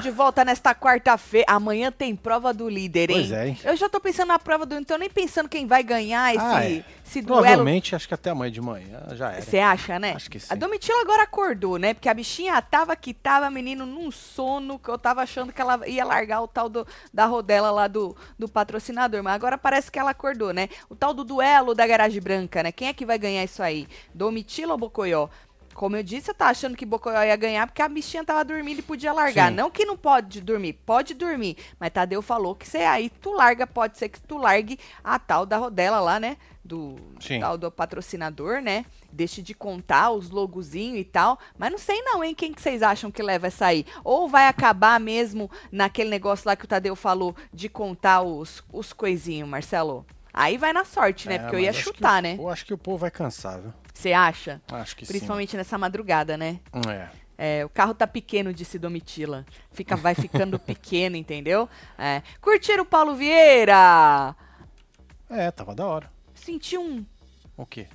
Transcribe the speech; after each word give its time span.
De 0.00 0.10
volta 0.10 0.44
nesta 0.44 0.74
quarta-feira. 0.74 1.46
Amanhã 1.48 1.90
tem 1.92 2.14
prova 2.16 2.52
do 2.52 2.68
líder, 2.68 3.10
hein? 3.10 3.16
Pois 3.16 3.32
é, 3.32 3.48
hein? 3.48 3.58
Eu 3.64 3.76
já 3.76 3.88
tô 3.88 4.00
pensando 4.00 4.28
na 4.28 4.38
prova 4.38 4.64
do. 4.66 4.74
Não 4.74 4.84
tô 4.84 4.96
nem 4.96 5.10
pensando 5.10 5.48
quem 5.48 5.66
vai 5.66 5.82
ganhar 5.82 6.34
esse, 6.34 6.44
Ah, 6.44 6.64
é. 6.64 6.84
esse 7.06 7.20
duelo. 7.22 7.42
Provavelmente, 7.42 7.94
acho 7.94 8.08
que 8.08 8.14
até 8.14 8.30
amanhã 8.30 8.50
de 8.52 8.60
manhã 8.60 9.00
já 9.12 9.32
era. 9.32 9.42
Você 9.42 9.58
acha, 9.58 9.98
né? 9.98 10.12
Acho 10.14 10.30
que 10.30 10.38
sim. 10.40 10.46
A 10.50 10.54
Domitila 10.54 11.00
agora 11.02 11.22
acordou, 11.22 11.78
né? 11.78 11.94
Porque 11.94 12.08
a 12.08 12.14
bichinha 12.14 12.60
tava 12.62 12.94
que 12.96 13.12
tava, 13.12 13.50
menino, 13.50 13.84
num 13.86 14.10
sono, 14.10 14.78
que 14.78 14.88
eu 14.88 14.98
tava 14.98 15.22
achando 15.22 15.52
que 15.52 15.60
ela 15.60 15.86
ia 15.88 16.04
largar 16.04 16.40
o 16.42 16.48
tal 16.48 16.68
do, 16.68 16.86
da 17.12 17.26
rodela 17.26 17.70
lá 17.70 17.86
do, 17.88 18.16
do 18.38 18.48
patrocinador. 18.48 19.22
Mas 19.22 19.34
agora 19.34 19.58
parece 19.58 19.90
que 19.90 19.98
ela 19.98 20.10
acordou, 20.10 20.52
né? 20.52 20.68
O 20.88 20.94
tal 20.94 21.12
do 21.12 21.24
duelo 21.24 21.74
da 21.74 21.86
garagem 21.86 22.20
branca, 22.20 22.62
né? 22.62 22.72
Quem 22.72 22.88
é 22.88 22.92
que 22.92 23.04
vai 23.06 23.18
ganhar 23.18 23.44
isso 23.44 23.62
aí? 23.62 23.86
Domitila 24.14 24.72
ou 24.72 24.78
Bocoió? 24.78 25.28
Como 25.80 25.96
eu 25.96 26.02
disse, 26.02 26.30
eu 26.30 26.34
tava 26.34 26.50
achando 26.50 26.76
que 26.76 26.84
Bocoió 26.84 27.22
ia 27.24 27.34
ganhar 27.36 27.66
porque 27.66 27.80
a 27.80 27.88
bichinha 27.88 28.22
tava 28.22 28.44
dormindo 28.44 28.80
e 28.80 28.82
podia 28.82 29.14
largar. 29.14 29.48
Sim. 29.48 29.56
Não 29.56 29.70
que 29.70 29.86
não 29.86 29.96
pode 29.96 30.42
dormir, 30.42 30.74
pode 30.84 31.14
dormir. 31.14 31.56
Mas 31.78 31.88
Tadeu 31.90 32.20
falou 32.20 32.54
que 32.54 32.68
você 32.68 32.80
aí 32.80 33.08
tu 33.08 33.32
larga, 33.32 33.66
pode 33.66 33.96
ser 33.96 34.10
que 34.10 34.20
tu 34.20 34.36
largue 34.36 34.78
a 35.02 35.18
tal 35.18 35.46
da 35.46 35.56
rodela 35.56 35.98
lá, 35.98 36.20
né? 36.20 36.36
Do 36.62 36.96
Sim. 37.18 37.40
tal 37.40 37.56
do 37.56 37.70
patrocinador, 37.70 38.60
né? 38.60 38.84
Deixe 39.10 39.40
de 39.40 39.54
contar 39.54 40.10
os 40.10 40.28
logozinhos 40.28 40.98
e 41.00 41.04
tal. 41.04 41.38
Mas 41.56 41.70
não 41.72 41.78
sei 41.78 42.02
não, 42.02 42.22
hein? 42.22 42.34
Quem 42.34 42.52
que 42.52 42.60
vocês 42.60 42.82
acham 42.82 43.10
que 43.10 43.22
leva 43.22 43.46
essa 43.46 43.64
aí? 43.64 43.86
Ou 44.04 44.28
vai 44.28 44.48
acabar 44.48 45.00
mesmo 45.00 45.50
naquele 45.72 46.10
negócio 46.10 46.46
lá 46.46 46.54
que 46.56 46.66
o 46.66 46.68
Tadeu 46.68 46.94
falou 46.94 47.34
de 47.54 47.70
contar 47.70 48.20
os, 48.20 48.62
os 48.70 48.92
coisinhos, 48.92 49.48
Marcelo? 49.48 50.04
Aí 50.32 50.58
vai 50.58 50.74
na 50.74 50.84
sorte, 50.84 51.26
né? 51.26 51.36
É, 51.36 51.38
Porque 51.38 51.56
eu 51.56 51.60
ia 51.60 51.72
que 51.72 51.80
chutar, 51.80 52.18
o- 52.20 52.22
né? 52.22 52.36
Eu 52.38 52.50
acho 52.50 52.66
que 52.66 52.74
o 52.74 52.78
povo 52.78 52.98
vai 52.98 53.10
cansar, 53.10 53.58
viu? 53.60 53.72
Você 54.00 54.14
acha? 54.14 54.62
Acho 54.72 54.96
que 54.96 55.04
Principalmente 55.04 55.54
nessa 55.58 55.76
madrugada, 55.76 56.34
né? 56.38 56.58
sim. 56.72 56.90
É. 56.90 57.10
É, 57.42 57.64
o 57.64 57.68
carro 57.70 57.94
tá 57.94 58.06
pequeno, 58.06 58.52
disse 58.52 58.78
Domitila. 58.78 59.46
Fica, 59.72 59.94
vai 59.96 60.14
ficando 60.14 60.58
pequeno, 60.60 61.16
entendeu? 61.16 61.68
É. 61.98 62.22
Curtiram 62.40 62.82
o 62.82 62.86
Paulo 62.86 63.14
Vieira? 63.14 64.34
É, 65.28 65.50
tava 65.50 65.74
da 65.74 65.86
hora. 65.86 66.10
Senti 66.34 66.76
um. 66.78 67.04
O 67.56 67.64
quê? 67.66 67.88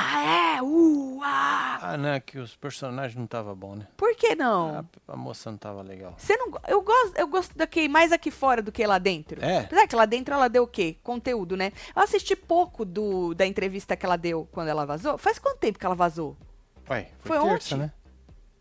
Ah, 0.00 0.56
é? 0.58 0.62
Uh, 0.62 1.20
ah. 1.24 1.78
Ah, 1.82 1.96
não, 1.96 2.10
é 2.10 2.20
que 2.20 2.38
os 2.38 2.54
personagens 2.54 3.16
não 3.16 3.26
tava 3.26 3.52
bom, 3.52 3.74
né? 3.74 3.88
Por 3.96 4.14
que 4.14 4.36
não? 4.36 4.86
A, 5.08 5.12
a 5.12 5.16
moça 5.16 5.50
não 5.50 5.58
tava 5.58 5.82
legal. 5.82 6.14
Você 6.16 6.36
não. 6.36 6.52
Eu 6.68 6.82
gosto, 6.82 7.16
eu 7.16 7.26
gosto 7.26 7.58
daqui 7.58 7.88
mais 7.88 8.12
aqui 8.12 8.30
fora 8.30 8.62
do 8.62 8.70
que 8.70 8.86
lá 8.86 8.98
dentro. 8.98 9.44
É? 9.44 9.58
Apesar 9.58 9.88
que 9.88 9.96
lá 9.96 10.06
dentro 10.06 10.32
ela 10.32 10.46
deu 10.48 10.62
o 10.62 10.66
quê? 10.68 10.96
Conteúdo, 11.02 11.56
né? 11.56 11.72
Eu 11.96 12.02
assisti 12.02 12.36
pouco 12.36 12.84
do, 12.84 13.34
da 13.34 13.44
entrevista 13.44 13.96
que 13.96 14.06
ela 14.06 14.16
deu 14.16 14.48
quando 14.52 14.68
ela 14.68 14.86
vazou. 14.86 15.18
Faz 15.18 15.36
quanto 15.40 15.58
tempo 15.58 15.80
que 15.80 15.86
ela 15.86 15.96
vazou? 15.96 16.36
Ué, 16.88 17.08
Foi 17.18 17.36
foi, 17.36 17.48
terça, 17.48 17.74
ontem? 17.74 17.86
né? 17.86 17.92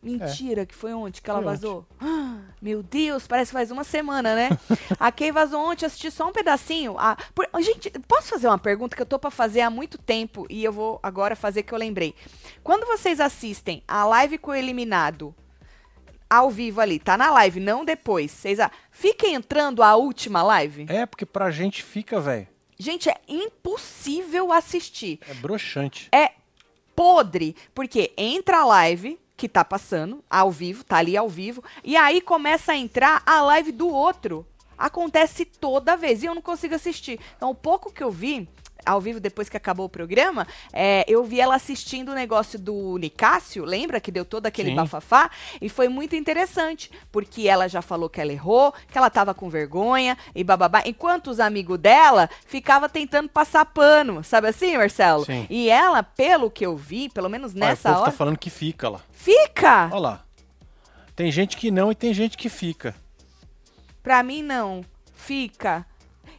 Mentira, 0.01 0.65
que 0.65 0.75
foi 0.75 0.93
ontem 0.93 1.21
que 1.21 1.29
ela 1.29 1.39
Foi 1.39 1.51
vazou. 1.51 1.85
Ah, 1.99 2.39
meu 2.61 2.83
Deus, 2.83 3.27
parece 3.27 3.51
que 3.51 3.57
faz 3.57 3.71
uma 3.71 3.83
semana, 3.83 4.35
né? 4.35 4.49
a 4.99 5.11
Kay 5.11 5.31
vazou 5.31 5.59
ontem, 5.59 5.85
assisti 5.85 6.11
só 6.11 6.27
um 6.27 6.31
pedacinho. 6.31 6.95
Ah, 6.97 7.17
por- 7.33 7.49
gente, 7.61 7.89
posso 8.07 8.27
fazer 8.27 8.47
uma 8.47 8.57
pergunta 8.57 8.95
que 8.95 9.01
eu 9.01 9.05
tô 9.05 9.17
pra 9.19 9.31
fazer 9.31 9.61
há 9.61 9.69
muito 9.69 9.97
tempo 9.97 10.45
e 10.49 10.63
eu 10.63 10.71
vou 10.71 10.99
agora 11.01 11.35
fazer 11.35 11.63
que 11.63 11.73
eu 11.73 11.77
lembrei. 11.77 12.13
Quando 12.63 12.85
vocês 12.85 13.19
assistem 13.19 13.83
a 13.87 14.05
live 14.05 14.37
com 14.37 14.51
o 14.51 14.55
eliminado 14.55 15.33
ao 16.29 16.49
vivo 16.49 16.81
ali, 16.81 16.99
tá 16.99 17.17
na 17.17 17.31
live, 17.31 17.59
não 17.59 17.85
depois. 17.85 18.31
Vocês 18.31 18.59
a... 18.59 18.69
fiquem 18.91 19.33
entrando 19.33 19.81
a 19.81 19.95
última 19.95 20.43
live? 20.43 20.85
É, 20.89 21.05
porque 21.05 21.25
pra 21.25 21.49
gente 21.49 21.83
fica, 21.83 22.19
velho. 22.19 22.47
Gente, 22.79 23.09
é 23.09 23.15
impossível 23.27 24.51
assistir. 24.51 25.19
É 25.27 25.33
broxante. 25.33 26.09
É 26.11 26.33
podre, 26.95 27.55
porque 27.73 28.11
entra 28.17 28.59
a 28.59 28.65
live 28.65 29.19
que 29.37 29.47
tá 29.47 29.63
passando 29.63 30.23
ao 30.27 30.51
vivo, 30.51 30.83
tá 30.83 30.97
ali 30.97 31.15
ao 31.15 31.29
vivo, 31.29 31.63
e 31.83 31.95
aí 31.95 32.19
começa 32.19 32.71
a 32.71 32.75
entrar 32.75 33.21
a 33.23 33.41
live 33.43 33.71
do 33.71 33.87
outro. 33.87 34.45
Acontece 34.75 35.45
toda 35.45 35.95
vez 35.95 36.21
e 36.21 36.25
eu 36.25 36.35
não 36.35 36.41
consigo 36.41 36.75
assistir. 36.75 37.19
Então, 37.35 37.51
o 37.51 37.55
pouco 37.55 37.93
que 37.93 38.03
eu 38.03 38.11
vi 38.11 38.49
ao 38.87 39.01
vivo 39.01 39.19
depois 39.19 39.49
que 39.49 39.57
acabou 39.57 39.85
o 39.85 39.89
programa, 39.89 40.47
é, 40.71 41.03
eu 41.07 41.23
vi 41.23 41.39
ela 41.39 41.55
assistindo 41.55 42.09
o 42.09 42.15
negócio 42.15 42.57
do 42.57 42.97
Nicásio, 42.97 43.65
lembra 43.65 43.99
que 43.99 44.11
deu 44.11 44.25
todo 44.25 44.45
aquele 44.45 44.69
Sim. 44.69 44.75
bafafá? 44.75 45.29
E 45.61 45.69
foi 45.69 45.87
muito 45.89 46.15
interessante, 46.15 46.89
porque 47.11 47.47
ela 47.47 47.67
já 47.67 47.81
falou 47.81 48.09
que 48.09 48.21
ela 48.21 48.31
errou, 48.31 48.73
que 48.91 48.97
ela 48.97 49.09
tava 49.09 49.33
com 49.33 49.49
vergonha 49.49 50.17
e 50.33 50.43
bababá, 50.43 50.81
enquanto 50.85 51.27
os 51.27 51.39
amigos 51.39 51.77
dela 51.77 52.29
ficava 52.45 52.87
tentando 52.87 53.29
passar 53.29 53.65
pano, 53.65 54.23
sabe 54.23 54.47
assim, 54.47 54.77
Marcelo? 54.77 55.25
Sim. 55.25 55.45
E 55.49 55.69
ela, 55.69 56.01
pelo 56.01 56.49
que 56.49 56.65
eu 56.65 56.75
vi, 56.75 57.09
pelo 57.09 57.29
menos 57.29 57.53
nessa 57.53 57.89
o 57.89 57.91
povo 57.91 58.01
hora, 58.03 58.11
tá 58.11 58.17
falando 58.17 58.37
que 58.37 58.49
fica 58.49 58.89
lá. 58.89 59.01
fica! 59.11 59.89
Olha 59.91 59.99
lá. 59.99 60.23
Tem 61.15 61.31
gente 61.31 61.57
que 61.57 61.71
não 61.71 61.91
e 61.91 61.95
tem 61.95 62.13
gente 62.13 62.37
que 62.37 62.47
fica. 62.47 62.95
Pra 64.03 64.21
mim, 64.21 64.43
não. 64.43 64.85
Fica. 65.15 65.83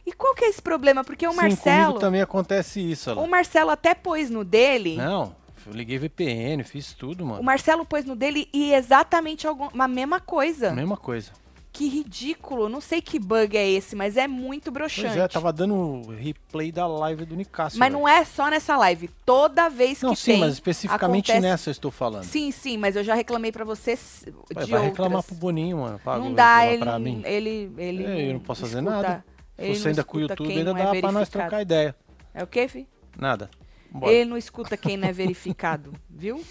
E 0.09 0.11
qual 0.13 0.33
que 0.33 0.43
é 0.45 0.49
esse 0.49 0.61
problema? 0.61 1.03
Porque 1.03 1.27
o 1.27 1.31
Sim, 1.31 1.37
Marcelo. 1.37 1.99
também 1.99 2.19
acontece 2.21 2.79
isso, 2.79 3.11
olha 3.11 3.19
O. 3.19 3.27
Marcelo 3.27 3.69
até 3.69 3.93
pôs 3.93 4.27
no 4.29 4.43
dele. 4.43 4.95
Não, 4.97 5.35
eu 5.67 5.71
liguei 5.73 5.99
VPN, 5.99 6.63
fiz 6.63 6.93
tudo, 6.93 7.23
O 7.23 7.27
mano. 7.27 7.43
Marcelo 7.43 7.85
pôs 7.85 8.05
no 8.05 8.15
dele 8.15 8.49
e 8.51 8.73
exatamente 8.73 9.45
algum, 9.45 9.67
a 9.77 9.87
mesma 9.87 10.19
coisa. 10.19 10.71
Mesma 10.71 10.97
coisa. 10.97 11.31
Que 11.71 11.87
ridículo. 11.87 12.67
Não 12.67 12.81
sei 12.81 12.99
que 12.99 13.19
bug 13.19 13.55
é 13.55 13.69
esse, 13.69 13.95
mas 13.95 14.17
é 14.17 14.27
muito 14.27 14.71
broxante. 14.71 15.09
Pois 15.09 15.17
é, 15.17 15.27
tava 15.27 15.53
dando 15.53 15.75
o 15.75 16.09
replay 16.11 16.71
da 16.71 16.87
live 16.87 17.25
do 17.25 17.35
Nicásio. 17.35 17.77
Mas 17.77 17.93
não 17.93 18.07
é 18.07 18.25
só 18.25 18.49
nessa 18.49 18.75
live. 18.75 19.07
Toda 19.23 19.69
vez 19.69 20.01
Não, 20.01 20.09
que 20.09 20.19
sim, 20.19 20.31
tem. 20.31 20.39
mas 20.39 20.53
especificamente 20.53 21.31
acontece- 21.31 21.47
nessa 21.51 21.69
eu 21.69 21.71
estou 21.71 21.91
falando. 21.91 22.23
Sim, 22.23 22.49
sim, 22.51 22.75
mas 22.75 22.95
eu 22.95 23.03
já 23.03 23.13
reclamei 23.13 23.51
pra 23.51 23.63
você 23.63 23.95
de 23.95 24.31
vai 24.71 24.81
reclamar 24.85 25.17
outras. 25.17 25.25
pro 25.27 25.35
Boninho, 25.35 25.77
mano. 25.77 25.99
Paga 26.03 26.19
não 26.23 26.31
o- 26.31 26.35
dá, 26.35 26.59
reclamar 26.61 27.01
ele, 27.01 27.11
não- 27.21 27.25
ele, 27.29 27.71
ele 27.77 28.03
É, 28.03 28.29
eu 28.29 28.33
não 28.33 28.39
posso 28.39 28.61
fazer 28.61 28.79
escuta- 28.79 28.95
nada. 29.01 29.25
Ele 29.59 29.75
você 29.75 29.89
ainda 29.89 30.03
com 30.03 30.17
o 30.17 30.21
YouTube, 30.21 30.47
quem 30.47 30.57
ainda 30.59 30.73
não 30.73 30.79
é 30.79 30.93
dá 30.93 31.01
pra 31.01 31.11
nós 31.11 31.29
trocar 31.29 31.61
ideia. 31.61 31.95
É 32.33 32.43
o 32.43 32.47
quê, 32.47 32.67
fi? 32.67 32.87
Nada. 33.17 33.49
Bora. 33.91 34.13
Ele 34.13 34.29
não 34.29 34.37
escuta 34.37 34.77
quem 34.77 34.97
não 34.97 35.07
é 35.07 35.11
verificado, 35.11 35.93
viu? 36.09 36.43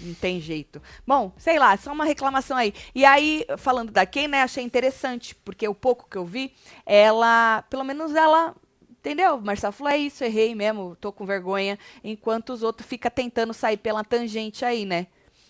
Não 0.00 0.14
tem 0.14 0.40
jeito. 0.40 0.82
Bom, 1.06 1.32
sei 1.38 1.58
lá, 1.58 1.76
só 1.76 1.92
uma 1.92 2.04
reclamação 2.04 2.56
aí. 2.56 2.74
E 2.94 3.04
aí, 3.04 3.46
falando 3.56 3.90
da 3.90 4.04
Kay, 4.04 4.28
né, 4.28 4.42
achei 4.42 4.62
interessante, 4.62 5.34
porque 5.34 5.66
o 5.66 5.74
pouco 5.74 6.08
que 6.08 6.16
eu 6.16 6.24
vi, 6.24 6.52
ela, 6.84 7.62
pelo 7.70 7.84
menos 7.84 8.14
ela, 8.14 8.54
entendeu? 8.90 9.40
Marcelo 9.40 9.72
falou, 9.72 9.92
é 9.92 9.96
isso, 9.96 10.22
errei 10.24 10.54
mesmo, 10.54 10.96
tô 10.96 11.12
com 11.12 11.24
vergonha, 11.24 11.78
enquanto 12.04 12.50
os 12.50 12.62
outros 12.62 12.88
ficam 12.88 13.10
tentando 13.10 13.54
sair 13.54 13.78
pela 13.78 14.04
tangente 14.04 14.64
aí, 14.64 14.84
né? 14.84 15.06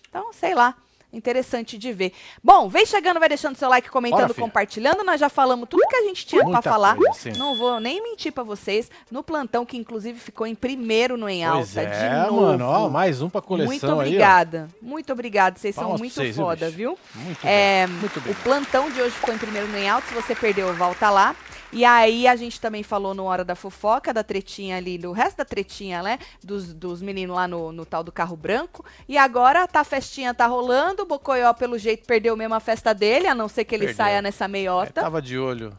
Então, 0.08 0.32
sei 0.32 0.54
lá. 0.54 0.76
Interessante 1.12 1.78
de 1.78 1.92
ver. 1.92 2.12
Bom, 2.42 2.68
vem 2.68 2.84
chegando, 2.84 3.18
vai 3.20 3.28
deixando 3.28 3.56
seu 3.56 3.68
like, 3.68 3.88
comentando, 3.88 4.34
compartilhando. 4.34 5.02
Nós 5.04 5.18
já 5.20 5.28
falamos 5.28 5.68
tudo 5.68 5.86
que 5.88 5.96
a 5.96 6.02
gente 6.02 6.26
tinha 6.26 6.42
pra 6.42 6.52
Muita 6.52 6.70
falar. 6.70 6.96
coisa. 6.96 7.30
Não 7.38 7.56
vou 7.56 7.80
nem 7.80 8.02
mentir 8.02 8.32
pra 8.32 8.42
vocês. 8.42 8.90
No 9.10 9.22
plantão, 9.22 9.64
que 9.64 9.76
inclusive 9.76 10.18
ficou 10.18 10.46
em 10.46 10.54
primeiro 10.54 11.16
no 11.16 11.28
Em 11.28 11.46
Pois 11.48 11.76
Alta, 11.78 11.88
é, 11.88 12.08
de 12.08 12.26
novo. 12.30 12.40
mano. 12.42 12.66
Ó, 12.66 12.88
mais 12.90 13.22
um 13.22 13.30
pra 13.30 13.40
coleção 13.40 13.68
Muito 13.70 13.86
aí, 13.86 13.92
obrigada. 14.08 14.68
Muito 14.82 15.12
obrigada. 15.12 15.58
Vocês 15.58 15.74
são 15.74 15.84
Palmas 15.84 16.00
muito 16.00 16.14
vocês, 16.14 16.36
foda, 16.36 16.68
viu? 16.70 16.98
Muito 17.14 17.46
É, 17.46 17.86
bem. 17.86 17.96
Muito 17.96 18.18
o 18.18 18.22
bem. 18.22 18.34
plantão 18.42 18.90
de 18.90 19.00
hoje 19.00 19.12
ficou 19.12 19.32
em 19.34 19.38
primeiro 19.38 19.68
no 19.68 19.78
Em 19.78 19.88
Alto. 19.88 20.08
Se 20.08 20.14
você 20.14 20.34
perdeu, 20.34 20.74
volta 20.74 21.08
lá. 21.08 21.34
E 21.72 21.84
aí 21.84 22.28
a 22.28 22.36
gente 22.36 22.60
também 22.60 22.82
falou 22.84 23.12
no 23.12 23.24
Hora 23.24 23.44
da 23.44 23.56
Fofoca, 23.56 24.14
da 24.14 24.22
tretinha 24.22 24.76
ali, 24.76 24.96
do 24.96 25.10
resto 25.12 25.38
da 25.38 25.44
tretinha, 25.44 26.00
né? 26.00 26.18
Dos, 26.42 26.72
dos 26.72 27.02
meninos 27.02 27.34
lá 27.36 27.48
no, 27.48 27.72
no 27.72 27.84
tal 27.84 28.04
do 28.04 28.12
carro 28.12 28.36
branco. 28.36 28.84
E 29.08 29.18
agora 29.18 29.66
tá 29.66 29.80
a 29.80 29.84
festinha 29.84 30.32
tá 30.32 30.46
rolando. 30.46 30.95
O 31.02 31.06
Bocoió, 31.06 31.52
pelo 31.54 31.78
jeito, 31.78 32.06
perdeu 32.06 32.36
mesmo 32.36 32.54
a 32.54 32.60
festa 32.60 32.92
dele, 32.94 33.26
a 33.26 33.34
não 33.34 33.48
ser 33.48 33.64
que 33.64 33.74
ele 33.74 33.86
Perdeu. 33.86 33.96
saia 34.04 34.22
nessa 34.22 34.44
É, 34.44 34.48
meiota. 34.48 35.00
tava 35.02 35.20
de 35.22 35.38
olho 35.38 35.72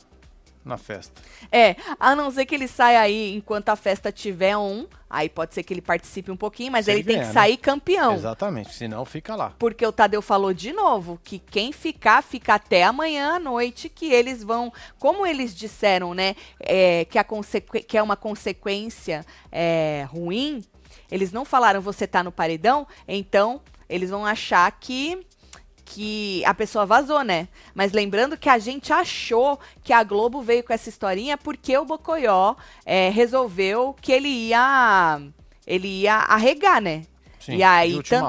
na 0.63 0.77
festa. 0.77 1.21
É, 1.49 1.77
a 1.97 2.13
não 2.13 2.29
ser 2.29 2.45
que 2.45 2.53
ele 2.53 2.67
saia 2.67 2.99
aí 2.99 3.33
enquanto 3.35 3.69
a 3.69 3.75
festa 3.77 4.11
tiver 4.11 4.57
um. 4.57 4.85
Aí 5.09 5.29
pode 5.29 5.53
ser 5.53 5.63
que 5.63 5.73
ele 5.73 5.81
participe 5.81 6.29
um 6.29 6.35
pouquinho, 6.35 6.73
mas 6.73 6.83
Se 6.85 6.91
ele 6.91 6.99
ele 6.99 7.07
tem 7.07 7.19
que 7.21 7.25
né? 7.27 7.31
sair 7.31 7.55
campeão. 7.55 8.13
Exatamente, 8.15 8.73
senão 8.73 9.05
fica 9.05 9.33
lá. 9.37 9.53
Porque 9.57 9.85
o 9.85 9.91
Tadeu 9.93 10.21
falou 10.21 10.53
de 10.53 10.73
novo 10.73 11.17
que 11.23 11.39
quem 11.39 11.71
ficar, 11.71 12.21
fica 12.21 12.55
até 12.55 12.83
amanhã 12.83 13.35
à 13.35 13.39
noite, 13.39 13.87
que 13.87 14.11
eles 14.11 14.43
vão. 14.43 14.73
Como 14.99 15.25
eles 15.25 15.55
disseram, 15.55 16.13
né? 16.13 16.35
é, 16.59 17.05
que, 17.05 17.17
a 17.17 17.25
que 17.87 17.97
é 17.97 18.03
uma 18.03 18.17
consequência 18.17 19.25
é, 19.49 20.05
ruim, 20.09 20.61
eles 21.09 21.31
não 21.31 21.45
falaram 21.45 21.79
você 21.79 22.05
tá 22.05 22.21
no 22.21 22.31
paredão, 22.33 22.85
então 23.07 23.61
eles 23.89 24.10
vão 24.10 24.25
achar 24.25 24.69
que. 24.80 25.25
Que 25.89 26.44
a 26.44 26.54
pessoa 26.54 26.86
vazou, 26.86 27.24
né? 27.24 27.48
Mas 27.74 27.94
lembrando 27.94 28.38
que 28.38 28.50
a 28.50 28.57
gente 28.60 28.92
achou 28.92 29.57
que 29.81 29.94
a 29.94 30.04
Globo 30.04 30.42
veio 30.42 30.62
com 30.62 30.74
essa 30.74 30.89
historinha 30.89 31.38
porque 31.38 31.78
o 31.78 31.86
Bocoió 31.86 32.56
é, 32.86 33.10
resolveu 33.10 33.95
que 34.01 34.12
ele 34.12 34.28
ia. 34.28 35.22
Ele 35.66 35.88
ia 36.01 36.16
arregar, 36.16 36.81
né? 36.81 37.04
Sim, 37.39 37.56
E 37.56 37.63
aí, 37.63 37.92
de 37.92 37.95
última 37.98 38.19
tan- 38.19 38.28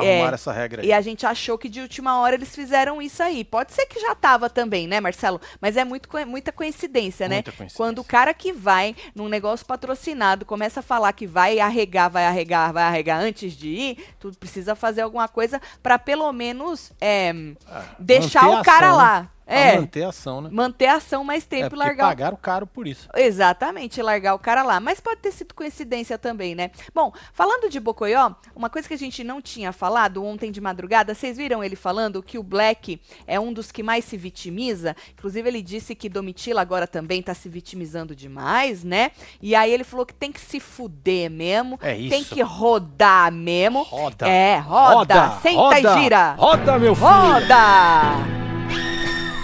hora, 0.00 0.10
arrumaram 0.12 0.34
essa 0.34 0.52
regra 0.52 0.82
aí. 0.82 0.88
E 0.88 0.92
a 0.92 1.00
gente 1.00 1.24
achou 1.26 1.56
que 1.58 1.68
de 1.68 1.80
última 1.80 2.18
hora 2.20 2.34
eles 2.34 2.54
fizeram 2.54 3.00
isso 3.00 3.22
aí. 3.22 3.44
Pode 3.44 3.72
ser 3.72 3.86
que 3.86 3.98
já 4.00 4.14
tava 4.14 4.48
também, 4.50 4.86
né, 4.86 5.00
Marcelo? 5.00 5.40
Mas 5.60 5.76
é 5.76 5.84
muito, 5.84 6.08
muita 6.26 6.52
coincidência, 6.52 7.28
né? 7.28 7.36
Muita 7.36 7.52
coincidência. 7.52 7.76
Quando 7.76 7.98
o 8.00 8.04
cara 8.04 8.32
que 8.34 8.52
vai 8.52 8.94
num 9.14 9.28
negócio 9.28 9.64
patrocinado 9.66 10.44
começa 10.44 10.80
a 10.80 10.82
falar 10.82 11.12
que 11.12 11.26
vai 11.26 11.58
arregar, 11.58 12.08
vai 12.08 12.26
arregar, 12.26 12.72
vai 12.72 12.84
arregar 12.84 13.20
antes 13.20 13.52
de 13.52 13.68
ir, 13.68 14.04
tu 14.18 14.30
precisa 14.38 14.74
fazer 14.74 15.02
alguma 15.02 15.28
coisa 15.28 15.60
pra 15.82 15.98
pelo 15.98 16.32
menos 16.32 16.92
é, 17.00 17.32
Ah, 17.68 17.82
deixar 17.98 18.48
o 18.48 18.62
cara 18.62 18.86
ação, 18.88 18.96
lá. 18.96 19.20
né? 19.22 19.28
É, 19.46 19.78
manter 19.78 20.02
a 20.02 20.08
ação, 20.08 20.40
né? 20.40 20.48
manter 20.52 20.86
a 20.86 20.94
ação 20.96 21.22
mais 21.22 21.44
É, 21.44 21.46
tempo 21.46 21.66
e 21.66 21.70
porque 21.70 21.84
largar 21.84 22.04
o 22.04 22.08
pagaram 22.08 22.36
caro 22.36 22.66
por 22.66 22.86
isso. 22.86 23.08
Exatamente, 23.14 24.02
largar 24.02 24.34
o 24.34 24.38
cara 24.38 24.62
lá. 24.64 24.80
Mas 24.80 24.98
pode 24.98 25.20
ter 25.20 25.30
sido 25.30 25.54
coincidência 25.54 26.18
também, 26.18 26.54
né? 26.54 26.70
Bom, 26.92 27.12
falando 27.32 27.70
de 27.70 27.78
Bocoió, 27.78 28.32
uma 28.56 28.68
coisa 28.68 28.88
que 28.88 28.94
a 28.94 28.98
gente 28.98 29.22
não 29.22 29.40
tinha 29.40 29.72
falado 29.72 30.24
ontem 30.24 30.50
de 30.50 30.60
madrugada, 30.60 31.14
vocês 31.14 31.36
viram 31.36 31.62
ele 31.62 31.76
falando 31.76 32.22
que 32.22 32.38
o 32.38 32.42
Black 32.42 33.00
é 33.26 33.38
um 33.38 33.52
dos 33.52 33.70
que 33.70 33.82
mais 33.82 34.04
se 34.04 34.16
vitimiza? 34.16 34.96
Inclusive, 35.12 35.48
ele 35.48 35.62
disse 35.62 35.94
que 35.94 36.08
Domitila 36.08 36.60
agora 36.60 36.86
também 36.88 37.22
tá 37.22 37.32
se 37.32 37.48
vitimizando 37.48 38.16
demais, 38.16 38.82
né? 38.82 39.12
E 39.40 39.54
aí 39.54 39.72
ele 39.72 39.84
falou 39.84 40.04
que 40.04 40.14
tem 40.14 40.32
que 40.32 40.40
se 40.40 40.58
fuder 40.58 41.30
mesmo. 41.30 41.78
É 41.80 41.96
isso. 41.96 42.10
Tem 42.10 42.24
que 42.24 42.42
rodar 42.42 43.30
mesmo. 43.30 43.82
Roda. 43.82 44.26
É, 44.28 44.58
roda. 44.58 45.38
Senta 45.40 45.56
roda, 45.60 45.78
e 45.78 46.02
gira. 46.02 46.32
Roda, 46.32 46.78
meu 46.78 46.94
filho. 46.94 47.06
Roda! 47.06 48.45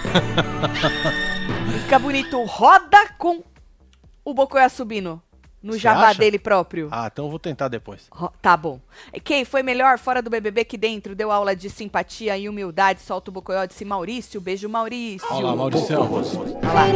Fica 1.83 1.99
bonito. 1.99 2.41
Roda 2.43 3.09
com 3.17 3.43
o 4.25 4.33
Bocoia 4.33 4.69
subindo 4.69 5.21
no 5.61 5.73
Cê 5.73 5.79
jabá 5.79 6.09
acha? 6.09 6.19
dele 6.19 6.37
próprio. 6.39 6.89
Ah, 6.91 7.09
então 7.11 7.25
eu 7.25 7.29
vou 7.29 7.39
tentar 7.39 7.67
depois. 7.69 8.07
Ro- 8.11 8.31
Tá 8.41 8.55
bom. 8.57 8.79
Quem 9.23 9.45
foi 9.45 9.63
melhor 9.63 9.97
fora 9.97 10.21
do 10.21 10.29
BBB 10.29 10.65
que 10.65 10.77
dentro? 10.77 11.15
Deu 11.15 11.31
aula 11.31 11.55
de 11.55 11.69
simpatia 11.69 12.37
e 12.37 12.49
humildade. 12.49 13.01
Solta 13.01 13.29
o 13.29 13.33
Bocoió, 13.33 13.65
disse 13.65 13.85
Maurício. 13.85 14.41
Beijo, 14.41 14.67
Maurício. 14.69 15.27
Olha 15.31 15.45
lá, 15.47 15.55
Mauricião. 15.55 16.09
Olha 16.11 16.73
lá. 16.73 16.87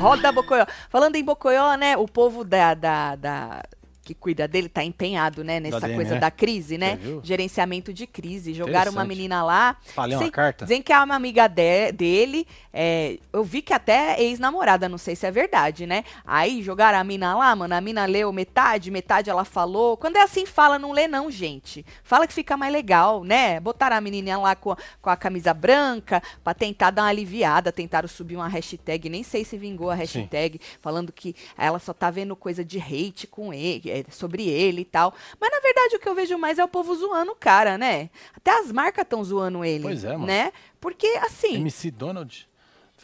Roda 0.00 0.30
Bocoió. 0.30 0.66
Falando 0.90 1.16
em 1.16 1.24
Bocoió, 1.24 1.74
né? 1.76 1.96
O 1.96 2.06
povo 2.06 2.44
da, 2.44 2.74
da, 2.74 3.16
da- 3.16 3.62
que 4.06 4.14
cuida 4.14 4.46
dele 4.46 4.68
tá 4.68 4.84
empenhado, 4.84 5.42
né? 5.42 5.58
Nessa 5.58 5.80
DN, 5.80 5.94
coisa 5.96 6.14
né? 6.14 6.20
da 6.20 6.30
crise, 6.30 6.78
né? 6.78 6.96
Gerenciamento 7.24 7.92
de 7.92 8.06
crise. 8.06 8.54
Jogaram 8.54 8.92
uma 8.92 9.04
menina 9.04 9.42
lá. 9.42 9.76
Falei 9.94 10.14
uma 10.14 10.20
Dizem- 10.20 10.32
carta. 10.32 10.64
Dizem 10.64 10.80
que 10.80 10.92
é 10.92 11.00
uma 11.00 11.16
amiga 11.16 11.48
de- 11.48 11.90
dele. 11.92 12.46
é, 12.72 13.18
eu 13.32 13.42
vi 13.42 13.62
que 13.62 13.72
até 13.72 14.20
ex-namorada, 14.22 14.88
não 14.88 14.98
sei 14.98 15.16
se 15.16 15.26
é 15.26 15.30
verdade, 15.30 15.86
né? 15.86 16.04
Aí 16.24 16.62
jogaram 16.62 16.98
a 16.98 17.04
mina 17.04 17.34
lá, 17.34 17.56
mano. 17.56 17.74
A 17.74 17.80
mina 17.80 18.04
leu 18.06 18.30
metade, 18.32 18.90
metade 18.90 19.28
ela 19.30 19.44
falou. 19.44 19.96
Quando 19.96 20.16
é 20.16 20.22
assim, 20.22 20.46
fala, 20.46 20.78
não 20.78 20.92
lê, 20.92 21.08
não, 21.08 21.30
gente. 21.30 21.84
Fala 22.04 22.26
que 22.26 22.32
fica 22.34 22.56
mais 22.56 22.72
legal, 22.72 23.24
né? 23.24 23.58
Botaram 23.58 23.96
a 23.96 24.00
menininha 24.00 24.38
lá 24.38 24.54
com 24.54 24.76
com 25.02 25.10
a 25.10 25.16
camisa 25.16 25.52
branca 25.54 26.22
pra 26.44 26.52
tentar 26.54 26.90
dar 26.90 27.02
uma 27.02 27.08
aliviada. 27.08 27.72
Tentaram 27.72 28.06
subir 28.08 28.36
uma 28.36 28.46
hashtag, 28.48 29.08
nem 29.08 29.22
sei 29.22 29.44
se 29.44 29.56
vingou 29.56 29.90
a 29.90 29.94
hashtag, 29.94 30.60
falando 30.80 31.10
que 31.12 31.34
ela 31.56 31.78
só 31.78 31.92
tá 31.94 32.10
vendo 32.10 32.36
coisa 32.36 32.62
de 32.64 32.78
hate 32.78 33.26
com 33.26 33.52
ele, 33.54 33.90
é, 34.00 34.04
sobre 34.10 34.48
ele 34.48 34.82
e 34.82 34.84
tal. 34.84 35.14
Mas 35.40 35.50
na 35.50 35.60
verdade 35.60 35.96
o 35.96 35.98
que 35.98 36.08
eu 36.08 36.14
vejo 36.14 36.38
mais 36.38 36.58
é 36.58 36.64
o 36.64 36.68
povo 36.68 36.94
zoando 36.94 37.32
o 37.32 37.36
cara, 37.36 37.78
né? 37.78 38.10
Até 38.34 38.58
as 38.58 38.72
marcas 38.72 39.02
estão 39.02 39.22
zoando 39.22 39.64
ele. 39.64 39.82
Pois 39.82 40.04
é, 40.04 40.12
mano. 40.12 40.26
Né? 40.26 40.52
Porque 40.80 41.06
assim. 41.24 41.56
MC 41.56 41.90
Donald 41.90 42.48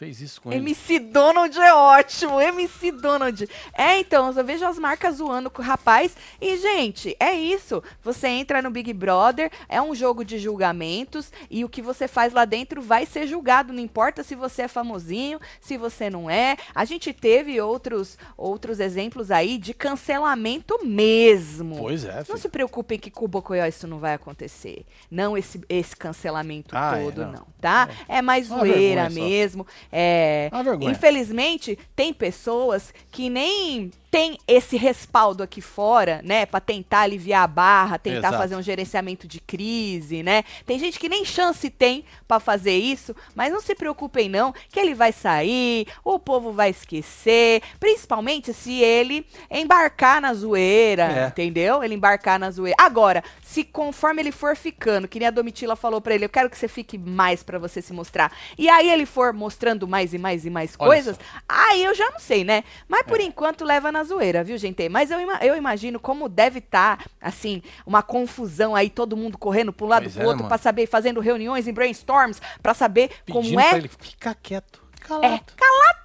fez 0.03 0.21
isso 0.21 0.41
com 0.41 0.51
ele. 0.51 0.59
MC 0.61 0.99
Donald 0.99 1.57
é 1.59 1.73
ótimo, 1.73 2.39
MC 2.41 2.91
Donald. 2.91 3.47
É, 3.73 3.97
então, 3.99 4.31
eu 4.31 4.43
vejo 4.43 4.65
as 4.65 4.77
marcas 4.77 5.17
zoando 5.17 5.49
com 5.49 5.61
o 5.61 5.65
rapaz. 5.65 6.15
E, 6.41 6.57
gente, 6.57 7.15
é 7.19 7.33
isso. 7.33 7.81
Você 8.03 8.27
entra 8.27 8.61
no 8.61 8.69
Big 8.69 8.91
Brother, 8.93 9.51
é 9.69 9.81
um 9.81 9.95
jogo 9.95 10.23
de 10.25 10.37
julgamentos, 10.39 11.31
e 11.49 11.63
o 11.63 11.69
que 11.69 11.81
você 11.81 12.07
faz 12.07 12.33
lá 12.33 12.45
dentro 12.45 12.81
vai 12.81 13.05
ser 13.05 13.27
julgado. 13.27 13.71
Não 13.73 13.79
importa 13.81 14.23
se 14.23 14.35
você 14.35 14.63
é 14.63 14.67
famosinho, 14.67 15.39
se 15.61 15.77
você 15.77 16.09
não 16.09 16.29
é. 16.29 16.57
A 16.75 16.85
gente 16.85 17.13
teve 17.13 17.59
outros, 17.61 18.17
outros 18.37 18.79
exemplos 18.79 19.31
aí 19.31 19.57
de 19.57 19.73
cancelamento 19.73 20.79
mesmo. 20.85 21.77
Pois 21.77 22.03
é, 22.05 22.15
Não 22.17 22.25
filho. 22.25 22.37
se 22.37 22.49
preocupem 22.49 22.99
que 22.99 23.09
com 23.11 23.25
o 23.25 23.27
Bocoió 23.27 23.65
isso 23.65 23.87
não 23.87 23.99
vai 23.99 24.13
acontecer. 24.13 24.85
Não 25.09 25.37
esse, 25.37 25.61
esse 25.69 25.95
cancelamento 25.95 26.75
Ah, 26.75 26.97
é, 26.97 27.03
todo, 27.03 27.21
não. 27.25 27.31
não. 27.31 27.47
tá? 27.61 27.89
É 28.07 28.21
mais 28.21 28.49
Uma 28.49 28.59
zoeira 28.59 29.09
vergonha 29.09 29.49
só. 29.49 29.65
É, 29.95 30.49
infelizmente, 30.89 31.77
tem 31.95 32.11
pessoas 32.11 32.91
que 33.11 33.29
nem 33.29 33.91
tem 34.13 34.37
esse 34.47 34.77
respaldo 34.77 35.41
aqui 35.41 35.59
fora, 35.59 36.21
né, 36.23 36.45
Pra 36.45 36.59
tentar 36.59 36.99
aliviar 36.99 37.41
a 37.45 37.47
barra, 37.47 37.97
tentar 37.97 38.19
Exato. 38.27 38.37
fazer 38.37 38.55
um 38.55 38.61
gerenciamento 38.61 39.27
de 39.27 39.39
crise, 39.39 40.21
né? 40.21 40.43
Tem 40.67 40.77
gente 40.77 40.99
que 40.99 41.09
nem 41.09 41.25
chance 41.25 41.67
tem 41.67 42.05
pra 42.27 42.39
fazer 42.39 42.77
isso, 42.77 43.15
mas 43.33 43.51
não 43.51 43.59
se 43.59 43.73
preocupem 43.73 44.29
não, 44.29 44.53
que 44.69 44.79
ele 44.79 44.93
vai 44.93 45.11
sair, 45.11 45.87
o 46.03 46.19
povo 46.19 46.51
vai 46.51 46.69
esquecer, 46.69 47.63
principalmente 47.79 48.53
se 48.53 48.73
ele 48.83 49.25
embarcar 49.49 50.21
na 50.21 50.31
zoeira, 50.35 51.05
É. 51.11 51.27
entendeu? 51.29 51.83
Ele 51.83 51.95
embarcar 51.95 52.37
na 52.37 52.51
zoeira. 52.51 52.77
Agora, 52.79 53.23
se 53.41 53.63
conforme 53.63 54.21
ele 54.21 54.31
for 54.31 54.55
ficando, 54.55 55.07
que 55.07 55.17
nem 55.17 55.27
a 55.27 55.31
Domitila 55.31 55.75
falou 55.75 55.99
pra 55.99 56.13
ele, 56.13 56.25
eu 56.25 56.29
quero 56.29 56.51
que 56.51 56.57
você 56.57 56.67
fique 56.67 56.99
mais 56.99 57.41
pra 57.41 57.57
você 57.57 57.81
se 57.81 57.91
mostrar. 57.91 58.31
E 58.59 58.69
aí 58.69 58.91
ele 58.91 59.07
for 59.07 59.33
mostrando 59.33 59.87
mais 59.87 60.13
e 60.13 60.19
mais 60.19 60.45
e 60.45 60.51
mais 60.51 60.75
Olha 60.77 60.87
coisas, 60.89 61.15
só. 61.15 61.21
aí 61.49 61.83
eu 61.83 61.95
já 61.95 62.11
não 62.11 62.19
sei, 62.19 62.43
né? 62.43 62.63
Mas 62.87 63.01
por 63.07 63.19
É. 63.19 63.23
enquanto 63.23 63.65
leva 63.65 63.91
na 63.91 64.02
zoeira, 64.03 64.43
viu, 64.43 64.57
gente? 64.57 64.87
Mas 64.89 65.11
eu, 65.11 65.19
eu 65.19 65.55
imagino 65.55 65.99
como 65.99 66.27
deve 66.29 66.59
estar, 66.59 67.05
assim, 67.21 67.61
uma 67.85 68.01
confusão 68.01 68.75
aí, 68.75 68.89
todo 68.89 69.17
mundo 69.17 69.37
correndo 69.37 69.71
pra 69.73 69.85
um 69.85 69.89
lado 69.89 70.03
Pois 70.03 70.13
pro 70.15 70.23
é, 70.23 70.27
outro 70.27 70.47
pra 70.47 70.57
saber, 70.57 70.87
fazendo 70.87 71.19
reuniões 71.19 71.67
em 71.67 71.73
brainstorms 71.73 72.41
pra 72.61 72.73
saber 72.73 73.09
Pedindo 73.25 73.43
como 73.43 73.53
pra 73.55 73.75
é 73.75 73.77
ele 73.77 73.87
ficar 73.87 74.35
quieto. 74.35 74.81
é, 75.21 75.39
Calado. 75.55 76.02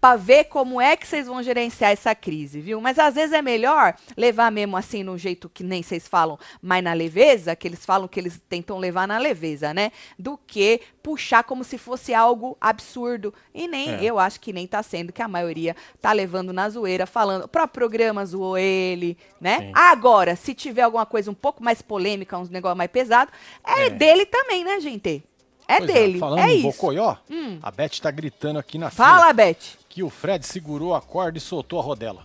Pra 0.00 0.16
ver 0.16 0.44
como 0.44 0.80
é 0.80 0.96
que 0.96 1.06
vocês 1.06 1.26
vão 1.26 1.42
gerenciar 1.42 1.90
essa 1.90 2.14
crise, 2.14 2.60
viu? 2.60 2.80
Mas 2.80 2.98
às 2.98 3.14
vezes 3.14 3.32
é 3.32 3.42
melhor 3.42 3.94
levar 4.16 4.50
mesmo 4.52 4.76
assim, 4.76 5.02
no 5.02 5.16
jeito 5.18 5.48
que 5.48 5.64
nem 5.64 5.82
vocês 5.82 6.06
falam, 6.06 6.38
mas 6.62 6.82
na 6.84 6.92
leveza, 6.92 7.56
que 7.56 7.66
eles 7.66 7.84
falam 7.84 8.06
que 8.06 8.20
eles 8.20 8.40
tentam 8.48 8.78
levar 8.78 9.08
na 9.08 9.18
leveza, 9.18 9.72
né? 9.74 9.90
Do 10.18 10.38
que 10.46 10.80
puxar 11.02 11.44
como 11.44 11.64
se 11.64 11.78
fosse 11.78 12.12
algo 12.14 12.56
absurdo. 12.60 13.32
E 13.54 13.66
nem, 13.66 13.90
É. 13.94 14.04
eu 14.04 14.18
acho 14.18 14.38
que 14.40 14.52
nem 14.52 14.66
tá 14.66 14.82
sendo, 14.82 15.12
que 15.12 15.22
a 15.22 15.28
maioria 15.28 15.74
tá 16.00 16.12
levando 16.12 16.52
na 16.52 16.68
zoeira, 16.68 17.06
falando. 17.06 17.44
O 17.44 17.48
próprio 17.48 17.74
programa 17.86 18.24
zoou 18.26 18.56
ele, 18.58 19.16
né? 19.40 19.58
Sim. 19.60 19.72
Agora, 19.74 20.36
se 20.36 20.54
tiver 20.54 20.82
alguma 20.82 21.06
coisa 21.06 21.30
um 21.30 21.34
pouco 21.34 21.62
mais 21.62 21.80
polêmica, 21.82 22.36
uns 22.38 22.50
negócio 22.50 22.76
mais 22.76 22.90
pesado, 22.90 23.30
é, 23.64 23.86
É. 23.86 23.90
dele 23.90 24.26
também, 24.26 24.64
né, 24.64 24.80
gente? 24.80 25.22
É 25.68 25.78
Pois 25.78 25.92
dele. 25.92 26.18
Falando 26.18 26.38
é 26.40 26.52
em 26.52 26.58
isso. 26.58 26.62
Bocoió, 26.62 27.16
Hum. 27.30 27.58
a 27.62 27.70
Beth 27.70 27.98
tá 28.00 28.10
gritando 28.10 28.58
aqui 28.58 28.78
na 28.78 28.90
Fala, 28.90 29.20
fila 29.20 29.32
Beth. 29.32 29.56
que 29.88 30.02
o 30.02 30.08
Fred 30.10 30.46
segurou 30.46 30.94
a 30.94 31.00
corda 31.00 31.38
e 31.38 31.40
soltou 31.40 31.78
a 31.80 31.82
rodela. 31.82 32.24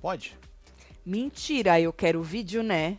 Pode? 0.00 0.36
Mentira, 1.06 1.80
eu 1.80 1.92
quero 1.92 2.20
o 2.20 2.22
vídeo, 2.22 2.62
né? 2.62 2.98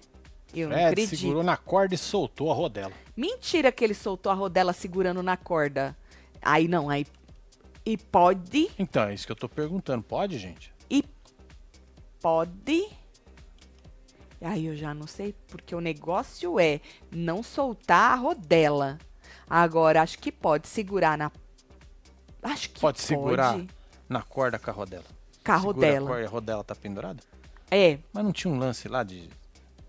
Eu 0.54 0.68
não 0.70 0.76
Fred 0.76 0.88
acredito. 0.92 1.20
segurou 1.20 1.44
na 1.44 1.58
corda 1.58 1.96
e 1.96 1.98
soltou 1.98 2.52
a 2.52 2.54
rodela. 2.56 2.92
Mentira 3.16 3.72
que 3.72 3.84
ele 3.84 3.94
soltou 3.94 4.32
a 4.32 4.36
rodela 4.36 4.74
segurando 4.74 5.22
na 5.22 5.36
corda. 5.38 5.96
Aí 6.42 6.68
não, 6.68 6.90
aí. 6.90 7.06
E 7.86 7.98
pode, 7.98 8.70
Então, 8.78 9.04
é 9.04 9.14
isso 9.14 9.26
que 9.26 9.32
eu 9.32 9.36
tô 9.36 9.50
perguntando. 9.50 10.04
Pode, 10.04 10.38
gente? 10.38 10.72
e 10.90 11.04
pode. 12.22 12.88
Aí 14.42 14.66
eu 14.66 14.76
já 14.76 14.94
não 14.94 15.06
sei, 15.08 15.36
porque 15.48 15.76
o 15.76 15.80
negócio 15.82 16.60
é 16.60 16.80
não 17.12 17.44
soltar 17.44 18.14
a 18.14 18.16
rodela. 18.16 18.98
Agora, 19.54 20.02
acho 20.02 20.18
que 20.18 20.32
pode 20.32 20.66
segurar 20.70 21.18
na. 21.18 21.30
Acho 22.42 22.70
que 22.70 22.80
Pode 22.80 22.98
pode. 22.98 23.02
segurar 23.02 23.62
na 24.08 24.22
corda 24.22 24.58
com 24.58 24.72
a 24.72 24.74
rodela. 24.74 25.04
A 25.44 25.58
Segura 25.60 25.60
rodela. 25.74 26.06
A 26.06 26.08
corda 26.10 26.22
e 26.24 26.26
a 26.26 26.30
rodela 26.30 26.64
tá 26.64 26.74
pendurada? 26.74 27.22
É, 27.70 28.00
Mas 28.14 28.24
não 28.24 28.32
tinha 28.32 28.52
um 28.54 28.58
lance 28.58 28.88
lá 28.88 29.04
de 29.04 29.30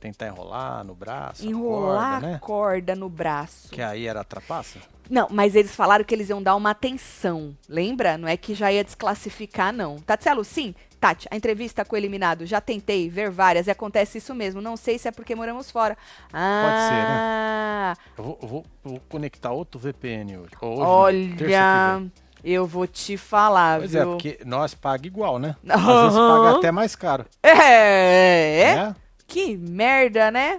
tentar 0.00 0.26
enrolar 0.26 0.82
no 0.82 0.96
braço? 0.96 1.42
a 1.42 1.46
enrolar 1.46 2.10
corda, 2.14 2.26
né? 2.26 2.34
a 2.34 2.38
corda 2.40 2.96
no 2.96 3.08
braço. 3.08 3.68
Que 3.68 3.80
aí 3.80 4.06
era 4.06 4.20
a 4.22 4.24
trapaça? 4.24 4.80
Não, 5.10 5.26
mas 5.30 5.54
eles 5.54 5.74
falaram 5.74 6.04
que 6.04 6.14
eles 6.14 6.28
iam 6.30 6.42
dar 6.42 6.56
uma 6.56 6.70
atenção. 6.70 7.56
Lembra? 7.68 8.16
Não 8.16 8.26
é 8.28 8.36
que 8.36 8.54
já 8.54 8.72
ia 8.72 8.82
desclassificar, 8.84 9.72
não. 9.72 9.98
Tatselo, 10.00 10.44
sim. 10.44 10.74
Tati, 11.00 11.26
a 11.32 11.36
entrevista 11.36 11.84
com 11.84 11.96
o 11.96 11.98
eliminado, 11.98 12.46
já 12.46 12.60
tentei 12.60 13.10
ver 13.10 13.28
várias 13.28 13.66
e 13.66 13.70
acontece 13.72 14.18
isso 14.18 14.32
mesmo. 14.34 14.60
Não 14.60 14.76
sei 14.76 14.98
se 14.98 15.08
é 15.08 15.10
porque 15.10 15.34
moramos 15.34 15.68
fora. 15.68 15.98
Ah, 16.32 17.94
Eu 18.16 18.24
vou, 18.24 18.38
eu 18.40 18.48
vou- 18.48 18.64
eu 18.84 18.90
vou 18.92 19.00
conectar 19.08 19.50
outro 19.50 19.80
VPN 19.80 20.38
hoje. 20.38 20.50
Hoje 20.60 20.76
que 20.78 20.84
olha, 20.86 22.02
eu 22.44 22.66
vou 22.66 22.86
te 22.86 23.16
falar, 23.16 23.80
Pois 23.80 23.90
viu? 23.92 24.02
é, 24.02 24.04
porque 24.06 24.38
nós 24.44 24.74
paga 24.74 25.06
igual, 25.06 25.38
né? 25.40 25.56
Às 25.68 25.74
Aham. 25.80 26.02
vezes 26.04 26.18
paga 26.18 26.50
até 26.58 26.70
mais 26.72 26.94
caro. 26.94 27.26
É, 27.42 28.60
é, 28.60 28.74
né? 28.76 28.96
que 29.26 29.56
merda, 29.56 30.30
né? 30.30 30.58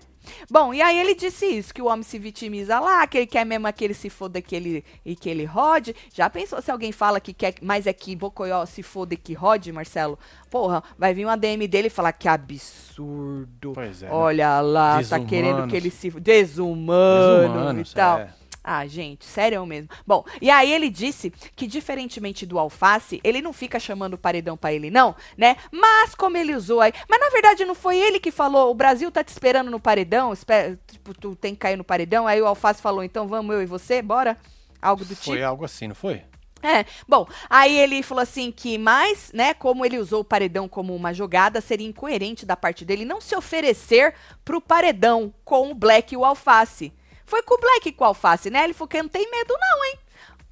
Bom, 0.50 0.74
e 0.74 0.82
aí 0.82 0.98
ele 0.98 1.16
disse 1.16 1.46
isso, 1.46 1.74
que 1.74 1.82
o 1.82 1.88
homem 1.88 2.04
se 2.04 2.18
vitimiza 2.18 2.80
lá, 2.80 3.06
que 3.08 3.18
ele 3.18 3.28
quer 3.28 3.46
mesmo 3.46 3.72
que 3.74 3.84
ele 3.84 3.94
se 3.94 4.10
foda 4.10 4.42
que 4.42 4.56
ele, 4.56 4.84
e 5.06 5.16
que 5.16 5.30
ele 5.30 5.46
rode. 5.46 5.96
Já 6.14 6.30
pensou 6.30 6.62
se 6.62 6.72
alguém 6.72 6.92
fala 6.92 7.20
que 7.20 7.34
quer 7.34 7.56
mais 7.62 7.88
é 7.88 7.94
que 7.94 8.16
Bocoió 8.16 8.66
se 8.66 8.84
foda 8.84 9.16
que 9.16 9.34
rode, 9.34 9.72
Marcelo? 9.72 10.18
Porra, 10.50 10.84
vai 10.98 11.14
vir 11.14 11.26
uma 11.26 11.36
DM 11.38 11.68
dele 11.68 11.88
e 11.88 11.90
falar 11.90 12.12
que 12.12 12.28
absurdo. 12.28 13.74
Pois 13.74 14.04
é, 14.04 14.08
né? 14.08 14.12
Olha 14.14 14.62
lá, 14.62 14.94
tá 14.94 14.98
Desumanos. 15.00 15.30
querendo 15.30 15.68
que 15.68 15.76
ele 15.76 15.90
se... 15.90 16.10
Desumano 16.12 17.48
Desumanos, 17.48 17.92
e 17.92 17.96
tal. 17.96 18.20
é. 18.20 18.43
Ah, 18.64 18.88
gente, 18.88 19.26
sério 19.26 19.66
mesmo. 19.66 19.90
Bom, 20.08 20.24
e 20.42 20.50
aí 20.50 20.72
ele 20.72 20.90
disse 20.90 21.32
que, 21.54 21.68
diferentemente 21.68 22.46
do 22.46 22.58
alface, 22.58 23.20
ele 23.22 23.42
não 23.42 23.52
fica 23.52 23.78
chamando 23.78 24.14
o 24.14 24.18
paredão 24.18 24.56
pra 24.56 24.72
ele, 24.72 24.90
não, 24.90 25.14
né? 25.38 25.58
Mas 25.70 26.16
como 26.16 26.38
ele 26.38 26.56
usou 26.56 26.80
aí. 26.80 26.94
Mas 27.10 27.20
na 27.20 27.30
verdade 27.30 27.66
não 27.66 27.76
foi 27.76 27.98
ele 27.98 28.22
que 28.22 28.32
falou, 28.32 28.72
o 28.72 28.74
Brasil 28.74 29.12
tá 29.12 29.22
te 29.22 29.30
esperando 29.30 29.70
no 29.70 29.82
paredão, 29.82 30.32
espera, 30.32 30.80
tipo, 30.88 31.14
tu 31.14 31.36
tem 31.36 31.54
que 31.54 31.60
cair 31.60 31.76
no 31.76 31.84
paredão. 31.84 32.26
Aí 32.26 32.42
o 32.42 32.48
alface 32.48 32.82
falou, 32.82 33.04
então 33.04 33.28
vamos 33.28 33.54
eu 33.54 33.62
e 33.62 33.66
você, 33.66 34.02
bora? 34.02 34.38
Algo 34.82 35.04
do 35.04 35.14
tipo. 35.14 35.26
Foi 35.26 35.44
algo 35.44 35.66
assim, 35.66 35.90
não 35.90 35.96
foi? 35.96 36.24
É, 36.64 36.86
bom, 37.06 37.28
aí 37.50 37.78
ele 37.78 38.02
falou 38.02 38.22
assim 38.22 38.50
que 38.50 38.78
mais, 38.78 39.34
né, 39.34 39.54
como 39.54 39.86
ele 39.86 40.00
usou 40.00 40.22
o 40.22 40.24
paredão 40.24 40.70
como 40.70 40.96
uma 40.96 41.14
jogada, 41.14 41.60
seria 41.60 41.86
incoerente 41.86 42.46
da 42.46 42.56
parte 42.56 42.86
dele 42.86 43.04
não 43.04 43.20
se 43.20 43.36
oferecer 43.36 44.16
pro 44.46 44.62
paredão 44.62 45.34
com 45.44 45.72
o 45.72 45.76
Black 45.76 46.14
e 46.14 46.18
o 46.18 46.24
Alface. 46.24 46.94
Foi 47.26 47.42
com 47.44 47.56
o 47.56 47.60
Black 47.60 47.90
e 47.90 47.92
com 47.92 48.04
o 48.04 48.08
Alface, 48.08 48.50
né? 48.50 48.64
Ele 48.64 48.74
falou 48.74 48.88
que 48.88 49.02
não 49.02 49.10
tem 49.10 49.30
medo 49.30 49.56
não, 49.60 49.86
hein? 49.86 50.00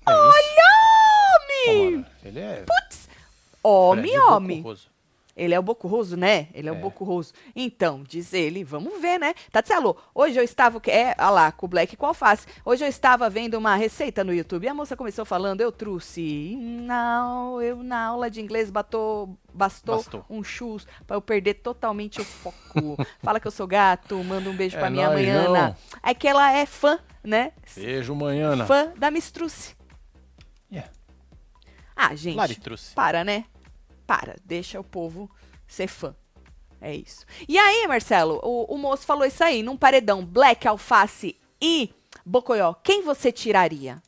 É. 0.07 0.11
Olha, 0.13 0.67
homem! 1.35 2.05
Ele 2.23 2.39
é. 2.39 2.65
Homem, 3.63 4.11
Fred 4.11 4.19
homem. 4.25 4.57
Bocurroso. 4.57 4.90
Ele 5.41 5.55
é 5.55 5.59
o 5.59 5.63
Bocurroso, 5.63 6.15
né? 6.15 6.49
Ele 6.53 6.69
é, 6.69 6.71
o 6.71 6.75
É. 6.75 6.77
Bocurroso. 6.79 7.33
Então, 7.55 8.03
diz 8.07 8.31
ele, 8.31 8.63
vamos 8.63 9.01
ver, 9.01 9.17
né? 9.19 9.33
Tatselo, 9.51 9.97
hoje 10.13 10.37
eu 10.39 10.43
estava, 10.43 10.79
é, 10.87 11.15
olha 11.17 11.29
lá, 11.31 11.51
com 11.51 11.65
o 11.65 11.69
Black 11.69 11.97
com 11.97 12.05
o 12.05 12.09
Alface. 12.09 12.45
Hoje 12.63 12.83
eu 12.85 12.87
estava 12.87 13.27
vendo 13.27 13.55
uma 13.55 13.75
receita 13.75 14.23
no 14.23 14.31
YouTube 14.31 14.65
e 14.65 14.67
a 14.67 14.73
moça 14.73 14.95
começou 14.95 15.25
falando, 15.25 15.61
eu 15.61 15.71
trouxe, 15.71 16.55
não, 16.59 17.59
eu 17.59 17.77
na 17.81 18.05
aula 18.05 18.29
de 18.29 18.39
inglês 18.39 18.69
batou, 18.69 19.35
bastou, 19.51 19.95
Bastou. 19.97 20.25
um 20.29 20.43
chus 20.43 20.85
pra 21.07 21.15
eu 21.15 21.21
perder 21.21 21.55
totalmente 21.55 22.21
o 22.21 22.23
foco. 22.23 22.95
Fala 23.23 23.39
que 23.39 23.47
eu 23.47 23.51
sou 23.51 23.65
gato, 23.65 24.23
manda 24.23 24.47
um 24.47 24.55
beijo 24.55 24.77
É 24.77 24.79
pra 24.79 24.89
minha 24.91 25.07
nóis, 25.07 25.19
manhana. 25.25 25.45
João. 25.47 25.75
É 26.03 26.13
que 26.13 26.27
ela 26.27 26.51
é 26.53 26.67
fã, 26.67 26.99
né? 27.23 27.51
Beijo, 27.75 28.13
manhã. 28.13 28.63
Fã 28.67 28.93
da 28.95 29.09
Mistruce. 29.09 29.75
Yeah. 30.71 30.91
Ah, 31.95 32.13
gente. 32.15 32.37
Para, 32.93 33.23
né? 33.23 33.45
Para, 34.11 34.35
deixa 34.43 34.77
o 34.77 34.83
povo 34.83 35.31
ser 35.65 35.87
fã. 35.87 36.13
É 36.81 36.93
isso. 36.93 37.25
E 37.47 37.57
aí, 37.57 37.87
Marcelo, 37.87 38.41
o, 38.43 38.75
o 38.75 38.77
moço 38.77 39.05
falou 39.05 39.23
isso 39.23 39.41
aí, 39.41 39.63
num 39.63 39.77
paredão 39.77 40.25
Black, 40.25 40.67
Alface 40.67 41.39
e 41.61 41.93
Bocoió, 42.25 42.73
quem 42.83 43.01
você 43.03 43.31
tiraria? 43.31 44.03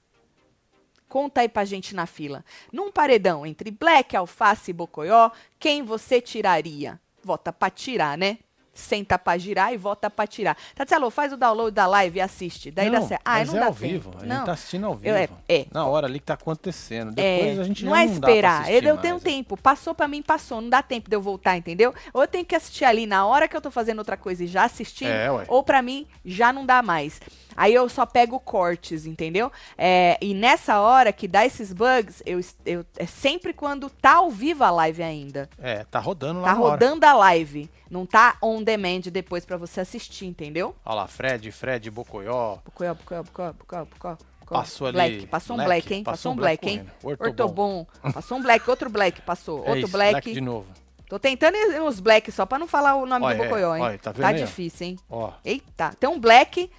Conta 1.07 1.39
aí 1.39 1.47
pra 1.47 1.63
gente 1.63 1.95
na 1.95 2.05
fila. 2.05 2.43
Num 2.69 2.91
paredão 2.91 3.45
entre 3.45 3.71
Black, 3.71 4.13
Alface 4.13 4.71
e 4.71 4.73
Bocoió, 4.73 5.31
quem 5.57 5.81
você 5.83 6.19
tiraria? 6.19 6.99
Vota 7.23 7.53
pra 7.53 7.69
tirar, 7.69 8.17
né? 8.17 8.39
Senta 8.73 9.19
pra 9.19 9.37
girar 9.37 9.71
e 9.71 9.77
vota 9.77 10.09
pra 10.09 10.25
tirar. 10.25 10.57
Tatselo, 10.73 11.11
faz 11.11 11.31
o 11.31 11.37
download 11.37 11.71
da 11.75 11.85
live 11.85 12.17
e 12.17 12.21
assiste. 12.21 12.71
Daí 12.71 12.89
dá 12.89 12.99
não, 12.99 13.07
certo. 13.07 13.21
Ah, 13.23 13.37
mas 13.37 13.49
não 13.49 13.57
é 13.57 13.59
dá 13.59 13.65
ao 13.67 13.73
tempo. 13.75 13.87
vivo. 13.91 14.11
A 14.19 14.25
Não. 14.25 14.35
gente 14.37 14.45
tá 14.47 14.51
assistindo 14.53 14.85
ao 14.87 14.95
vivo. 14.95 15.09
Eu- 15.09 15.15
é, 15.15 15.29
é. 15.47 15.65
Na 15.71 15.85
hora 15.85 16.07
ali 16.07 16.19
que 16.19 16.25
tá 16.25 16.33
acontecendo. 16.33 17.13
É, 17.17 17.37
Depois 17.37 17.59
a 17.59 17.63
gente 17.65 17.85
não 17.85 17.95
é 17.95 18.05
não 18.07 18.19
dá 18.19 18.27
esperar. 18.29 18.61
assistir 18.63 18.85
Eu 18.85 18.97
tenho 18.97 19.19
tempo. 19.19 19.55
Passou 19.57 19.93
pra 19.93 20.07
mim, 20.07 20.23
passou. 20.23 20.59
Não 20.59 20.69
dá 20.69 20.81
tempo 20.81 21.07
de 21.07 21.15
eu 21.15 21.21
voltar, 21.21 21.55
entendeu? 21.55 21.93
Ou 22.11 22.23
eu 22.23 22.27
tenho 22.27 22.43
que 22.45 22.55
assistir 22.55 22.83
ali 22.85 23.05
na 23.05 23.27
hora 23.27 23.47
que 23.47 23.55
eu 23.55 23.61
tô 23.61 23.69
fazendo 23.69 23.99
outra 23.99 24.17
coisa 24.17 24.43
e 24.43 24.47
já 24.47 24.63
assistindo. 24.63 25.09
É, 25.11 25.27
ou 25.47 25.63
pra 25.63 25.81
mim 25.83 26.07
já 26.25 26.51
não 26.51 26.65
dá 26.65 26.81
mais. 26.81 27.21
Aí 27.55 27.73
eu 27.73 27.87
só 27.89 28.05
pego 28.05 28.39
cortes, 28.39 29.05
entendeu? 29.05 29.51
É, 29.77 30.17
e 30.21 30.33
nessa 30.33 30.79
hora 30.79 31.11
que 31.13 31.27
dá 31.27 31.45
esses 31.45 31.71
bugs, 31.73 32.21
eu, 32.25 32.39
eu- 32.65 32.85
é 32.97 33.05
sempre 33.05 33.53
quando 33.53 33.89
tá 33.89 34.15
ao 34.15 34.29
vivo 34.29 34.63
a 34.63 34.71
live 34.71 35.03
ainda. 35.03 35.49
É, 35.57 35.83
tá 35.85 35.99
rodando 35.99 36.41
lá 36.41 36.49
Tá 36.49 36.53
na 36.55 36.61
hora. 36.61 36.71
rodando 36.71 37.05
a 37.05 37.13
live. 37.13 37.69
Não 37.89 38.05
tá 38.05 38.37
on 38.41 38.63
demand 38.63 39.01
depois 39.11 39.45
pra 39.45 39.55
você 39.57 39.81
assistir, 39.81 40.25
entendeu? 40.25 40.75
Olha 40.85 40.95
lá, 40.95 41.07
Fred, 41.07 41.51
Fred, 41.51 41.89
Bocoió. 41.91 42.57
Bucoió, 42.65 42.93
bucoió, 42.93 43.23
bucoió, 43.23 43.53
bucoió, 43.53 43.85
bucoió. 43.85 44.17
Passou 44.47 44.87
ali. 44.87 44.93
Black, 44.95 45.27
passou 45.27 45.57
um 45.57 45.63
black, 45.63 45.93
hein? 45.93 46.03
Passou 46.03 46.31
um 46.33 46.35
black, 46.35 46.69
hein? 46.69 46.85
Ortobon. 47.01 47.85
Passou 48.13 48.37
um 48.37 48.41
black, 48.41 48.69
outro 48.69 48.89
black 48.89 49.21
passou. 49.21 49.59
É 49.65 49.69
outro 49.69 49.77
isso, 49.79 49.91
black. 49.91 50.33
de 50.33 50.41
novo. 50.41 50.67
Tô 51.09 51.19
tentando 51.19 51.55
nos 51.79 51.99
black 51.99 52.31
só 52.31 52.45
pra 52.45 52.57
não 52.57 52.67
falar 52.67 52.95
o 52.95 53.05
nome 53.05 53.25
Olha, 53.25 53.37
do 53.37 53.43
Bocoió, 53.43 53.75
é, 53.75 53.77
hein? 53.77 53.83
olha, 53.83 53.97
tá 53.99 54.11
ó? 54.17 54.31
difícil, 54.31 54.87
hein? 54.87 54.99
Ó, 55.09 55.31
Eita, 55.45 55.93
tem 55.99 56.09
um 56.09 56.19
black, 56.19 56.69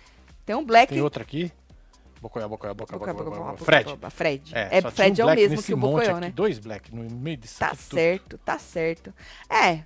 tem 0.45 0.55
um 0.55 0.65
black. 0.65 0.93
tem 0.93 1.03
outro 1.03 1.23
aqui. 1.23 1.51
Bocoió, 2.21 2.49
Bocoió, 2.49 2.73
Bocoió, 2.75 2.99
Bocoió, 2.99 3.15
Bocoió, 3.15 3.31
Bocoió, 3.31 3.53
Bocoió. 3.53 3.53
Bocoió, 3.53 4.11
Fred. 4.11 4.11
Fred. 4.11 4.55
É, 4.55 4.79
É, 4.79 4.91
Fred 4.91 5.21
é 5.21 5.25
o 5.25 5.35
mesmo 5.35 5.63
que 5.63 5.75
o 5.75 5.77
Bocoió, 5.77 6.11
aqui, 6.13 6.21
né? 6.21 6.33
Dois 6.35 6.59
black 6.59 6.95
no 6.95 7.03
meio 7.11 7.37
disso 7.37 7.59
Tá 7.59 7.71
tudo. 7.71 7.79
certo, 7.81 8.39
tá 8.39 8.59
certo. 8.59 9.13
É. 9.51 9.83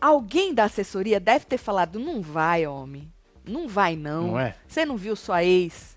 Alguém 0.00 0.54
da 0.54 0.64
assessoria 0.64 1.18
deve 1.18 1.44
ter 1.46 1.58
falado, 1.58 1.98
não 1.98 2.20
vai, 2.22 2.66
homem. 2.66 3.10
Não 3.44 3.66
vai, 3.66 3.96
não. 3.96 4.28
Não 4.28 4.38
é? 4.38 4.54
Você 4.66 4.84
não 4.84 4.96
viu 4.96 5.16
sua 5.16 5.42
ex? 5.42 5.96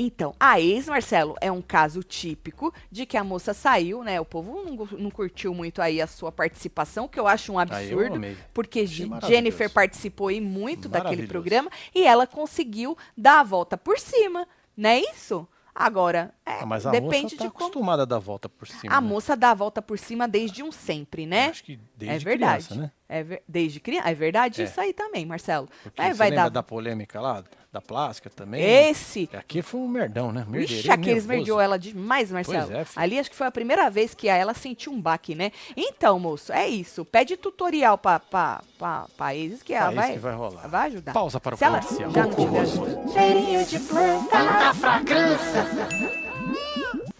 Então, 0.00 0.32
a 0.38 0.60
ex, 0.60 0.86
Marcelo, 0.86 1.34
é 1.40 1.50
um 1.50 1.60
caso 1.60 2.04
típico 2.04 2.72
de 2.90 3.04
que 3.04 3.16
a 3.16 3.24
moça 3.24 3.52
saiu, 3.52 4.04
né? 4.04 4.20
O 4.20 4.24
povo 4.24 4.62
não, 4.64 4.86
não 4.98 5.10
curtiu 5.10 5.52
muito 5.52 5.82
aí 5.82 6.00
a 6.00 6.06
sua 6.06 6.30
participação, 6.30 7.08
que 7.08 7.18
eu 7.18 7.26
acho 7.26 7.50
um 7.52 7.56
eu 7.56 7.60
absurdo. 7.60 8.14
amei. 8.14 8.36
Porque. 8.54 8.86
Jennifer 8.86 9.68
participou 9.68 10.28
aí 10.28 10.40
muito 10.40 10.88
daquele 10.88 11.26
programa 11.26 11.68
e 11.94 12.04
ela 12.06 12.26
conseguiu 12.28 12.96
dar 13.16 13.40
a 13.40 13.42
volta 13.42 13.76
por 13.76 13.98
cima, 13.98 14.46
não 14.76 14.88
é 14.90 15.00
isso? 15.00 15.46
Agora, 15.74 16.34
é, 16.44 16.60
Ah, 16.62 16.66
mas 16.66 16.84
a 16.86 16.90
depende 16.90 17.22
moça 17.34 17.36
tá 17.36 17.44
de 17.44 17.50
como. 17.50 17.64
acostumada 17.66 18.02
a 18.02 18.04
dar 18.04 18.16
a 18.16 18.18
volta 18.20 18.48
por 18.48 18.66
cima. 18.66 18.92
A 18.96 19.00
né? 19.00 19.06
moça 19.08 19.36
dá 19.36 19.50
a 19.52 19.54
volta 19.54 19.80
por 19.80 19.96
cima 19.96 20.26
desde 20.26 20.60
um 20.62 20.72
sempre, 20.72 21.24
né? 21.24 21.46
Acho 21.50 21.62
que 21.62 21.78
desde 21.96 22.16
é 22.16 22.18
verdade. 22.30 22.66
criança, 22.66 22.82
né? 22.82 22.90
É 23.08 23.22
ver- 23.22 23.42
desde 23.46 23.78
criança. 23.78 24.08
É 24.10 24.14
verdade 24.14 24.60
É. 24.60 24.64
isso 24.64 24.80
aí 24.80 24.92
também, 24.92 25.24
Marcelo. 25.24 25.68
Porque 25.84 26.00
Aí 26.02 26.08
você 26.12 26.18
vai 26.18 26.32
dar. 26.32 26.48
da 26.48 26.64
polêmica 26.64 27.20
lá, 27.20 27.44
da 27.70 27.80
plástica 27.82 28.30
também? 28.30 28.62
Esse. 28.62 29.28
Aqui 29.32 29.60
foi 29.60 29.80
um 29.80 29.88
merdão, 29.88 30.32
né? 30.32 30.40
Ixi, 30.40 30.50
Merdeirinho 30.50 30.92
aqueles 30.94 31.26
merdiou 31.26 31.60
ela 31.60 31.78
demais, 31.78 32.30
Marcelo. 32.30 32.66
Pois 32.66 32.96
é. 32.96 33.00
Ali 33.00 33.18
acho 33.18 33.30
que 33.30 33.36
foi 33.36 33.46
a 33.46 33.50
primeira 33.50 33.90
vez 33.90 34.14
que 34.14 34.28
a 34.28 34.34
ela 34.36 34.54
sentiu 34.54 34.90
um 34.92 35.00
baque, 35.00 35.34
né? 35.34 35.52
Então, 35.76 36.18
moço, 36.18 36.50
é 36.52 36.66
isso. 36.66 37.04
Pede 37.04 37.36
tutorial 37.36 37.98
pra, 37.98 38.18
pra, 38.20 38.62
pra, 38.78 39.06
pra 39.16 39.34
ex 39.34 39.62
que 39.62 39.74
ela 39.74 39.90
vai, 39.90 40.12
que 40.14 40.18
vai 40.18 40.34
rolar. 40.34 40.66
vai 40.68 40.86
ajudar. 40.88 41.12
Pausa 41.12 41.38
para 41.38 41.54
o 41.54 41.58
Se 41.58 41.64
ela 41.64 41.80
comercial. 41.80 42.10
já 42.10 42.26
não 42.26 42.34
tiver 42.34 42.60
ajuda. 42.60 43.12
Cheirinho 43.12 43.66
de 43.66 43.78
planta, 43.80 44.74
fragrância. 44.74 45.66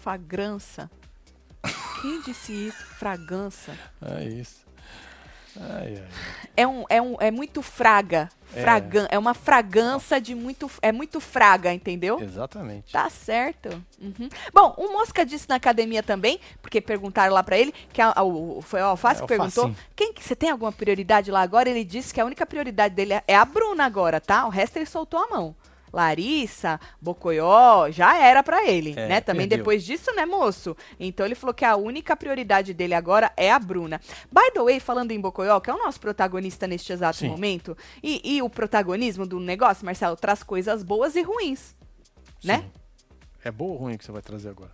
Fragrança. 0.00 0.90
Quem 2.00 2.22
disse 2.22 2.52
isso? 2.52 2.78
Fragança. 2.98 3.76
É 4.00 4.24
isso. 4.24 4.67
Ai, 5.60 5.94
ai. 5.96 6.04
É, 6.56 6.66
um, 6.66 6.84
é, 6.88 7.00
um, 7.00 7.16
é 7.20 7.30
muito 7.30 7.62
fraga. 7.62 8.28
É. 8.54 8.62
Fragan, 8.62 9.06
é. 9.10 9.18
uma 9.18 9.34
fragança 9.34 10.18
de 10.20 10.34
muito. 10.34 10.70
É 10.80 10.90
muito 10.90 11.20
fraga, 11.20 11.72
entendeu? 11.72 12.18
Exatamente. 12.20 12.90
Tá 12.92 13.08
certo. 13.10 13.68
Uhum. 14.00 14.28
Bom, 14.54 14.74
o 14.78 14.90
Mosca 14.92 15.24
disse 15.24 15.46
na 15.48 15.56
academia 15.56 16.02
também, 16.02 16.40
porque 16.62 16.80
perguntaram 16.80 17.32
lá 17.34 17.42
pra 17.42 17.58
ele, 17.58 17.72
que 17.92 18.00
a- 18.00 18.12
a- 18.16 18.22
o, 18.24 18.62
foi 18.62 18.80
o 18.80 18.86
Alface 18.86 19.20
É, 19.20 19.22
que 19.22 19.28
perguntou, 19.28 19.64
Alfacinho. 19.66 19.88
quem 19.94 20.12
que 20.14 20.24
você 20.24 20.34
tem 20.34 20.50
alguma 20.50 20.72
prioridade 20.72 21.30
lá 21.30 21.42
agora? 21.42 21.68
Ele 21.68 21.84
disse 21.84 22.12
que 22.14 22.20
a 22.20 22.24
única 22.24 22.46
prioridade 22.46 22.94
dele 22.94 23.12
é- 23.14 23.22
é 23.28 23.36
a 23.36 23.44
Bruna 23.44 23.84
agora, 23.84 24.18
tá? 24.20 24.46
O 24.46 24.48
resto 24.50 24.76
ele 24.78 24.86
soltou 24.86 25.20
a 25.20 25.28
mão. 25.28 25.54
Larissa, 25.92 26.78
Bocoió, 27.00 27.90
já 27.90 28.16
era 28.16 28.42
pra 28.42 28.64
ele, 28.66 28.92
É, 28.96 29.08
né? 29.08 29.20
Também 29.20 29.48
perdeu. 29.48 29.58
depois 29.58 29.84
disso, 29.84 30.14
né, 30.14 30.24
moço? 30.26 30.76
Então 30.98 31.24
ele 31.26 31.34
falou 31.34 31.54
que 31.54 31.64
a 31.64 31.76
única 31.76 32.16
prioridade 32.16 32.72
dele 32.74 32.94
agora 32.94 33.32
é 33.36 33.50
a 33.50 33.58
Bruna. 33.58 34.00
By 34.32 34.50
the 34.52 34.62
way, 34.62 34.80
falando 34.80 35.10
em 35.12 35.20
Bocoió, 35.20 35.60
que 35.60 35.70
é 35.70 35.74
o 35.74 35.78
nosso 35.78 36.00
protagonista 36.00 36.66
neste 36.66 36.92
exato 36.92 37.18
Sim. 37.18 37.28
momento, 37.28 37.76
e, 38.02 38.36
e 38.36 38.42
o 38.42 38.48
protagonismo 38.50 39.26
do 39.26 39.38
negócio, 39.40 39.84
Marcelo, 39.84 40.16
traz 40.16 40.42
coisas 40.42 40.82
boas 40.82 41.16
e 41.16 41.22
ruins, 41.22 41.74
né? 42.44 42.58
Sim. 42.58 42.70
É 43.44 43.50
boa 43.50 43.72
ou 43.72 43.76
ruim 43.78 43.96
que 43.96 44.04
você 44.04 44.12
vai 44.12 44.22
trazer 44.22 44.48
agora? 44.50 44.70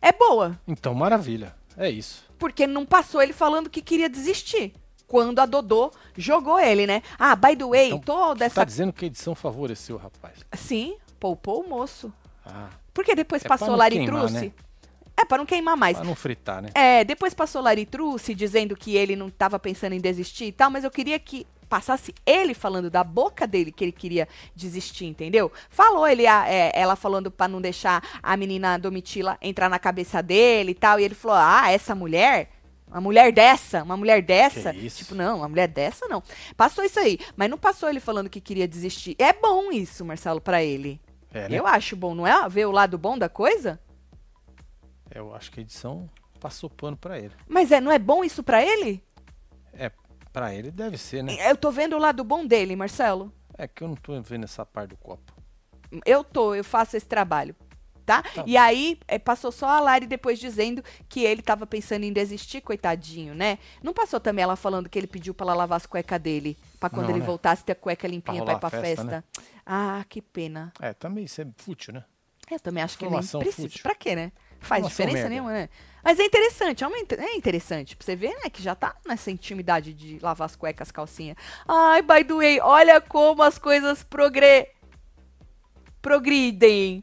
É 0.00 0.12
boa, 0.12 0.58
Então, 0.66 0.94
maravilha. 0.94 1.54
É 1.76 1.88
isso. 1.90 2.24
porque 2.38 2.66
não 2.66 2.84
passou 2.86 3.20
ele 3.22 3.32
falando 3.32 3.68
que 3.70 3.82
queria 3.82 4.08
desistir. 4.08 4.72
Quando 5.06 5.38
a 5.38 5.46
Dodô 5.46 5.90
jogou 6.16 6.58
ele, 6.58 6.86
né? 6.86 7.02
Ah, 7.18 7.36
by 7.36 7.56
the 7.56 7.64
way, 7.64 7.86
Então, 7.88 7.98
toda 8.00 8.38
Você 8.38 8.44
essa. 8.44 8.54
tá 8.56 8.64
dizendo 8.64 8.92
que 8.92 9.04
a 9.04 9.08
edição 9.08 9.34
favoreceu 9.34 9.96
o 9.96 9.98
rapaz. 9.98 10.38
Sim, 10.54 10.96
poupou 11.20 11.62
o 11.62 11.68
moço. 11.68 12.12
Ah, 12.44 12.68
Porque 12.92 13.14
depois 13.14 13.44
É 13.44 13.48
passou 13.48 13.74
Laritruce. 13.76 14.34
né? 14.34 14.52
É, 15.16 15.24
pra 15.24 15.38
não 15.38 15.46
queimar 15.46 15.76
mais. 15.76 15.96
pra 15.96 16.04
não 16.06 16.14
fritar, 16.14 16.60
né? 16.62 16.68
É, 16.74 17.04
depois 17.04 17.32
passou 17.34 17.62
Laritruce 17.62 18.34
dizendo 18.34 18.74
que 18.76 18.96
ele 18.96 19.14
não 19.14 19.30
tava 19.30 19.58
pensando 19.58 19.92
em 19.92 20.00
desistir 20.00 20.46
e 20.46 20.52
tal, 20.52 20.70
mas 20.70 20.82
eu 20.84 20.90
queria 20.90 21.18
que 21.18 21.46
passasse 21.68 22.14
ele 22.26 22.52
falando 22.52 22.90
da 22.90 23.02
boca 23.02 23.46
dele 23.46 23.72
que 23.72 23.84
ele 23.84 23.92
queria 23.92 24.28
desistir, 24.54 25.06
entendeu? 25.06 25.50
Falou 25.70 26.06
ele, 26.06 26.26
a- 26.26 26.48
é, 26.48 26.70
ela 26.74 26.94
falando 26.96 27.30
pra 27.30 27.46
não 27.48 27.60
deixar 27.60 28.02
a 28.22 28.36
menina 28.36 28.76
Domitila 28.78 29.38
entrar 29.40 29.68
na 29.70 29.78
cabeça 29.78 30.22
dele 30.22 30.72
e 30.72 30.74
tal, 30.74 30.98
e 31.00 31.04
ele 31.04 31.14
falou: 31.14 31.36
Ah, 31.38 31.70
essa 31.70 31.94
mulher. 31.94 32.50
Uma 32.94 33.00
mulher 33.00 33.32
dessa, 33.32 33.82
uma 33.82 33.96
mulher 33.96 34.22
dessa. 34.22 34.72
Tipo, 34.72 35.16
não, 35.16 35.38
uma 35.38 35.48
mulher 35.48 35.66
dessa 35.66 36.06
não. 36.06 36.22
Passou 36.56 36.84
isso 36.84 37.00
aí. 37.00 37.18
Mas 37.36 37.50
não 37.50 37.58
passou 37.58 37.88
ele 37.88 37.98
falando 37.98 38.30
que 38.30 38.40
queria 38.40 38.68
desistir. 38.68 39.16
É 39.18 39.32
bom 39.32 39.72
isso, 39.72 40.04
Marcelo, 40.04 40.40
pra 40.40 40.62
ele. 40.62 41.00
É, 41.32 41.48
né? 41.48 41.58
Eu 41.58 41.66
acho 41.66 41.96
bom, 41.96 42.14
não 42.14 42.24
é? 42.24 42.48
Ver 42.48 42.66
o 42.66 42.70
lado 42.70 42.96
bom 42.96 43.18
da 43.18 43.28
coisa? 43.28 43.80
Eu 45.10 45.34
acho 45.34 45.50
que 45.50 45.58
a 45.58 45.62
edição 45.64 46.08
passou 46.38 46.70
pano 46.70 46.96
pra 46.96 47.18
ele. 47.18 47.32
Mas 47.48 47.72
é, 47.72 47.80
não 47.80 47.90
é 47.90 47.98
bom 47.98 48.22
isso 48.22 48.44
pra 48.44 48.62
ele? 48.62 49.02
É, 49.72 49.90
pra 50.32 50.54
ele 50.54 50.70
deve 50.70 50.96
ser, 50.96 51.24
né? 51.24 51.50
Eu 51.50 51.56
tô 51.56 51.72
vendo 51.72 51.96
o 51.96 51.98
lado 51.98 52.22
bom 52.22 52.46
dele, 52.46 52.76
Marcelo. 52.76 53.32
É 53.58 53.66
que 53.66 53.82
eu 53.82 53.88
não 53.88 53.96
tô 53.96 54.22
vendo 54.22 54.44
essa 54.44 54.64
parte 54.64 54.90
do 54.90 54.96
copo. 54.96 55.32
Eu 56.06 56.22
tô, 56.22 56.54
eu 56.54 56.62
faço 56.62 56.96
esse 56.96 57.06
trabalho. 57.06 57.56
Tá? 58.04 58.22
Tá 58.22 58.44
e 58.46 58.56
aí, 58.56 58.98
é, 59.08 59.18
passou 59.18 59.50
só 59.50 59.66
a 59.66 59.80
Lari 59.80 60.06
depois 60.06 60.38
dizendo 60.38 60.84
que 61.08 61.24
ele 61.24 61.40
tava 61.40 61.66
pensando 61.66 62.04
em 62.04 62.12
desistir, 62.12 62.60
coitadinho, 62.60 63.34
né? 63.34 63.58
Não 63.82 63.94
passou 63.94 64.20
também 64.20 64.42
ela 64.42 64.56
falando 64.56 64.88
que 64.90 64.98
ele 64.98 65.06
pediu 65.06 65.32
pra 65.32 65.46
ela 65.46 65.54
lavar 65.54 65.76
as 65.78 65.86
cuecas 65.86 66.20
dele, 66.20 66.56
pra 66.78 66.90
quando 66.90 67.04
Não, 67.04 67.10
ele 67.12 67.20
né? 67.20 67.26
voltasse 67.26 67.64
ter 67.64 67.72
a 67.72 67.74
cueca 67.74 68.06
limpinha 68.06 68.44
pra 68.44 68.58
Pra 68.58 68.68
ir 68.68 68.70
pra 68.70 68.80
festa. 68.82 69.24
festa, 69.24 69.24
Ah, 69.64 70.04
que 70.08 70.20
pena. 70.20 70.70
É, 70.80 70.92
também 70.92 71.24
isso 71.24 71.40
é 71.40 71.46
fútil, 71.56 71.94
né? 71.94 72.04
Eu 72.50 72.60
também 72.60 72.82
acho 72.82 72.98
que 72.98 73.04
nem 73.04 73.08
Informação 73.10 73.40
precisa. 73.40 73.68
fútil. 73.68 73.82
Pra 73.82 73.94
quê, 73.94 74.14
né? 74.14 74.30
Faz 74.60 74.80
Informação 74.84 74.88
diferença 74.90 75.14
merda. 75.14 75.28
nenhuma, 75.30 75.52
né? 75.52 75.68
Mas 76.02 76.20
é 76.20 76.24
interessante, 76.26 76.84
é, 76.84 76.86
uma 76.86 76.98
é 76.98 77.34
interessante 77.36 77.96
pra 77.96 78.04
você 78.04 78.14
ver, 78.14 78.34
né? 78.42 78.50
Que 78.50 78.62
já 78.62 78.74
tá 78.74 78.94
nessa 79.06 79.30
intimidade 79.30 79.94
de 79.94 80.18
lavar 80.20 80.44
as 80.44 80.54
cuecas, 80.54 80.88
as 80.88 80.92
calcinhas. 80.92 81.38
Ai, 81.66 82.02
by 82.02 82.22
the 82.22 82.34
way, 82.34 82.60
olha 82.60 83.00
como 83.00 83.42
as 83.42 83.56
coisas 83.58 84.02
progre... 84.02 84.68
progridem. 86.02 87.02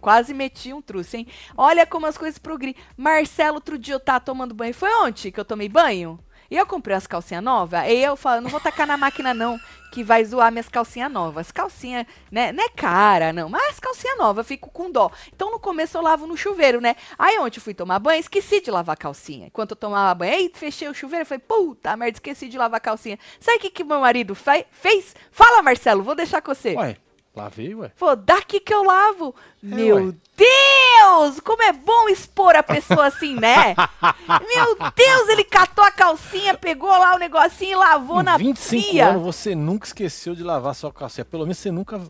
Quase 0.00 0.32
meti 0.34 0.72
um 0.72 0.80
truce, 0.82 1.16
hein? 1.18 1.26
Olha 1.56 1.86
como 1.86 2.06
as 2.06 2.16
coisas 2.18 2.38
progridem. 2.38 2.80
Marcelo, 2.96 3.56
outro 3.56 3.78
dia 3.78 3.94
eu 3.94 4.00
tava 4.00 4.20
tomando 4.20 4.54
banho. 4.54 4.74
Foi 4.74 4.92
ontem 5.02 5.30
que 5.30 5.38
eu 5.40 5.44
tomei 5.44 5.68
banho? 5.68 6.18
E 6.50 6.56
eu 6.56 6.64
comprei 6.66 6.96
as 6.96 7.06
calcinhas 7.06 7.44
novas. 7.44 7.82
E 7.86 7.96
eu 7.98 8.16
falo, 8.16 8.40
não 8.40 8.48
vou 8.48 8.58
tacar 8.58 8.86
na 8.86 8.96
máquina, 8.96 9.34
não, 9.34 9.60
que 9.92 10.02
vai 10.02 10.24
zoar 10.24 10.50
minhas 10.50 10.66
calcinhas 10.66 11.12
novas. 11.12 11.52
Calcinha, 11.52 12.06
né? 12.32 12.52
Não 12.52 12.64
é 12.64 12.70
cara, 12.70 13.34
não. 13.34 13.50
Mas 13.50 13.72
as 13.74 13.78
calcinhas 13.80 14.16
novas, 14.16 14.44
eu 14.46 14.48
fico 14.48 14.70
com 14.70 14.90
dó. 14.90 15.10
Então 15.34 15.50
no 15.50 15.58
começo 15.60 15.98
eu 15.98 16.02
lavo 16.02 16.26
no 16.26 16.38
chuveiro, 16.38 16.80
né? 16.80 16.96
Aí 17.18 17.38
ontem 17.38 17.58
eu 17.58 17.62
fui 17.62 17.74
tomar 17.74 17.98
banho, 17.98 18.18
esqueci 18.20 18.62
de 18.62 18.70
lavar 18.70 18.94
a 18.94 18.96
calcinha. 18.96 19.48
Enquanto 19.48 19.72
eu 19.72 19.76
tomava 19.76 20.14
banho, 20.14 20.32
aí 20.32 20.50
fechei 20.54 20.88
o 20.88 20.94
chuveiro, 20.94 21.26
falei, 21.26 21.44
puta 21.46 21.94
merda, 21.98 22.16
esqueci 22.16 22.48
de 22.48 22.56
lavar 22.56 22.78
a 22.78 22.80
calcinha. 22.80 23.18
Sabe 23.38 23.58
o 23.58 23.60
que, 23.60 23.68
que 23.68 23.84
meu 23.84 24.00
marido 24.00 24.34
fe- 24.34 24.66
fez? 24.70 25.14
Fala, 25.30 25.60
Marcelo, 25.62 26.02
vou 26.02 26.14
deixar 26.14 26.40
com 26.40 26.54
você. 26.54 26.74
Ué, 26.74 26.96
lavei, 27.38 27.74
ué. 27.74 27.90
Pô, 27.98 28.14
daqui 28.14 28.60
que 28.60 28.72
eu 28.74 28.82
lavo. 28.84 29.34
Meu 29.62 29.96
ué. 29.96 30.14
Deus! 30.36 31.40
Como 31.40 31.62
é 31.62 31.72
bom 31.72 32.08
expor 32.08 32.54
a 32.56 32.62
pessoa 32.62 33.06
assim, 33.06 33.34
né? 33.34 33.74
Meu 34.28 34.76
Deus, 34.94 35.28
ele 35.28 35.44
catou 35.44 35.84
a 35.84 35.90
calcinha, 35.90 36.54
pegou 36.54 36.90
lá 36.90 37.14
o 37.14 37.18
negocinho 37.18 37.72
e 37.72 37.74
lavou 37.76 38.20
Em 38.20 38.24
na 38.24 38.36
25 38.36 38.90
pia. 38.90 39.06
anos 39.08 39.22
você 39.22 39.54
nunca 39.54 39.86
esqueceu 39.86 40.34
de 40.34 40.42
lavar 40.42 40.74
sua 40.74 40.92
calcinha. 40.92 41.24
Pelo 41.24 41.44
menos 41.44 41.58
você 41.58 41.70
nunca 41.70 42.00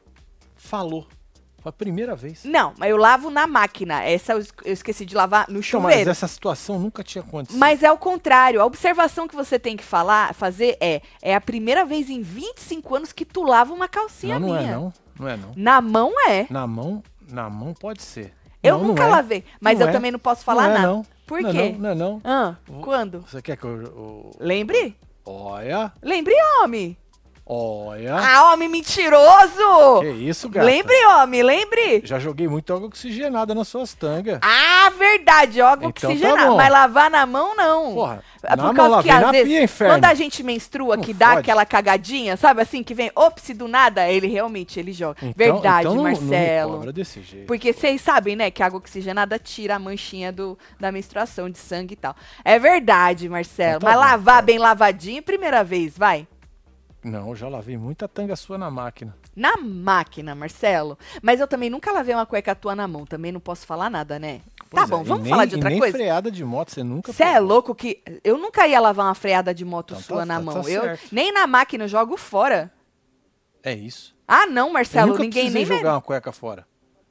falou. 0.56 1.06
Foi 1.60 1.70
a 1.70 1.72
primeira 1.72 2.14
vez. 2.14 2.44
Não, 2.44 2.72
mas 2.78 2.88
eu 2.90 2.96
lavo 2.96 3.30
na 3.30 3.44
máquina. 3.44 4.00
Essa 4.04 4.32
eu 4.34 4.38
es- 4.38 4.52
eu 4.64 4.72
esqueci 4.72 5.04
de 5.04 5.16
lavar 5.16 5.46
no 5.48 5.58
Então, 5.58 5.80
mas 5.80 5.90
chuveiro. 5.92 6.10
essa 6.10 6.28
situação 6.28 6.78
nunca 6.78 7.02
tinha 7.02 7.20
acontecido. 7.22 7.58
Mas 7.58 7.82
é 7.82 7.90
o 7.90 7.98
contrário. 7.98 8.60
A 8.62 8.64
observação 8.64 9.26
que 9.26 9.34
você 9.34 9.58
tem 9.58 9.76
que 9.76 9.82
falar, 9.82 10.34
fazer 10.34 10.76
é: 10.80 11.02
é 11.20 11.34
a 11.34 11.40
primeira 11.40 11.84
vez 11.84 12.08
em 12.10 12.22
25 12.22 12.94
anos 12.94 13.12
que 13.12 13.24
tu 13.24 13.42
lava 13.42 13.74
uma 13.74 13.88
calcinha 13.88 14.38
não, 14.38 14.48
não 14.50 14.56
minha. 14.56 14.70
é 14.70 14.74
não. 14.74 14.92
Não 15.18 15.28
é 15.28 15.36
não. 15.36 15.52
Na 15.56 15.80
mão 15.80 16.12
é. 16.28 16.46
Na 16.50 16.66
mão, 16.66 17.02
na 17.30 17.48
mão 17.50 17.74
pode 17.74 18.02
ser. 18.02 18.32
Eu 18.62 18.78
Não, 18.78 18.88
nunca 18.88 19.02
não 19.02 19.08
é. 19.10 19.12
lavei, 19.12 19.44
mas 19.60 19.78
Não 19.78 19.86
eu 19.86 19.90
é. 19.90 19.92
também 19.92 20.10
não 20.10 20.18
posso 20.18 20.44
falar 20.44 20.64
não 20.64 20.70
é, 20.70 20.74
nada. 20.74 20.86
Não. 20.88 21.06
Por 21.26 21.44
é 21.44 21.50
quê? 21.52 21.76
Não, 21.78 21.78
não 21.80 21.90
é 21.90 21.94
não. 21.94 22.20
Ah, 22.24 22.54
quando? 22.80 23.20
Você 23.20 23.40
quer 23.42 23.56
que 23.56 23.64
eu... 23.64 23.82
eu- 23.82 24.30
Lembre? 24.40 24.96
Olha, 25.24 25.92
Lembre, 26.02 26.34
homem. 26.62 26.96
Olha. 27.48 28.14
Ah, 28.16 28.52
homem 28.52 28.68
mentiroso! 28.68 30.00
que 30.00 30.08
isso, 30.10 30.48
gata. 30.48 30.66
Lembre, 30.66 30.94
homem, 31.06 31.42
lembre. 31.42 32.02
Já 32.04 32.18
joguei 32.18 32.46
muita 32.48 32.74
água 32.74 32.86
oxigenada 32.88 33.54
nas 33.54 33.68
suas 33.68 33.94
tangas. 33.94 34.38
Ah, 34.42 34.90
verdade, 34.98 35.60
água 35.60 35.88
Então 35.88 36.10
oxigenada. 36.10 36.50
tá 36.50 36.54
mas 36.56 36.70
lavar 36.70 37.10
na 37.10 37.24
mão, 37.26 37.56
não. 37.56 37.94
Porra, 37.94 38.22
É 38.42 38.50
na 38.50 38.56
por 38.56 38.62
mão, 38.64 38.74
causa 38.74 39.02
que 39.02 39.08
lavei 39.08 39.24
às 39.26 39.30
vezes, 39.32 39.48
pia, 39.48 39.62
inferno. 39.64 39.94
quando 39.94 40.04
a 40.04 40.14
gente 40.14 40.42
menstrua, 40.42 40.96
Não 40.96 41.02
que 41.04 41.12
dá 41.12 41.28
fode. 41.28 41.40
aquela 41.40 41.66
cagadinha, 41.66 42.36
sabe 42.36 42.62
assim, 42.62 42.82
que 42.82 42.94
vem, 42.94 43.10
ops, 43.14 43.50
do 43.56 43.66
nada, 43.66 44.08
ele 44.08 44.26
realmente, 44.28 44.78
ele 44.78 44.92
joga. 44.92 45.18
Então- 45.22 45.32
verdade, 45.36 45.80
então 45.80 45.94
não- 45.94 46.04
Não 46.04 46.10
Marcelo. 46.10 46.72
cobra 46.74 46.92
desse 46.92 47.22
jeito. 47.22 47.46
Porque 47.46 47.72
vocês 47.72 48.00
sabem, 48.00 48.36
né, 48.36 48.50
que 48.50 48.62
a 48.62 48.66
água 48.66 48.78
oxigenada 48.78 49.38
tira 49.38 49.76
a 49.76 49.78
manchinha 49.78 50.30
do, 50.32 50.56
da 50.78 50.92
menstruação, 50.92 51.48
de 51.50 51.58
sangue 51.58 51.94
e 51.94 51.96
tal. 51.96 52.14
É 52.44 52.58
verdade, 52.58 53.28
Marcelo. 53.28 53.76
Então 53.78 53.80
tá 53.80 53.86
Mas 53.86 53.96
bom, 53.96 54.00
lavar 54.16 54.36
tá. 54.36 54.42
bem 54.42 54.58
lavadinho, 54.58 55.22
primeira 55.22 55.64
vez, 55.64 55.96
vai. 55.96 56.26
Não, 57.02 57.28
eu 57.28 57.36
já 57.36 57.48
lavei 57.48 57.76
muita 57.78 58.08
tanga 58.08 58.34
sua 58.34 58.58
na 58.58 58.70
máquina. 58.70 59.16
Na 59.36 59.56
máquina, 59.56 60.34
Marcelo. 60.34 60.98
Mas 61.22 61.38
eu 61.40 61.46
também 61.46 61.70
nunca 61.70 61.92
lavei 61.92 62.14
uma 62.14 62.26
cueca 62.26 62.54
tua 62.56 62.74
na 62.74 62.88
mão. 62.88 63.06
Também 63.06 63.30
não 63.30 63.38
posso 63.40 63.64
falar 63.66 63.88
nada, 63.88 64.18
né? 64.18 64.40
Pois 64.68 64.82
tá 64.82 64.86
bom, 64.86 65.02
vamos 65.04 65.22
nem- 65.22 65.30
falar 65.30 65.44
de 65.46 65.54
outra 65.54 65.70
nem 65.70 65.78
coisa? 65.78 65.96
freada 65.96 66.30
de 66.30 66.44
moto 66.44 66.72
você 66.72 66.82
nunca 66.82 67.12
Você 67.12 67.22
é 67.22 67.38
louco 67.38 67.74
que. 67.74 68.02
Eu 68.24 68.36
nunca 68.36 68.66
ia 68.66 68.80
lavar 68.80 69.06
uma 69.06 69.14
freada 69.14 69.54
de 69.54 69.64
moto 69.64 69.92
Então 69.92 70.02
tá- 70.02 70.06
sua 70.06 70.26
na 70.26 70.34
tá- 70.34 70.40
mão. 70.42 70.62
tá 70.62 70.68
eu 70.68 70.82
certo. 70.82 71.08
nem 71.12 71.32
na 71.32 71.46
máquina 71.46 71.84
eu 71.84 71.88
jogo 71.88 72.16
fora. 72.16 72.70
É 73.62 73.72
isso. 73.72 74.14
Ah, 74.26 74.46
não, 74.46 74.66
Eu 74.68 74.72
Marcelo, 74.72 75.08
nunca 75.12 75.22
ninguém 75.22 75.50
nem. 75.50 75.64
jogar 75.64 75.94
uma 75.94 76.00
cueca 76.02 76.32
fora. 76.32 76.66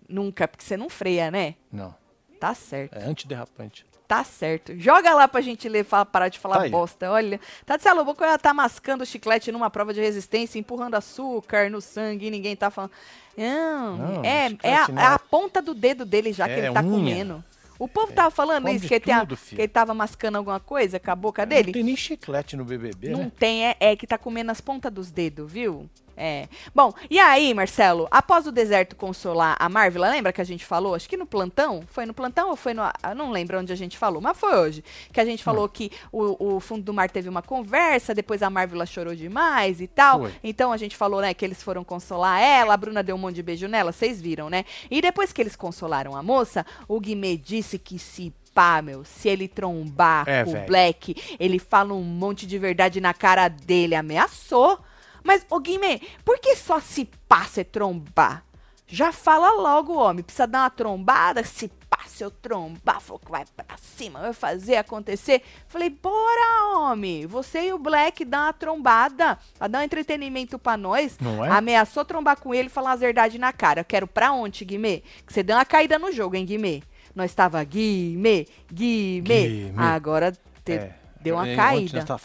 Nunca, 0.07 0.47
porque 0.47 0.63
você 0.63 0.77
não 0.77 0.89
freia, 0.89 1.31
né? 1.31 1.55
Não, 1.71 1.95
Tá 2.39 2.53
certo. 2.53 2.95
é 2.95 3.05
antiderrapante. 3.05 3.85
Tá 4.07 4.23
certo. 4.23 4.73
Joga 4.79 5.13
lá 5.13 5.27
pra 5.27 5.41
gente 5.41 5.67
ler, 5.67 5.83
fala- 5.83 6.05
parar 6.05 6.29
de 6.29 6.39
falar 6.39 6.63
Tá 6.63 6.69
bosta. 6.69 7.11
Olha, 7.11 7.41
Tatiana 7.65 8.01
Lobo 8.01 8.15
ela 8.23 8.37
tá 8.37 8.53
mascando 8.53 9.05
chiclete 9.05 9.51
numa 9.51 9.69
prova 9.69 9.93
de 9.93 9.99
resistência, 9.99 10.57
empurrando 10.57 10.95
açúcar 10.95 11.69
no 11.69 11.81
sangue 11.81 12.27
e 12.27 12.31
ninguém 12.31 12.55
tá 12.55 12.69
falando. 12.71 12.91
Não, 13.37 13.97
Não, 13.97 14.23
é, 14.23 14.55
é, 14.63 14.75
a, 14.75 14.87
não. 14.87 15.01
é 15.01 15.05
a 15.05 15.19
ponta 15.19 15.61
do 15.61 15.73
dedo 15.73 16.05
dele 16.05 16.31
já 16.31 16.45
que 16.47 16.53
É 16.53 16.59
ele 16.65 16.73
tá 16.73 16.81
unha. 16.81 16.89
comendo. 16.91 17.43
O 17.77 17.87
povo 17.87 18.11
tava 18.13 18.31
falando 18.31 18.67
isso, 18.69 18.87
que 18.87 18.93
ele, 18.95 19.03
tem 19.05 19.19
tudo, 19.19 19.37
filho. 19.37 19.55
que 19.57 19.61
ele 19.61 19.67
tava 19.67 19.93
mascando 19.93 20.37
alguma 20.37 20.59
coisa 20.59 20.99
com 20.99 21.11
a 21.11 21.15
boca 21.15 21.43
Não 21.43 21.49
dele. 21.49 21.71
tem 21.73 21.83
nem 21.83 21.95
chiclete 21.95 22.55
no 22.55 22.65
BBB, 22.65 23.09
Não 23.09 23.19
né? 23.25 23.31
tem, 23.37 23.67
é, 23.67 23.75
é 23.79 23.95
que 23.95 24.07
tá 24.07 24.17
comendo 24.17 24.49
as 24.51 24.59
pontas 24.59 24.91
dos 24.91 25.11
dedos, 25.11 25.51
viu? 25.51 25.87
É. 26.17 26.49
Bom, 26.73 26.91
e 27.11 27.19
aí, 27.19 27.53
Marcelo, 27.53 28.07
após 28.09 28.47
o 28.47 28.51
deserto 28.51 28.95
consolar 28.95 29.55
a 29.59 29.69
Marvel, 29.69 30.01
lembra 30.01 30.33
que 30.33 30.41
a 30.41 30.43
gente 30.43 30.65
falou? 30.65 30.95
Acho 30.95 31.07
que 31.07 31.15
no 31.15 31.27
plantão? 31.27 31.83
Foi 31.87 32.07
no 32.07 32.13
plantão 32.13 32.49
ou 32.49 32.55
foi 32.55 32.73
no. 32.73 32.81
Eu 33.07 33.15
não 33.15 33.29
lembro 33.31 33.59
onde 33.59 33.71
a 33.71 33.75
gente 33.75 33.95
falou, 33.97 34.19
mas 34.19 34.35
foi 34.35 34.55
hoje. 34.55 34.83
Que 35.13 35.21
a 35.21 35.25
gente 35.25 35.43
falou 35.43 35.69
que 35.69 35.91
o, 36.11 36.55
o 36.55 36.59
fundo 36.59 36.83
do 36.83 36.93
mar 36.93 37.07
teve 37.09 37.29
uma 37.29 37.43
conversa, 37.43 38.15
depois 38.15 38.41
a 38.41 38.49
Marvel 38.49 38.83
chorou 38.87 39.13
demais 39.13 39.79
e 39.79 39.87
tal. 39.87 40.21
Foi. 40.21 40.33
Então 40.43 40.71
a 40.71 40.77
gente 40.77 40.97
falou, 40.97 41.21
né, 41.21 41.33
que 41.35 41.45
eles 41.45 41.61
foram 41.61 41.83
consolar 41.83 42.41
ela, 42.41 42.73
a 42.73 42.77
Bruna 42.77 43.03
deu 43.03 43.15
um 43.15 43.19
monte 43.19 43.35
de 43.35 43.43
beijo 43.43 43.67
nela, 43.67 43.91
vocês 43.91 44.19
viram, 44.19 44.49
né? 44.49 44.65
E 44.89 44.99
depois 45.01 45.31
que 45.31 45.39
eles 45.39 45.55
consolaram 45.55 46.15
a 46.15 46.23
moça, 46.23 46.65
o 46.87 46.99
Guimê 46.99 47.37
disse 47.37 47.77
que 47.77 47.99
se 47.99 48.33
pá, 48.55 48.81
meu, 48.81 49.05
se 49.05 49.29
ele 49.29 49.47
trombar 49.47 50.27
É, 50.27 50.43
com 50.43 50.51
o. 50.51 50.65
Black, 50.65 51.15
ele 51.39 51.59
fala 51.59 51.93
um 51.93 52.01
monte 52.01 52.47
de 52.47 52.57
verdade 52.57 52.99
na 52.99 53.13
cara 53.13 53.47
dele, 53.47 53.93
ameaçou. 53.93 54.79
Mas, 55.27 55.45
ô 55.49 55.59
Guimê, 55.59 55.99
por 56.23 56.39
que 56.39 56.55
só 56.55 56.79
se 56.79 57.03
pá 57.27 57.43
se 57.43 57.61
trombar? 57.65 58.45
Já 58.87 59.11
fala 59.11 59.51
logo, 59.51 59.93
homem, 59.93 60.23
precisa 60.23 60.47
dar 60.47 60.59
uma 60.61 60.69
trombada, 60.69 61.43
se 61.43 61.67
pá, 61.89 61.99
se 62.07 62.23
eu 62.23 62.31
trombar, 62.31 63.01
falou 63.01 63.19
que 63.19 63.29
vai 63.29 63.43
pra 63.57 63.75
cima, 63.77 64.21
vai 64.21 64.31
fazer 64.31 64.77
acontecer. 64.77 65.43
Falei, 65.67 65.89
bora, 65.89 66.77
homem, 66.77 67.25
você 67.27 67.67
e 67.67 67.73
o 67.73 67.77
Black 67.77 68.23
dá 68.23 68.43
uma 68.45 68.53
trombada, 68.53 69.37
pra 69.57 69.67
dar 69.67 69.79
um 69.79 69.83
entretenimento 69.83 70.57
pra 70.57 70.77
nós. 70.77 71.19
Não 71.19 71.43
é? 71.43 71.49
Ameaçou 71.49 72.05
trombar 72.05 72.39
com 72.39 72.53
ele 72.55 72.67
e 72.67 72.71
falar 72.71 72.93
as 72.93 73.01
verdades 73.01 73.37
na 73.37 73.51
cara. 73.51 73.83
Quero 73.83 74.07
pra 74.07 74.31
onde, 74.31 74.63
Guimê? 74.63 75.03
Que 75.25 75.33
você 75.33 75.43
deu 75.43 75.57
uma 75.57 75.65
caída 75.65 75.99
no 75.99 76.09
jogo, 76.13 76.37
hein, 76.37 76.45
Guimê? 76.45 76.81
Nós 77.13 77.33
tava 77.33 77.61
Guimê, 77.65 78.47
Guimê. 78.71 79.21
Guimê. 79.49 79.73
Agora 79.75 80.31
te- 80.63 80.71
É. 80.71 80.95
deu 81.27 81.35
uma 81.35 81.43
Ontem 81.43 81.55
caída. 81.55 81.97
nós 81.97 82.05
tá 82.05 82.17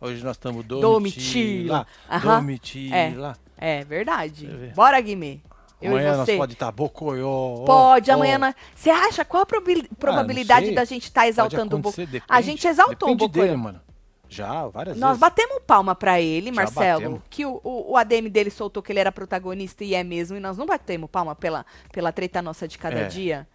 hoje 0.00 0.22
nós 0.24 0.36
estamos 0.36 0.64
Domitila. 0.64 1.86
Domitila. 2.10 2.36
Domitila. 2.36 3.36
É 3.56 3.84
verdade. 3.84 4.46
Deixa 4.46 4.54
eu 4.54 4.60
ver. 4.60 4.74
Bora, 4.74 5.00
Guimê. 5.00 5.40
Eu 5.80 5.92
Amanhã 5.92 6.16
nós 6.16 6.28
pode 6.36 6.52
estar 6.54 6.72
bocoió. 6.72 7.64
Pode, 7.64 8.10
ó, 8.10 8.14
amanhã. 8.14 8.52
Você 8.74 8.90
acha 8.90 9.24
qual 9.24 9.44
a 9.44 9.46
probabil- 9.46 9.88
probabilidade 9.98 10.66
sei. 10.66 10.74
da 10.74 10.84
gente 10.84 11.04
estar 11.04 11.20
Pode 11.20 11.30
exaltando 11.30 11.76
o 11.76 11.78
Boco? 11.78 12.00
acontecer, 12.00 12.22
A 12.28 12.40
gente 12.40 12.66
exaltou 12.66 13.10
o 13.10 13.12
depende 13.12 13.18
Bocoió. 13.28 13.44
dele, 13.44 13.56
mano. 13.56 13.80
Já, 14.28 14.66
várias 14.66 14.98
Nós 14.98 15.10
vezes. 15.10 15.20
batemos 15.20 15.58
palma 15.66 15.94
pra 15.94 16.20
ele, 16.20 16.50
Marcelo. 16.52 17.00
batemos. 17.00 17.20
Que 17.30 17.46
o, 17.46 17.60
o, 17.64 17.92
o 17.92 17.96
ADM 17.96 18.28
dele 18.28 18.50
soltou 18.50 18.82
que 18.82 18.92
ele 18.92 18.98
era 18.98 19.10
protagonista 19.12 19.84
e 19.84 19.94
é 19.94 20.02
mesmo. 20.04 20.36
E 20.36 20.40
nós 20.40 20.58
não 20.58 20.66
batemos 20.66 21.08
palma 21.08 21.34
pela, 21.34 21.64
pela 21.92 22.12
treta 22.12 22.42
nossa 22.42 22.66
de 22.68 22.76
cada 22.76 22.98
É. 23.00 23.04
dia. 23.06 23.46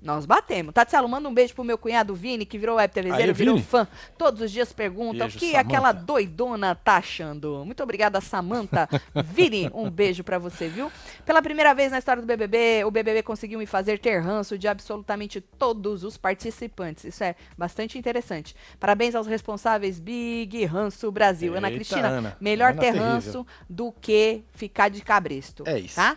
Nós 0.00 0.24
batemos. 0.26 0.72
Tatselo, 0.72 1.08
manda 1.08 1.28
um 1.28 1.34
beijo 1.34 1.54
pro 1.54 1.64
meu 1.64 1.76
cunhado 1.76 2.14
Vini, 2.14 2.46
que 2.46 2.56
virou 2.56 2.76
web 2.76 2.92
TVzeiro, 2.92 3.34
virou 3.34 3.54
Vini. 3.56 3.66
fã. 3.66 3.86
Todos 4.16 4.40
os 4.40 4.50
dias 4.50 4.72
pergunta 4.72 5.18
Beijo, 5.18 5.36
o 5.36 5.40
que 5.40 5.56
aquela 5.56 5.92
doidona 5.92 6.74
tá 6.74 6.96
achando. 6.96 7.64
Muito 7.64 7.82
obrigada, 7.82 8.20
Samanta. 8.20 8.88
Vini, 9.24 9.70
um 9.74 9.90
beijo 9.90 10.22
pra 10.22 10.38
você, 10.38 10.68
viu? 10.68 10.90
Pela 11.26 11.42
primeira 11.42 11.74
vez 11.74 11.90
na 11.90 11.98
história 11.98 12.22
do 12.22 12.26
BBB, 12.26 12.84
o 12.84 12.90
BBB 12.90 13.22
conseguiu 13.22 13.58
me 13.58 13.66
fazer 13.66 13.98
ter 13.98 14.18
ranço 14.20 14.56
de 14.56 14.68
absolutamente 14.68 15.40
todos 15.40 16.04
os 16.04 16.16
participantes. 16.16 17.04
Isso 17.04 17.24
é 17.24 17.34
bastante 17.56 17.98
interessante. 17.98 18.54
Parabéns 18.78 19.14
aos 19.14 19.26
responsáveis 19.26 19.98
Big 19.98 20.64
Ranço 20.64 21.10
Brasil. 21.10 21.56
Ana 21.56 21.68
Eita, 21.68 21.76
Cristina, 21.76 22.08
Ana. 22.08 22.36
melhor 22.40 22.70
Ana 22.70 22.80
ter 22.80 22.90
ranço 22.90 23.46
do 23.68 23.92
que 23.92 24.42
ficar 24.52 24.88
de 24.88 25.02
cabresto. 25.02 25.64
É 25.66 25.78
isso. 25.78 25.96
Tá? 25.96 26.16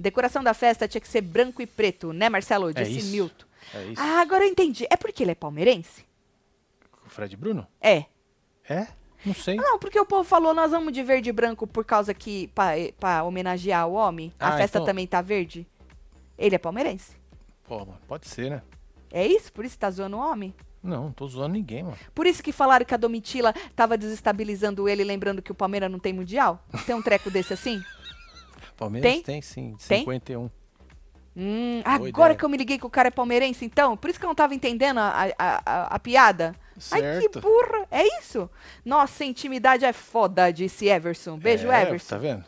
Decoração 0.00 0.42
da 0.42 0.54
festa 0.54 0.88
tinha 0.88 1.00
que 1.00 1.08
ser 1.08 1.20
branco 1.20 1.60
e 1.60 1.66
preto, 1.66 2.12
né, 2.12 2.28
Marcelo? 2.28 2.70
É 2.70 2.72
Disse 2.72 2.98
isso. 2.98 3.10
Milton. 3.12 3.44
É 3.74 3.84
isso. 3.84 4.00
Ah, 4.02 4.20
agora 4.20 4.44
eu 4.44 4.48
entendi. 4.50 4.86
É 4.90 4.96
porque 4.96 5.22
ele 5.22 5.32
é 5.32 5.34
palmeirense? 5.34 6.04
O 7.06 7.10
Fred 7.10 7.36
Bruno? 7.36 7.66
É. 7.80 8.04
É? 8.68 8.86
Não 9.24 9.34
sei. 9.34 9.56
Não, 9.56 9.78
porque 9.78 10.00
o 10.00 10.06
povo 10.06 10.24
falou, 10.24 10.54
nós 10.54 10.70
vamos 10.70 10.92
de 10.94 11.02
verde 11.02 11.28
e 11.28 11.32
branco 11.32 11.66
por 11.66 11.84
causa 11.84 12.14
que, 12.14 12.48
pra, 12.48 12.70
pra 12.98 13.22
homenagear 13.24 13.86
o 13.86 13.92
homem, 13.92 14.32
a 14.40 14.48
Ah, 14.54 14.56
festa 14.56 14.78
então- 14.78 14.86
também 14.86 15.06
tá 15.06 15.20
verde. 15.20 15.66
Ele 16.38 16.54
é 16.54 16.58
palmeirense. 16.58 17.12
Pô, 17.68 17.80
mano, 17.80 17.98
pode 18.08 18.26
ser, 18.26 18.50
né? 18.50 18.62
É 19.12 19.26
isso? 19.26 19.52
Por 19.52 19.64
isso 19.66 19.74
que 19.74 19.80
tá 19.80 19.90
zoando 19.90 20.16
o 20.16 20.20
homem? 20.20 20.54
Não, 20.82 21.04
não 21.04 21.12
tô 21.12 21.28
zoando 21.28 21.52
ninguém, 21.52 21.82
mano. 21.82 21.98
Por 22.14 22.26
isso 22.26 22.42
que 22.42 22.52
falaram 22.52 22.86
que 22.86 22.94
a 22.94 22.96
Domitila 22.96 23.52
tava 23.76 23.98
desestabilizando 23.98 24.88
ele, 24.88 25.04
lembrando 25.04 25.42
que 25.42 25.52
o 25.52 25.54
Palmeiras 25.54 25.90
não 25.90 25.98
tem 25.98 26.14
mundial? 26.14 26.64
Tem 26.86 26.94
um 26.94 27.02
treco 27.02 27.30
desse 27.30 27.52
assim? 27.52 27.82
Palmeiras 28.80 29.12
Tem? 29.12 29.22
tem, 29.22 29.42
sim, 29.42 29.76
Tem? 29.86 30.00
51. 30.00 30.50
Hum, 31.36 31.80
Boa 31.84 31.94
agora 32.08 32.08
ideia. 32.30 32.34
que 32.38 32.44
eu 32.44 32.48
me 32.48 32.56
liguei 32.56 32.76
que 32.78 32.86
o 32.86 32.90
cara 32.90 33.08
é 33.08 33.10
palmeirense, 33.10 33.64
então? 33.64 33.96
Por 33.96 34.10
isso 34.10 34.18
que 34.18 34.24
eu 34.24 34.28
não 34.28 34.34
tava 34.34 34.54
entendendo 34.54 34.98
a, 34.98 35.28
a, 35.38 35.62
a, 35.64 35.94
a 35.94 35.98
piada. 35.98 36.56
Ai, 36.90 37.00
que 37.00 37.20
Certo. 37.30 37.40
burra. 37.40 37.86
É 37.90 38.02
isso? 38.18 38.50
Nossa, 38.84 39.24
intimidade 39.24 39.84
é 39.84 39.92
foda, 39.92 40.50
disse 40.50 40.88
Everson. 40.88 41.36
Beijo, 41.36 41.70
É, 41.70 41.82
Everson. 41.82 42.08
Tá 42.08 42.16
vendo? 42.18 42.44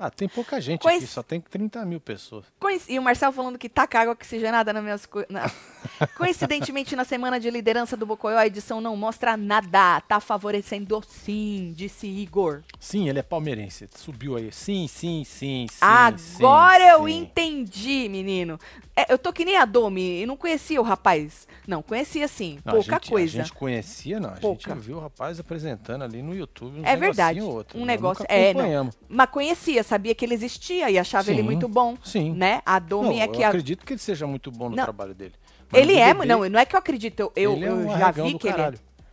Ah, 0.00 0.10
tem 0.10 0.28
pouca 0.28 0.60
gente 0.60 0.80
Coinc- 0.82 0.98
aqui, 1.02 1.06
só 1.08 1.24
tem 1.24 1.40
30 1.40 1.84
mil 1.84 1.98
pessoas. 1.98 2.44
Coinc- 2.60 2.88
E 2.88 2.98
o 2.98 3.02
Marcelo 3.02 3.32
falando 3.32 3.58
que 3.58 3.68
taca 3.68 3.98
água 4.00 4.12
oxigenada 4.12 4.72
nas 4.72 4.82
minhas 4.82 5.04
coisas. 5.04 5.28
Coincidentemente, 6.16 6.94
na 6.94 7.04
semana 7.04 7.40
de 7.40 7.50
liderança 7.50 7.96
do 7.96 8.06
Bocoió, 8.06 8.38
a 8.38 8.46
edição 8.46 8.80
não 8.80 8.96
mostra 8.96 9.36
nada. 9.36 10.00
Tá 10.02 10.20
favorecendo 10.20 11.02
sim, 11.08 11.72
disse 11.76 12.06
Igor. 12.06 12.62
Sim, 12.78 13.08
ele 13.08 13.18
é 13.18 13.22
palmeirense. 13.22 13.88
Subiu 13.96 14.36
aí. 14.36 14.52
Sim, 14.52 14.86
sim, 14.86 15.24
sim, 15.24 15.66
sim. 15.68 15.78
Agora 15.80 16.84
sim, 16.84 16.90
eu 16.90 17.04
sim. 17.06 17.18
entendi, 17.18 18.08
menino. 18.08 18.58
É, 18.98 19.12
eu 19.12 19.16
tô 19.16 19.32
que 19.32 19.44
nem 19.44 19.56
a 19.56 19.64
Domi, 19.64 20.22
e 20.22 20.26
não 20.26 20.36
conhecia 20.36 20.80
o 20.80 20.82
rapaz. 20.82 21.46
Não, 21.68 21.80
conhecia 21.82 22.26
sim, 22.26 22.58
Não, 22.64 22.72
pouca 22.74 22.96
a 22.96 22.98
gente, 22.98 23.10
coisa. 23.10 23.40
A 23.40 23.44
gente 23.44 23.52
conhecia, 23.54 24.18
não. 24.18 24.30
A 24.30 24.32
Pouca. 24.32 24.74
gente 24.74 24.82
viu 24.84 24.96
o 24.96 25.00
rapaz 25.00 25.38
apresentando 25.38 26.02
ali 26.02 26.20
no 26.20 26.34
YouTube. 26.34 26.80
É 26.82 26.96
verdade, 26.96 27.40
outro, 27.40 27.78
um 27.78 27.82
né? 27.82 27.92
negócio- 27.92 28.26
é, 28.28 28.52
não. 28.52 28.90
Mas 29.08 29.30
conhecia, 29.30 29.84
sabia 29.84 30.16
que 30.16 30.24
ele 30.24 30.34
existia 30.34 30.90
e 30.90 30.98
achava 30.98 31.30
ele 31.30 31.42
Sim, 31.42 31.44
muito 31.44 31.68
bom. 31.68 31.96
sim. 32.02 32.32
Né? 32.32 32.60
A 32.66 32.80
Domi 32.80 33.08
Não, 33.18 33.22
é 33.22 33.28
que 33.28 33.40
eu 33.40 33.44
a 33.44 33.48
acredito 33.50 33.86
que 33.86 33.92
ele 33.92 34.00
seja 34.00 34.26
muito 34.26 34.50
bom 34.50 34.68
no 34.68 34.74
Não. 34.74 34.82
trabalho 34.82 35.14
dele. 35.14 35.34
Mas 35.70 35.82
Ele 35.82 35.92
no 35.92 35.98
é, 36.00 36.14
BBB, 36.14 36.26
não, 36.26 36.48
não 36.48 36.58
é 36.58 36.64
que 36.64 36.74
eu 36.74 36.78
acredito, 36.78 37.20
eu, 37.20 37.32
eu, 37.36 37.52
ele 37.52 37.64
é 37.64 37.68
eu 37.68 37.74
um 37.76 37.98
já 37.98 38.10
vi 38.10 38.36
que 38.36 38.48
ele 38.48 38.60
é, 38.62 38.72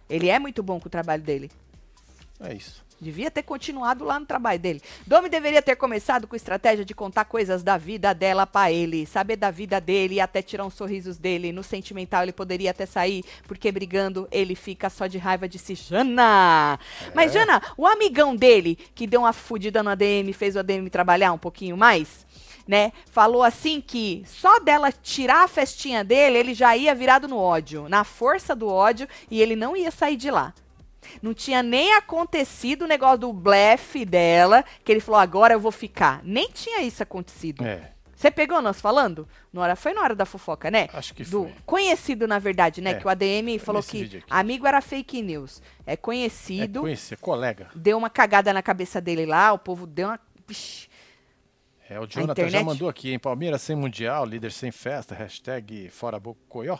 ele 0.09 0.29
é 0.29 0.39
muito 0.39 0.63
bom 0.63 0.79
com 0.79 0.87
o 0.87 0.89
trabalho 0.89 1.21
dele. 1.21 1.51
É 2.39 2.53
isso. 2.53 2.84
Devia 3.05 3.29
ter 3.29 3.43
continuado 3.43 4.03
lá 4.03 4.19
no 4.19 4.25
trabalho 4.25 4.59
dele. 4.59 4.81
Domi 5.05 5.29
deveria 5.29 5.61
ter 5.61 5.75
começado 5.75 6.25
com 6.25 6.35
estratégia 6.35 6.83
de 6.83 6.95
contar 6.95 7.25
coisas 7.25 7.61
da 7.61 7.77
vida 7.77 8.15
dela 8.15 8.47
pra 8.47 8.71
ele, 8.71 9.05
saber 9.05 9.35
da 9.35 9.51
vida 9.51 9.79
dele 9.79 10.15
e 10.15 10.19
até 10.19 10.41
tirar 10.41 10.65
uns 10.65 10.73
sorrisos 10.73 11.19
dele. 11.19 11.51
No 11.51 11.61
sentimental 11.61 12.23
ele 12.23 12.33
poderia 12.33 12.71
até 12.71 12.87
sair, 12.87 13.23
porque 13.47 13.71
brigando 13.71 14.27
ele 14.31 14.55
fica 14.55 14.89
só 14.89 15.05
de 15.05 15.19
raiva 15.19 15.47
de 15.47 15.59
si. 15.59 15.75
Jana! 15.75 16.79
Mas, 17.13 17.31
Jana, 17.31 17.61
o 17.77 17.85
amigão 17.85 18.35
dele, 18.35 18.75
que 18.95 19.05
deu 19.05 19.19
uma 19.19 19.33
fudida 19.33 19.83
no 19.83 19.91
ADM, 19.91 20.33
fez 20.33 20.55
o 20.55 20.59
ADM 20.59 20.87
trabalhar 20.89 21.31
um 21.31 21.37
pouquinho 21.37 21.77
mais, 21.77 22.25
né? 22.67 22.91
Falou 23.11 23.43
assim 23.43 23.79
que 23.81 24.23
só 24.25 24.59
dela 24.59 24.91
tirar 24.91 25.43
a 25.43 25.47
festinha 25.47 26.03
dele, 26.03 26.39
ele 26.39 26.55
já 26.55 26.75
ia 26.75 26.95
virado 26.95 27.27
no 27.27 27.37
ódio, 27.37 27.87
na 27.87 28.03
força 28.03 28.55
do 28.55 28.67
ódio, 28.67 29.07
e 29.29 29.39
ele 29.39 29.55
não 29.55 29.77
ia 29.77 29.91
sair 29.91 30.15
de 30.15 30.31
lá. 30.31 30.55
Não 31.21 31.33
tinha 31.33 31.61
nem 31.63 31.93
acontecido 31.93 32.83
o 32.83 32.87
negócio 32.87 33.19
do 33.19 33.33
blefe 33.33 34.05
dela, 34.05 34.63
que 34.83 34.91
ele 34.91 34.99
falou, 34.99 35.19
agora 35.19 35.53
eu 35.53 35.59
vou 35.59 35.71
ficar. 35.71 36.21
Nem 36.23 36.49
tinha 36.51 36.81
isso 36.81 37.01
acontecido. 37.03 37.63
É, 37.65 37.91
Você 38.15 38.31
pegou 38.31 38.61
nós 38.61 38.79
falando? 38.79 39.27
Na 39.51 39.61
hora, 39.61 39.75
foi 39.75 39.93
na 39.93 40.01
hora 40.01 40.15
da 40.15 40.25
fofoca, 40.25 40.71
né? 40.71 40.87
acho 40.93 41.13
que 41.13 41.23
Do 41.23 41.43
foi. 41.43 41.53
conhecido, 41.65 42.27
na 42.27 42.39
verdade, 42.39 42.79
né? 42.81 42.91
É, 42.91 42.93
que 42.95 43.05
o 43.05 43.09
ADM 43.09 43.57
falou 43.59 43.83
que 43.83 44.23
amigo 44.29 44.65
era 44.67 44.81
fake 44.81 45.21
news. 45.21 45.61
É 45.85 45.93
É 45.93 45.97
conhecido, 45.97 46.83
colega. 47.21 47.69
deu 47.75 47.97
uma 47.97 48.09
cagada 48.09 48.51
na 48.53 48.61
cabeça 48.61 48.99
dele 49.01 49.25
lá, 49.25 49.51
o 49.53 49.59
povo 49.59 49.85
deu 49.85 50.07
uma. 50.07 50.19
É, 51.87 51.99
o 51.99 52.07
Jonathan 52.07 52.49
já 52.49 52.63
mandou 52.63 52.89
aqui, 52.89 53.13
em 53.13 53.19
Palmeiras 53.19 53.61
sem 53.61 53.75
mundial, 53.75 54.25
líder 54.25 54.51
sem 54.51 54.71
festa, 54.71 55.13
hashtag 55.13 55.89
fora 55.89 56.19
Bocoió. 56.19 56.77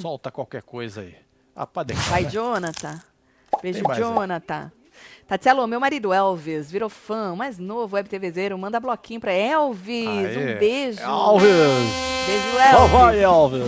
Solta 0.00 0.30
qualquer 0.30 0.62
coisa 0.62 1.02
aí. 1.02 1.14
Ah, 1.54 1.64
Hum. 1.66 1.94
Vai, 2.08 2.22
né? 2.24 2.30
Jonathan. 2.30 3.02
Beijo. 3.62 3.82
Jonathan. 3.96 4.70
Tatielo, 5.26 5.66
meu 5.66 5.78
marido 5.78 6.12
Elvis 6.12 6.70
virou 6.72 6.88
fã, 6.88 7.36
mais 7.36 7.56
novo, 7.56 7.94
web 7.94 8.08
TVzeiro, 8.08 8.58
manda 8.58 8.80
bloquinho 8.80 9.20
pra 9.20 9.32
Elvis. 9.32 10.08
Aê. 10.08 10.54
Um 10.56 10.58
beijo. 10.58 11.00
Elvis! 11.00 11.46
Beijo, 12.26 12.52
Só 12.52 12.78
Elvis. 12.78 12.90
vai, 12.92 13.22
Elvis! 13.22 13.62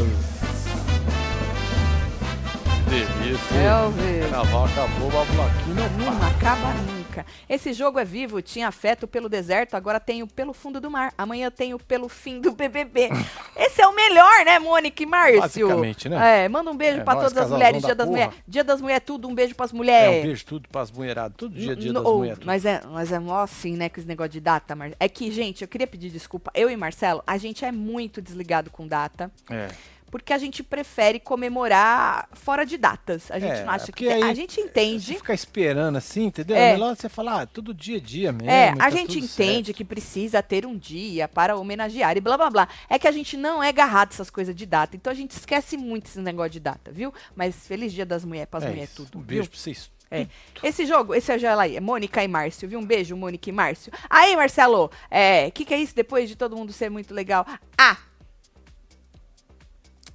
Delícia. 2.89 3.55
Elvis. 3.57 4.31
Carnaval 4.31 4.65
acabou, 4.65 5.07
o 5.07 5.11
bloquinho 5.11 5.75
não 5.77 6.13
Não 6.13 6.27
acaba 6.27 6.75
nunca. 6.75 7.02
Esse 7.49 7.73
jogo 7.73 7.99
é 7.99 8.05
vivo, 8.05 8.41
tinha 8.43 8.69
afeto 8.69 9.07
pelo 9.07 9.29
deserto, 9.29 9.75
agora 9.75 9.99
tenho 10.01 10.27
pelo 10.27 10.53
fundo 10.53 10.81
do 10.81 10.91
mar. 10.91 11.13
Amanhã 11.17 11.51
tenho 11.51 11.79
pelo 11.79 12.09
fim 12.09 12.41
do 12.41 12.53
BBB. 12.53 13.09
Esse 13.57 13.81
é 13.83 13.87
o 13.87 13.95
melhor, 13.95 14.45
né, 14.45 14.59
Mônica 14.59 15.03
e 15.03 15.07
Márcio? 15.07 15.41
Basicamente, 15.41 16.09
né? 16.09 16.45
É, 16.45 16.49
manda 16.49 16.71
um 16.71 16.77
beijo 16.77 17.01
É, 17.01 17.05
pra 17.05 17.15
nós, 17.15 17.25
todas 17.33 17.45
as 17.45 17.51
mulheres, 17.51 17.83
dia 17.83 17.95
das 17.95 18.09
mulheres. 18.09 18.35
Dia 18.49 18.65
das 18.65 18.81
mulheres, 18.81 19.03
tudo, 19.05 19.29
um 19.29 19.35
beijo 19.35 19.55
pras 19.55 19.73
É, 19.73 19.77
mulheres. 19.77 20.19
um 20.21 20.27
beijo 20.27 20.45
tudo 20.47 20.69
pras 20.69 20.91
mulheradas. 20.91 21.37
Todo 21.37 21.55
dia, 21.55 21.75
dia 21.77 21.89
N- 21.91 21.95
das 21.95 22.05
ou- 22.05 22.19
mulheres. 22.19 22.39
tudo. 22.39 22.47
Mas 22.47 22.65
é, 22.65 22.81
mas 22.91 23.13
é 23.13 23.19
mó 23.19 23.41
assim, 23.41 23.77
né, 23.77 23.89
com 23.89 23.99
esse 24.01 24.09
negócio 24.09 24.31
de 24.33 24.41
data, 24.41 24.75
Mar... 24.75 24.93
É 24.99 25.09
que, 25.09 25.31
gente, 25.31 25.63
eu 25.63 25.69
queria 25.69 25.87
pedir 25.87 26.11
desculpa. 26.11 26.51
Eu 26.55 26.71
e 26.71 26.77
Marcelo, 26.77 27.23
a 27.27 27.37
gente 27.37 27.65
é 27.65 27.73
muito 27.73 28.21
desligado 28.23 28.71
com 28.71 28.87
data. 28.87 29.31
É. 29.51 29.69
Porque 30.13 30.31
a 30.35 30.37
gente 30.37 30.63
prefere 30.63 31.19
comemorar 31.19 32.29
fora 32.35 32.67
de 32.67 32.77
datas. 32.77 33.31
A 33.31 33.39
gente 33.39 33.53
É, 33.61 33.65
não 33.65 33.73
acha 33.73 33.91
que. 33.91 34.07
aí 34.07 34.23
A 34.23 34.35
gente 34.35 34.61
entende. 34.61 35.15
ficar 35.15 35.33
esperando 35.33 35.97
assim, 35.97 36.25
entendeu? 36.27 36.55
É. 36.55 36.69
É 36.69 36.73
melhor 36.75 36.95
você 36.95 37.09
falar, 37.09 37.41
ah, 37.41 37.47
todo 37.47 37.73
dia 37.73 37.97
a 37.97 38.01
dia 38.01 38.31
mesmo. 38.31 38.51
É, 38.51 38.67
e 38.67 38.69
a 38.73 38.77
tá 38.77 38.91
gente 38.91 39.19
entende 39.19 39.69
certo. 39.69 39.77
que 39.79 39.85
precisa 39.85 40.43
ter 40.43 40.67
um 40.67 40.77
dia 40.77 41.27
para 41.29 41.57
homenagear 41.57 42.15
e 42.15 42.21
blá 42.21 42.37
blá 42.37 42.51
blá. 42.51 42.69
É 42.91 42.99
que 42.99 43.09
a 43.09 43.13
gente 43.13 43.39
não 43.39 43.63
é 43.63 43.69
agarrado 43.71 44.13
essas 44.13 44.29
coisas 44.29 44.55
de 44.55 44.67
data. 44.67 44.95
Então 44.95 45.11
a 45.11 45.17
gente 45.17 45.31
esquece 45.31 45.79
muito 45.79 46.05
esse 46.09 46.21
negócio 46.21 46.51
de 46.51 46.61
data, 46.61 46.93
viu? 46.93 47.13
Mas 47.35 47.67
feliz 47.67 47.91
dia 47.91 48.05
das 48.05 48.23
mulheres 48.23 48.51
pras 48.51 48.65
É 48.65 48.69
mulheres 48.69 48.93
tudo. 48.95 49.17
Um 49.19 49.23
beijo 49.23 49.49
pra 49.49 49.59
vocês. 49.59 49.91
É. 50.11 50.27
Esse 50.63 50.85
jogo, 50.85 51.15
esse 51.15 51.33
é 51.33 51.39
já 51.39 51.55
lá, 51.55 51.67
é 51.67 51.81
Mônica 51.81 52.23
e 52.23 52.29
Márcio, 52.29 52.69
viu? 52.69 52.79
Um 52.79 52.85
beijo, 52.85 53.17
Mônica 53.17 53.49
e 53.49 53.53
Márcio. 53.53 53.91
Aí, 54.11 54.37
Marcelo, 54.37 54.91
é, 55.11 55.51
que 55.51 55.65
que 55.65 55.73
é 55.73 55.79
isso 55.79 55.97
depois 55.97 56.29
de 56.29 56.37
todo 56.37 56.55
mundo 56.55 56.71
ser 56.71 56.91
muito 56.91 57.15
legal? 57.15 57.47
Ah! 57.79 57.97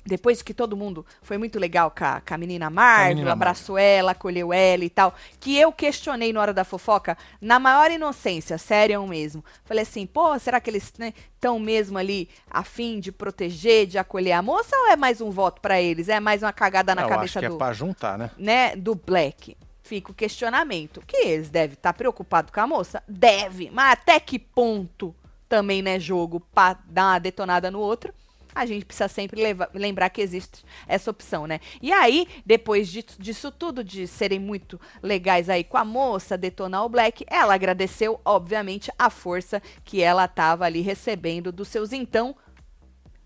Depois 0.07 0.41
que 0.41 0.53
todo 0.53 0.77
mundo 0.77 1.05
foi 1.21 1.37
muito 1.37 1.59
legal 1.59 1.91
com 1.91 2.05
a, 2.05 2.21
com 2.21 2.33
a 2.33 2.37
menina 2.37 2.69
Marvel, 2.69 3.29
abraçou 3.29 3.77
ela, 3.77 4.11
acolheu 4.13 4.53
ela 4.53 4.85
e 4.85 4.89
tal, 4.89 5.13
que 5.39 5.57
eu 5.57 5.71
questionei 5.71 6.31
na 6.31 6.39
hora 6.39 6.53
da 6.53 6.63
fofoca, 6.63 7.17
na 7.41 7.59
maior 7.59 7.91
inocência, 7.91 8.57
sério 8.57 9.05
mesmo. 9.05 9.43
Falei 9.65 9.83
assim, 9.83 10.05
pô, 10.05 10.37
será 10.39 10.59
que 10.61 10.69
eles 10.69 10.91
estão 11.35 11.59
mesmo 11.59 11.97
ali 11.97 12.29
a 12.49 12.63
fim 12.63 12.99
de 12.99 13.11
proteger, 13.11 13.85
de 13.85 13.97
acolher 13.97 14.31
a 14.31 14.41
moça 14.41 14.75
ou 14.75 14.87
é 14.87 14.95
mais 14.95 15.19
um 15.19 15.29
voto 15.29 15.61
pra 15.61 15.81
eles? 15.81 16.07
É 16.07 16.19
mais 16.19 16.41
uma 16.41 16.53
cagada 16.53 16.95
na 16.95 17.01
Eu 17.03 17.09
cabeça 17.09 17.39
acho 17.39 17.39
que 17.39 17.49
do 17.49 17.55
é 17.55 17.57
pra 17.57 17.73
juntar, 17.73 18.17
né? 18.17 18.31
né, 18.37 18.75
do 18.75 18.95
Black. 18.95 19.57
Fica 19.83 20.11
o 20.11 20.15
questionamento. 20.15 21.01
Que 21.05 21.17
eles 21.17 21.49
devem 21.49 21.73
estar 21.73 21.93
preocupados 21.93 22.51
com 22.51 22.59
a 22.59 22.67
moça? 22.67 23.01
Deve. 23.07 23.69
Mas 23.71 23.93
até 23.93 24.19
que 24.19 24.37
ponto 24.37 25.15
também, 25.47 25.81
né, 25.81 25.99
jogo 25.99 26.41
pra 26.53 26.77
dar 26.85 27.13
uma 27.13 27.19
detonada 27.19 27.71
no 27.71 27.79
outro? 27.79 28.13
A 28.57 28.65
gente 28.65 28.85
precisa 28.85 29.07
sempre 29.07 29.41
lembrar 29.73 30.09
que 30.09 30.21
existe 30.21 30.63
essa 30.87 31.11
opção, 31.11 31.45
né? 31.45 31.59
E 31.81 31.91
aí, 31.91 32.27
depois 32.45 32.87
de- 32.89 33.05
disso 33.19 33.51
tudo, 33.51 33.83
de 33.83 34.07
serem 34.07 34.39
muito 34.39 34.79
legais 35.01 35.49
aí 35.49 35.63
com 35.63 35.77
a 35.77 35.85
moça, 35.85 36.37
detonar 36.37 36.83
o 36.83 36.89
Black, 36.89 37.23
ela 37.27 37.53
agradeceu, 37.53 38.19
obviamente, 38.25 38.91
a 38.97 39.09
força 39.09 39.61
que 39.85 40.01
ela 40.01 40.27
tava 40.27 40.65
ali 40.65 40.81
recebendo 40.81 41.51
dos 41.51 41.67
seus, 41.67 41.93
então, 41.93 42.35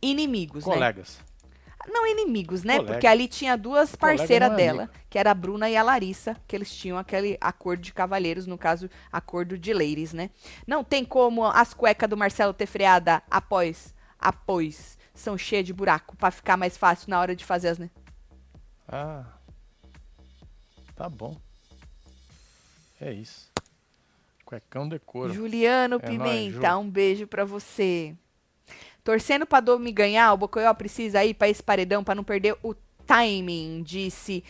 inimigos, 0.01 0.65
né? 0.65 0.73
Colegas. 0.73 1.19
Não 1.87 2.05
inimigos, 2.05 2.63
né? 2.63 2.75
Colega. 2.75 2.93
Porque 2.93 3.07
ali 3.07 3.27
tinha 3.27 3.57
duas 3.57 3.95
parceiras 3.95 4.51
é 4.51 4.55
dela, 4.55 4.83
amigo. 4.83 4.99
que 5.09 5.17
era 5.17 5.31
a 5.31 5.33
Bruna 5.33 5.67
e 5.67 5.75
a 5.75 5.81
Larissa, 5.81 6.37
que 6.47 6.55
eles 6.55 6.71
tinham 6.73 6.97
aquele 6.97 7.37
acordo 7.41 7.81
de 7.81 7.91
cavalheiros, 7.91 8.45
no 8.45 8.57
caso, 8.57 8.87
acordo 9.11 9.57
de 9.57 9.73
ladies, 9.73 10.13
né? 10.13 10.29
Não 10.67 10.83
tem 10.83 11.03
como 11.03 11.43
as 11.43 11.73
cuecas 11.73 12.07
do 12.07 12.15
Marcelo 12.15 12.53
ter 12.53 12.67
freada 12.67 13.23
após 13.29 13.95
após 14.19 14.95
são 15.21 15.37
cheias 15.37 15.65
de 15.65 15.73
buraco 15.73 16.15
pra 16.17 16.31
ficar 16.31 16.57
mais 16.57 16.75
fácil 16.77 17.09
na 17.09 17.19
hora 17.19 17.35
de 17.35 17.45
fazer 17.45 17.69
as. 17.69 17.77
né? 17.79 17.89
Ah. 18.87 19.23
Tá 20.95 21.07
bom. 21.09 21.35
É 22.99 23.11
isso. 23.11 23.49
Cuecão 24.45 24.87
decoro. 24.87 25.33
Juliano 25.33 25.95
É 25.95 25.99
Pimenta, 25.99 26.59
nóis, 26.59 26.73
Ju. 26.73 26.79
um 26.79 26.89
beijo 26.89 27.25
pra 27.27 27.45
você. 27.45 28.13
Torcendo 29.03 29.45
pra 29.45 29.59
Domi 29.59 29.91
ganhar, 29.91 30.31
o 30.33 30.37
Bocoió 30.37 30.71
precisa 30.73 31.23
ir 31.25 31.33
pra 31.33 31.49
esse 31.49 31.63
paredão 31.63 32.03
pra 32.03 32.13
não 32.13 32.23
perder 32.23 32.55
o 32.61 32.75
timing, 33.07 33.81
disse. 33.81 34.43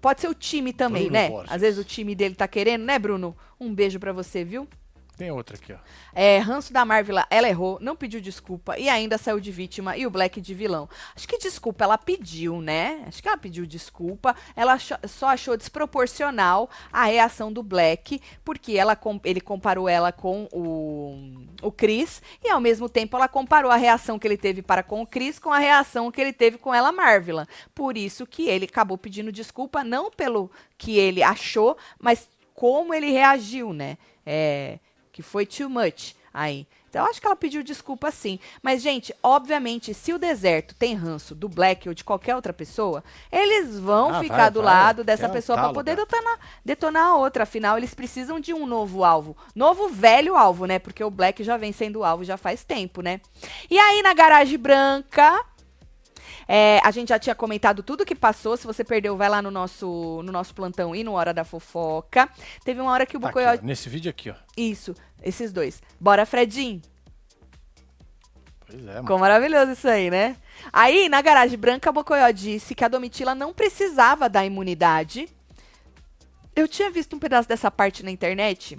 Pode 0.00 0.20
ser 0.20 0.28
o 0.28 0.34
time 0.34 0.72
também, 0.72 1.04
Bruno 1.04 1.12
né? 1.18 1.28
Borges. 1.30 1.52
Às 1.52 1.60
vezes 1.62 1.80
o 1.80 1.84
time 1.84 2.14
dele 2.14 2.34
tá 2.36 2.46
querendo, 2.46 2.84
né, 2.84 2.98
Bruno? 2.98 3.36
Um 3.58 3.74
beijo 3.74 3.98
pra 3.98 4.12
você, 4.12 4.44
viu? 4.44 4.68
Tem 5.16 5.30
outra 5.30 5.56
aqui, 5.56 5.72
ó. 5.72 5.78
É, 6.14 6.36
Ranço 6.38 6.74
da 6.74 6.84
Marvel, 6.84 7.16
ela 7.30 7.48
errou, 7.48 7.78
não 7.80 7.96
pediu 7.96 8.20
desculpa 8.20 8.78
e 8.78 8.86
ainda 8.86 9.16
saiu 9.16 9.40
de 9.40 9.50
vítima 9.50 9.96
e 9.96 10.06
o 10.06 10.10
Black 10.10 10.42
de 10.42 10.52
vilão. 10.52 10.86
Acho 11.14 11.26
que 11.26 11.38
desculpa 11.38 11.84
ela 11.84 11.96
pediu, 11.96 12.60
né? 12.60 13.02
Acho 13.06 13.22
que 13.22 13.28
ela 13.28 13.38
pediu 13.38 13.64
desculpa. 13.64 14.36
Ela 14.54 14.74
achou- 14.74 14.98
só 15.08 15.28
achou 15.28 15.56
desproporcional 15.56 16.68
a 16.92 17.06
reação 17.06 17.50
do 17.50 17.62
Black, 17.62 18.20
porque 18.44 18.76
ela, 18.76 18.98
ele 19.24 19.40
comparou 19.40 19.88
ela 19.88 20.12
com 20.12 20.48
o, 20.52 21.46
o 21.62 21.72
Chris 21.72 22.20
e 22.44 22.50
ao 22.50 22.60
mesmo 22.60 22.86
tempo 22.86 23.16
ela 23.16 23.26
comparou 23.26 23.70
a 23.70 23.76
reação 23.76 24.18
que 24.18 24.28
ele 24.28 24.36
teve 24.36 24.60
para 24.60 24.82
com 24.82 25.00
o 25.00 25.06
Chris 25.06 25.38
com 25.38 25.50
a 25.50 25.58
reação 25.58 26.10
que 26.10 26.20
ele 26.20 26.32
teve 26.32 26.58
com 26.58 26.74
ela, 26.74 26.92
Marvel. 26.92 27.46
Por 27.74 27.96
isso 27.96 28.26
que 28.26 28.48
ele 28.48 28.66
acabou 28.66 28.98
pedindo 28.98 29.32
desculpa, 29.32 29.82
não 29.82 30.10
pelo 30.10 30.50
que 30.76 30.98
ele 30.98 31.22
achou, 31.22 31.74
mas 31.98 32.28
como 32.54 32.92
ele 32.92 33.10
reagiu, 33.10 33.72
né? 33.72 33.96
É, 34.26 34.78
que 35.16 35.22
foi 35.22 35.46
too 35.46 35.70
much 35.70 36.14
aí. 36.32 36.66
Então, 36.90 37.02
eu 37.04 37.10
acho 37.10 37.20
que 37.20 37.26
ela 37.26 37.34
pediu 37.36 37.62
desculpa 37.62 38.10
sim. 38.10 38.38
Mas, 38.62 38.82
gente, 38.82 39.14
obviamente, 39.22 39.94
se 39.94 40.12
o 40.12 40.18
deserto 40.18 40.74
tem 40.74 40.94
ranço 40.94 41.34
do 41.34 41.48
Black 41.48 41.88
ou 41.88 41.94
de 41.94 42.04
qualquer 42.04 42.34
outra 42.36 42.52
pessoa, 42.52 43.02
eles 43.32 43.78
vão 43.78 44.10
Ah, 44.10 44.20
ficar 44.20 44.36
vai, 44.36 44.50
do 44.50 44.62
vai. 44.62 44.74
lado 44.74 45.02
dessa 45.04 45.24
É 45.24 45.28
um 45.28 45.32
pessoa 45.32 45.56
para 45.56 45.64
talo, 45.64 45.74
poder 45.74 45.96
detonar, 45.96 46.38
detonar 46.64 47.06
a 47.08 47.16
outra. 47.16 47.42
Afinal, 47.44 47.78
eles 47.78 47.94
precisam 47.94 48.38
de 48.38 48.52
um 48.52 48.66
novo 48.66 49.04
alvo. 49.04 49.34
Novo 49.54 49.88
velho 49.88 50.36
alvo, 50.36 50.66
né? 50.66 50.78
Porque 50.78 51.02
o 51.02 51.10
Black 51.10 51.42
já 51.42 51.56
vem 51.56 51.72
sendo 51.72 52.04
alvo 52.04 52.24
já 52.24 52.36
faz 52.36 52.62
tempo, 52.62 53.00
né? 53.00 53.20
E 53.70 53.78
aí, 53.78 54.02
na 54.02 54.12
garagem 54.12 54.58
branca, 54.58 55.42
é, 56.48 56.80
a 56.84 56.90
gente 56.90 57.08
já 57.08 57.18
tinha 57.18 57.34
comentado 57.34 57.82
tudo 57.82 58.04
que 58.04 58.14
passou. 58.14 58.56
Se 58.56 58.66
você 58.66 58.84
perdeu, 58.84 59.16
vai 59.16 59.28
lá 59.28 59.42
no 59.42 59.50
nosso, 59.50 60.22
no 60.24 60.30
nosso 60.30 60.54
plantão 60.54 60.94
e 60.94 61.02
no 61.02 61.12
Hora 61.12 61.34
da 61.34 61.44
Fofoca. 61.44 62.28
Teve 62.64 62.80
uma 62.80 62.92
hora 62.92 63.06
que 63.06 63.16
o 63.16 63.20
Tá 63.20 63.58
nesse 63.62 63.88
vídeo 63.88 64.10
aqui, 64.10 64.30
ó. 64.30 64.34
Isso, 64.56 64.94
esses 65.22 65.52
dois. 65.52 65.82
Bora, 65.98 66.24
Fredinho. 66.24 66.80
Pois 68.66 68.80
é, 68.80 68.86
mano. 68.86 69.00
Ficou 69.00 69.18
maravilhoso 69.18 69.72
isso 69.72 69.88
aí, 69.88 70.10
né? 70.10 70.36
Aí, 70.72 71.08
na 71.08 71.20
garagem 71.20 71.58
branca, 71.58 71.92
Bocoió 71.92 72.30
disse 72.30 72.74
que 72.74 72.84
a 72.84 72.88
Domitila 72.88 73.34
não 73.34 73.52
precisava 73.52 74.28
da 74.28 74.44
imunidade. 74.44 75.28
Eu 76.54 76.66
tinha 76.66 76.90
visto 76.90 77.14
um 77.14 77.18
pedaço 77.18 77.48
dessa 77.48 77.70
parte 77.70 78.02
na 78.02 78.10
internet. 78.10 78.78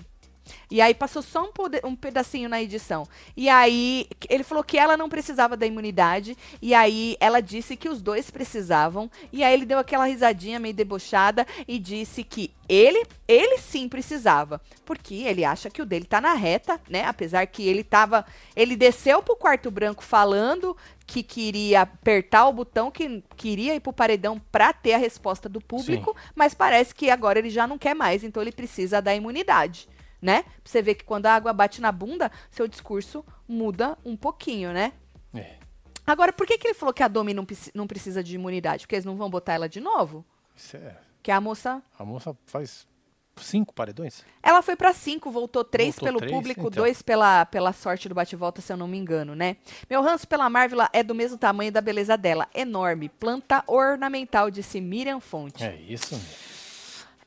E 0.70 0.82
aí 0.82 0.94
passou 0.94 1.22
só 1.22 1.44
um, 1.44 1.88
um 1.88 1.96
pedacinho 1.96 2.50
na 2.50 2.62
edição. 2.62 3.08
E 3.36 3.50
aí 3.50 4.08
ele 4.30 4.44
falou 4.44 4.64
que 4.64 4.78
ela 4.78 4.98
não 4.98 5.10
precisava 5.10 5.56
da 5.58 5.66
imunidade. 5.66 6.38
E 6.62 6.74
aí 6.74 7.16
ela 7.20 7.42
disse 7.42 7.76
que 7.76 7.90
os 7.90 8.02
dois 8.02 8.30
precisavam. 8.30 9.10
E 9.32 9.44
aí 9.44 9.54
ele 9.54 9.66
deu 9.66 9.80
aquela 9.80 10.06
risadinha 10.06 10.60
meio 10.60 10.74
debochada 10.74 11.46
e 11.68 11.80
disse 11.80 12.24
que 12.24 12.52
ele, 12.68 13.06
ele 13.28 13.58
sim 13.58 13.88
precisava. 13.88 14.62
Porque 14.86 15.16
ele 15.16 15.46
acha 15.46 15.70
que 15.70 15.82
o 15.82 15.86
dele 15.86 16.06
tá 16.06 16.20
na 16.20 16.34
reta, 16.34 16.80
né? 16.90 17.06
Apesar 17.06 17.46
que 17.48 17.68
ele 17.68 17.84
tava. 17.84 18.26
Ele 18.56 18.76
desceu 18.76 19.22
pro 19.22 19.36
quarto 19.36 19.72
branco 19.72 20.04
falando 20.04 20.76
que 21.08 21.24
queria 21.24 21.82
apertar 21.84 22.48
o 22.48 22.54
botão, 22.54 22.92
que 22.92 23.24
queria 23.38 23.74
ir 23.74 23.80
pro 23.80 23.94
paredão 23.94 24.38
pra 24.52 24.74
ter 24.74 24.94
a 24.94 24.98
resposta 24.98 25.48
do 25.48 25.62
público, 25.62 26.14
mas 26.36 26.54
parece 26.54 26.94
que 26.94 27.10
agora 27.10 27.40
ele 27.40 27.50
já 27.50 27.66
não 27.66 27.78
quer 27.78 27.96
mais, 27.96 28.26
então 28.26 28.44
ele 28.44 28.52
precisa 28.52 29.02
da 29.02 29.16
imunidade, 29.16 29.88
né? 30.28 30.44
Pra 30.44 30.52
você 30.66 30.82
ver 30.82 30.96
que 30.96 31.06
quando 31.06 31.26
a 31.26 31.34
água 31.34 31.54
bate 31.54 31.80
na 31.80 31.90
bunda, 31.92 32.30
seu 32.52 32.68
discurso 32.68 33.24
muda 33.48 33.98
um 34.04 34.18
pouquinho, 34.18 34.74
né? 34.74 34.92
É. 35.34 35.56
Agora, 36.06 36.34
por 36.34 36.46
que, 36.46 36.58
que 36.58 36.68
ele 36.68 36.74
falou 36.74 36.94
que 36.94 37.02
a 37.04 37.08
Domi 37.08 37.34
não, 37.34 37.48
não 37.74 37.88
precisa 37.88 38.22
de 38.22 38.36
imunidade? 38.36 38.84
Porque 38.86 38.96
eles 38.96 39.06
não 39.06 39.16
vão 39.16 39.30
botar 39.30 39.54
ela 39.54 39.70
de 39.70 39.80
novo? 39.80 40.26
Isso 40.54 40.76
é. 40.76 40.98
Que 41.24 41.32
a 41.32 41.40
moça. 41.40 41.82
A 41.98 42.04
moça 42.04 42.36
faz 42.46 42.86
cinco 43.38 43.74
paredões? 43.74 44.24
Ela 44.44 44.62
foi 44.62 44.76
pra 44.76 44.94
cinco, 44.94 45.30
voltou 45.32 45.64
três 45.64 45.96
Voltou 45.96 46.08
pelo 46.08 46.20
três? 46.20 46.32
público, 46.34 46.60
Então. 46.62 46.72
dois 46.84 47.02
pela, 47.02 47.46
pela 47.46 47.72
sorte 47.72 48.10
do 48.10 48.16
bate-volta, 48.16 48.62
se 48.62 48.74
eu 48.74 48.78
não 48.78 48.88
me 48.88 48.98
engano, 48.98 49.34
né? 49.36 49.56
Meu 49.90 50.02
ranço 50.02 50.28
pela 50.28 50.50
Marvel 50.50 50.80
é 50.92 51.04
do 51.04 51.14
mesmo 51.16 51.38
tamanho 51.38 51.72
da 51.72 51.80
beleza 51.82 52.18
dela. 52.18 52.48
Enorme. 52.54 53.08
Planta 53.10 53.64
ornamental, 53.68 54.50
disse 54.52 54.82
Miriam 54.82 55.20
Fonte. 55.22 55.64
É 55.64 55.76
isso. 55.76 56.20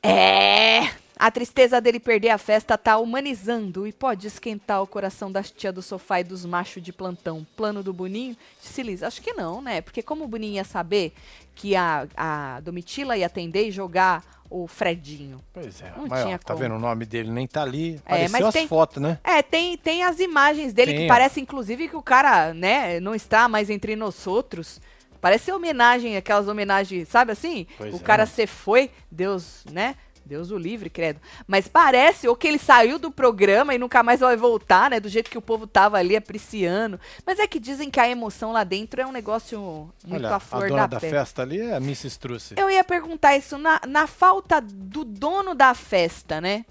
É! 0.03 1.00
A 1.21 1.29
tristeza 1.29 1.79
dele 1.79 1.99
perder 1.99 2.29
a 2.31 2.37
festa 2.39 2.75
tá 2.79 2.97
humanizando 2.97 3.85
e 3.85 3.93
pode 3.93 4.25
esquentar 4.25 4.81
o 4.81 4.87
coração 4.87 5.31
das 5.31 5.51
tia 5.51 5.71
do 5.71 5.79
sofá 5.79 6.19
e 6.19 6.23
dos 6.23 6.43
machos 6.47 6.81
de 6.81 6.91
plantão. 6.91 7.45
Plano 7.55 7.83
do 7.83 7.93
Boninho? 7.93 8.35
Disse 8.59 8.81
Liz, 8.81 9.03
acho 9.03 9.21
que 9.21 9.31
não, 9.31 9.61
né? 9.61 9.81
Porque 9.81 10.01
como 10.01 10.23
o 10.23 10.27
Boninho 10.27 10.55
ia 10.55 10.63
saber 10.63 11.13
que 11.53 11.75
a, 11.75 12.07
a 12.17 12.59
Domitila 12.61 13.15
ia 13.15 13.27
atender 13.27 13.67
e 13.67 13.71
jogar 13.71 14.23
o 14.49 14.65
Fredinho? 14.65 15.39
Pois 15.53 15.79
é. 15.83 15.93
Não 15.95 16.07
mas, 16.07 16.21
ó, 16.21 16.25
tinha 16.25 16.39
tá 16.39 16.55
como. 16.55 16.59
vendo? 16.59 16.73
O 16.73 16.79
nome 16.79 17.05
dele 17.05 17.29
nem 17.29 17.45
tá 17.45 17.61
ali. 17.61 17.97
É, 17.97 18.25
Apareceu 18.25 18.31
mas 18.31 18.45
as 18.47 18.53
tem- 18.55 18.67
fotos, 18.67 18.97
né? 18.99 19.19
É, 19.23 19.43
tem, 19.43 19.77
tem 19.77 20.03
as 20.03 20.19
imagens 20.19 20.73
dele 20.73 20.91
Tem, 20.93 20.99
que 21.01 21.05
ó. 21.05 21.07
parece, 21.07 21.39
inclusive, 21.39 21.87
que 21.87 21.95
o 21.95 22.01
cara, 22.01 22.51
né, 22.51 22.99
não 22.99 23.13
está 23.13 23.47
mais 23.47 23.69
entre 23.69 23.95
nós 23.95 24.25
outros. 24.25 24.81
Parece 25.21 25.51
homenagem, 25.51 26.17
aquelas 26.17 26.47
homenagens, 26.47 27.07
sabe 27.09 27.31
assim? 27.31 27.67
Pois 27.77 27.93
o 27.93 27.97
é. 27.97 27.99
cara 27.99 28.25
se 28.25 28.47
foi, 28.47 28.89
Deus, 29.11 29.63
né? 29.71 29.95
Deus 30.31 30.49
o 30.49 30.57
livre, 30.57 30.89
credo. 30.89 31.19
Mas 31.45 31.67
parece, 31.67 32.25
ou 32.25 32.37
que 32.37 32.47
ele 32.47 32.57
saiu 32.57 32.97
do 32.97 33.11
programa 33.11 33.75
e 33.75 33.77
nunca 33.77 34.01
mais 34.01 34.21
vai 34.21 34.37
voltar, 34.37 34.89
né? 34.89 34.97
Do 34.97 35.09
jeito 35.09 35.29
que 35.29 35.37
o 35.37 35.41
povo 35.41 35.67
tava 35.67 35.97
ali 35.97 36.15
apreciando. 36.15 36.97
Mas 37.25 37.37
é 37.37 37.45
que 37.45 37.59
dizem 37.59 37.89
que 37.89 37.99
a 37.99 38.07
emoção 38.07 38.53
lá 38.53 38.63
dentro 38.63 39.01
é 39.01 39.05
um 39.05 39.11
negócio 39.11 39.91
muito 40.07 40.25
Olha, 40.25 40.35
à 40.37 40.39
flor 40.39 40.69
dona 40.69 40.87
da, 40.87 40.87
da, 40.87 40.99
festa 41.01 41.41
ali 41.41 41.59
é 41.59 41.75
a 41.75 41.81
Miss 41.81 42.05
Struce. 42.05 42.55
Eu 42.57 42.69
ia 42.69 42.81
perguntar 42.81 43.35
isso 43.35 43.57
na, 43.57 43.81
na 43.85 44.07
falta 44.07 44.61
do 44.61 45.03
dono 45.03 45.53
da 45.53 45.73
festa, 45.73 46.39
né? 46.39 46.65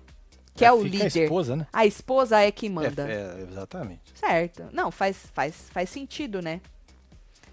Que 0.55 0.65
é, 0.65 0.73
o 0.73 0.83
fica 0.83 1.05
líder. 1.05 1.21
A 1.21 1.25
esposa, 1.25 1.57
né? 1.57 1.67
A 1.71 1.87
esposa 1.87 2.41
é 2.41 2.51
que 2.51 2.69
manda. 2.71 3.07
É, 3.11 3.13
é, 3.13 3.47
exatamente. 3.51 4.01
Certo. 4.15 4.65
Não, 4.73 4.91
faz, 4.91 5.19
faz, 5.35 5.55
faz 5.71 5.91
sentido, 5.91 6.41
né? 6.41 6.63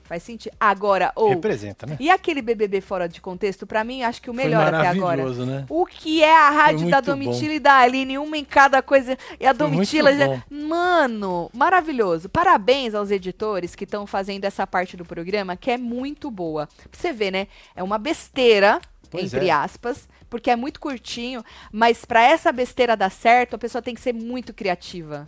Faz 0.07 0.23
sentido. 0.23 0.53
Agora, 0.59 1.11
ou. 1.15 1.29
Representa, 1.29 1.85
né? 1.85 1.97
E 1.99 2.09
aquele 2.09 2.41
BBB 2.41 2.79
fora 2.79 3.09
de 3.09 3.19
contexto, 3.19 3.67
pra 3.67 3.83
mim, 3.83 4.03
acho 4.03 4.21
que 4.21 4.29
o 4.29 4.33
melhor 4.33 4.69
Foi 4.69 4.77
até 4.77 4.87
agora. 4.87 5.17
maravilhoso, 5.23 5.45
né? 5.45 5.65
O 5.69 5.85
que 5.85 6.23
é 6.23 6.33
a 6.33 6.49
rádio 6.49 6.89
da 6.89 7.01
Domitila 7.01 7.53
e 7.53 7.59
da 7.59 7.75
Aline, 7.77 8.17
uma 8.17 8.37
em 8.37 8.45
cada 8.45 8.81
coisa. 8.81 9.17
E 9.39 9.45
a 9.45 9.53
Foi 9.53 9.67
Domitila. 9.69 10.15
já- 10.15 10.27
bom. 10.27 10.41
Mano, 10.49 11.49
maravilhoso. 11.53 12.29
Parabéns 12.29 12.95
aos 12.95 13.11
editores 13.11 13.75
que 13.75 13.83
estão 13.83 14.07
fazendo 14.07 14.45
essa 14.45 14.65
parte 14.65 14.95
do 14.95 15.03
programa, 15.03 15.57
que 15.57 15.69
é 15.69 15.77
muito 15.77 16.31
boa. 16.31 16.67
Pra 16.89 16.99
você 16.99 17.11
ver, 17.11 17.31
né? 17.31 17.47
É 17.75 17.83
uma 17.83 17.97
besteira, 17.97 18.79
Pois 19.11 19.33
entre 19.33 19.47
é. 19.49 19.51
aspas, 19.51 20.07
porque 20.29 20.49
é 20.49 20.55
muito 20.55 20.79
curtinho, 20.79 21.43
mas 21.71 22.05
pra 22.05 22.21
essa 22.23 22.51
besteira 22.51 22.95
dar 22.95 23.11
certo, 23.11 23.55
a 23.55 23.57
pessoa 23.57 23.81
tem 23.81 23.93
que 23.93 24.01
ser 24.01 24.13
muito 24.13 24.53
criativa. 24.53 25.27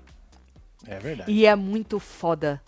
É 0.87 0.97
verdade. 0.99 1.29
E 1.31 1.45
é 1.45 1.53
muito 1.55 1.99
foda. 1.99 2.61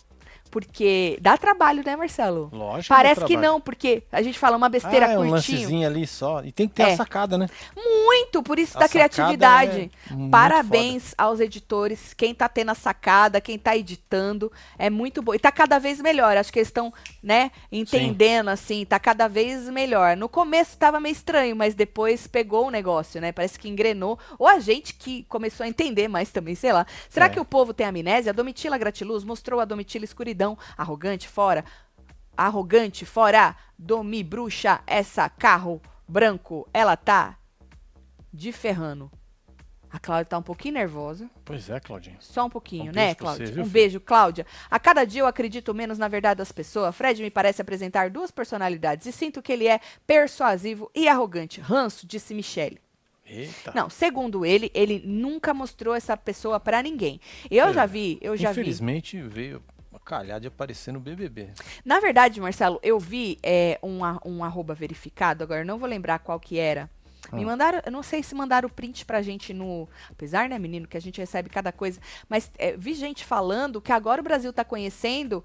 Porque 0.52 1.18
dá 1.22 1.38
trabalho, 1.38 1.82
né, 1.84 1.96
Marcelo? 1.96 2.50
Lógico. 2.52 2.94
Parece 2.94 3.24
que 3.26 3.38
não, 3.38 3.60
porque 3.62 4.04
a 4.12 4.22
gente 4.22 4.38
fala 4.38 4.58
uma 4.58 4.68
besteira 4.70 5.08
ah, 5.08 5.12
é 5.14 5.18
um 5.18 5.30
curtinho. 5.30 5.58
lancezinho 5.60 5.88
ali 5.88 6.06
só. 6.06 6.44
E 6.44 6.52
tem 6.52 6.68
que 6.68 6.76
ter 6.76 6.84
É. 6.84 6.94
a 6.94 6.98
sacada, 6.98 7.38
né? 7.38 7.48
Muito, 7.76 8.44
por 8.44 8.60
isso 8.60 8.78
A 8.78 8.82
da 8.82 8.90
criatividade. 8.90 9.90
é 10.12 10.30
Parabéns 10.30 11.14
aos 11.18 11.40
editores, 11.40 12.14
quem 12.14 12.34
tá 12.36 12.50
tendo 12.50 12.72
a 12.72 12.76
sacada, 12.76 13.40
quem 13.40 13.58
tá 13.58 13.78
editando, 13.78 14.52
é 14.78 14.90
muito 14.90 15.22
bom. 15.22 15.34
E 15.34 15.40
tá 15.40 15.52
cada 15.52 15.80
vez 15.80 16.02
melhor, 16.02 16.36
acho 16.36 16.52
que 16.52 16.60
eles 16.60 16.68
estão, 16.68 16.92
né, 17.22 17.52
entendendo, 17.72 18.50
assim, 18.50 18.84
tá 18.86 19.00
cada 19.00 19.28
vez 19.28 19.70
melhor. 19.70 20.18
No 20.18 20.28
começo 20.28 20.78
tava 20.78 21.00
meio 21.00 21.14
estranho, 21.14 21.56
mas 21.56 21.76
depois 21.76 22.26
pegou 22.28 22.68
o 22.68 22.72
negócio, 22.72 23.22
né, 23.22 23.32
parece 23.32 23.60
que 23.60 23.70
engrenou. 23.70 24.18
Ou 24.40 24.48
a 24.48 24.60
gente 24.60 24.94
que 24.96 25.24
começou 25.30 25.64
a 25.64 25.70
entender 25.70 26.08
mais 26.08 26.32
também, 26.32 26.56
sei 26.56 26.74
lá. 26.74 26.86
Será 27.10 27.28
É. 27.28 27.30
que 27.30 27.40
o 27.40 27.46
povo 27.46 27.74
tem 27.74 27.86
amnésia? 27.86 28.32
A 28.32 28.34
Domitila 28.34 28.78
Gratiluz 28.78 29.24
mostrou 29.24 29.60
a 29.60 29.66
Domitila 29.66 30.04
escuridão, 30.06 30.41
arrogante, 30.78 31.28
fora. 31.28 31.64
Arrogante, 32.36 33.06
fora. 33.06 33.56
Domi, 33.78 34.24
bruxa, 34.24 34.82
essa 34.88 35.28
carro 35.30 35.82
branco, 36.08 36.68
ela 36.74 36.96
tá 36.96 37.38
de 38.34 38.52
ferrando. 38.52 39.12
A 39.94 40.00
Cláudia 40.00 40.26
tá 40.26 40.38
um 40.38 40.42
pouquinho 40.42 40.76
nervosa. 40.76 41.30
Pois 41.44 41.70
é, 41.70 41.78
Claudinho. 41.80 42.16
Só 42.22 42.46
um 42.46 42.50
pouquinho, 42.50 42.92
Um 42.92 42.96
né, 42.96 43.14
Cláudia? 43.14 43.48
você, 43.48 43.60
um 43.60 43.68
beijo, 43.68 44.00
Cláudia. 44.00 44.46
A 44.70 44.80
cada 44.80 45.04
dia 45.04 45.22
eu 45.22 45.28
acredito 45.28 45.74
menos 45.74 45.98
na 45.98 46.08
verdade 46.08 46.38
das 46.38 46.52
pessoas. 46.52 46.96
Fred 46.96 47.22
me 47.22 47.30
parece 47.30 47.62
apresentar 47.62 48.10
duas 48.10 48.32
personalidades 48.32 49.06
e 49.06 49.12
sinto 49.12 49.42
que 49.42 49.52
ele 49.52 49.68
é 49.68 49.82
persuasivo 50.08 50.90
e 50.96 51.10
arrogante. 51.10 51.60
Ranço, 51.60 52.08
disse 52.08 52.34
Michele. 52.34 52.80
Eita. 53.26 53.72
Não, 53.76 53.90
segundo 53.90 54.46
ele, 54.46 54.72
ele 54.74 55.02
nunca 55.06 55.54
mostrou 55.54 55.94
essa 55.94 56.16
pessoa 56.16 56.58
pra 56.60 56.82
ninguém. 56.82 57.20
Eu 57.50 57.68
É. 57.68 57.74
já 57.74 57.86
vi, 57.86 58.18
eu 58.22 58.38
já 58.38 58.52
vi. 58.52 58.62
Infelizmente 58.62 59.22
veio 59.22 59.62
calhar 60.06 60.40
de 60.40 60.48
aparecer 60.48 60.92
no 60.92 61.00
BBB. 61.00 61.50
Na 61.86 62.00
verdade, 62.00 62.40
Marcelo, 62.42 62.80
eu 62.84 63.00
vi 63.00 63.38
é, 63.44 63.80
um, 63.84 64.00
um 64.26 64.44
arroba 64.44 64.74
verificado, 64.74 65.44
agora 65.44 65.64
não 65.64 65.78
vou 65.78 65.88
lembrar 65.88 66.20
qual 66.20 66.40
que 66.40 66.58
era. 66.58 66.90
Me 67.32 67.44
Hum. 67.44 67.48
mandaram, 67.48 67.82
eu 67.86 67.92
não 67.92 68.02
sei 68.04 68.24
se 68.24 68.34
mandaram 68.36 68.68
o 68.68 68.72
print 68.72 69.06
pra 69.06 69.22
gente 69.22 69.54
no. 69.54 69.88
Apesar, 70.10 70.50
né, 70.50 70.58
menino, 70.58 70.88
que 70.88 70.98
a 70.98 71.02
gente 71.02 71.20
recebe 71.20 71.50
cada 71.50 71.72
coisa. 71.72 72.00
Mas 72.28 72.52
é, 72.58 72.76
vi 72.76 72.94
gente 72.94 73.24
falando 73.24 73.80
que 73.80 73.92
agora 73.92 74.20
o 74.20 74.24
Brasil 74.24 74.52
tá 74.52 74.66
conhecendo 74.66 75.44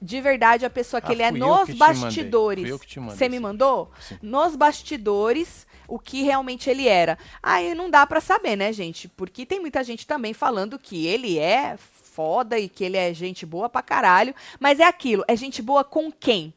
de 0.00 0.20
verdade 0.20 0.66
a 0.66 0.70
pessoa 0.70 1.00
que 1.00 1.08
Ah, 1.10 1.12
ele 1.12 1.22
é 1.22 1.30
nos 1.32 1.70
bastidores. 1.70 2.70
Você 3.06 3.28
me 3.28 3.40
mandou? 3.40 3.90
Sim. 4.00 4.18
Nos 4.20 4.54
bastidores, 4.54 5.66
o 5.88 5.98
que 5.98 6.22
realmente 6.22 6.68
ele 6.68 6.86
era. 6.86 7.18
Aí 7.42 7.74
não 7.74 7.88
dá 7.90 8.06
pra 8.06 8.20
saber, 8.20 8.54
né, 8.54 8.70
gente? 8.72 9.08
Porque 9.08 9.46
tem 9.46 9.60
muita 9.60 9.82
gente 9.82 10.06
também 10.06 10.34
falando 10.34 10.78
que 10.78 11.06
ele 11.06 11.38
é 11.38 11.76
foda 12.14 12.58
e 12.58 12.68
que 12.68 12.84
ele 12.84 12.96
é 12.96 13.12
gente 13.12 13.44
boa 13.44 13.68
pra 13.68 13.82
caralho. 13.82 14.34
Mas 14.60 14.78
é 14.78 14.84
aquilo, 14.84 15.24
é 15.26 15.34
gente 15.34 15.60
boa 15.60 15.82
com 15.82 16.10
quem? 16.12 16.54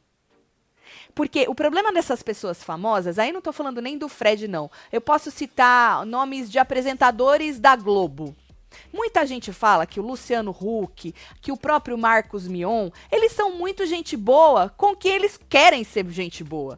Porque 1.15 1.48
o 1.50 1.56
problema 1.56 1.91
dessas 1.91 2.22
pessoas 2.22 2.63
famosas, 2.63 3.17
aí 3.17 3.32
não 3.32 3.41
tô 3.41 3.52
falando 3.52 3.82
nem 3.82 3.98
do 3.98 4.08
Fred, 4.08 4.48
não. 4.48 4.70
Eu 4.91 5.02
posso 5.02 5.32
citar 5.32 6.06
nomes 6.06 6.50
de 6.50 6.60
apresentadores 6.60 7.60
da 7.60 7.76
Globo. 7.76 8.36
Muita 8.93 9.26
gente 9.26 9.52
fala 9.52 9.88
que 9.88 10.00
o 10.00 10.06
Luciano 10.06 10.52
Huck, 10.52 11.15
que 11.41 11.52
o 11.52 11.58
próprio 11.58 11.98
Marcos 11.98 12.48
Mion, 12.48 12.91
eles 13.12 13.32
são 13.32 13.56
muito 13.56 13.86
gente 13.88 14.15
boa 14.15 14.70
com 14.78 14.96
que 14.96 15.08
eles 15.08 15.39
querem 15.50 15.84
ser 15.84 16.08
gente 16.10 16.43
boa. 16.43 16.78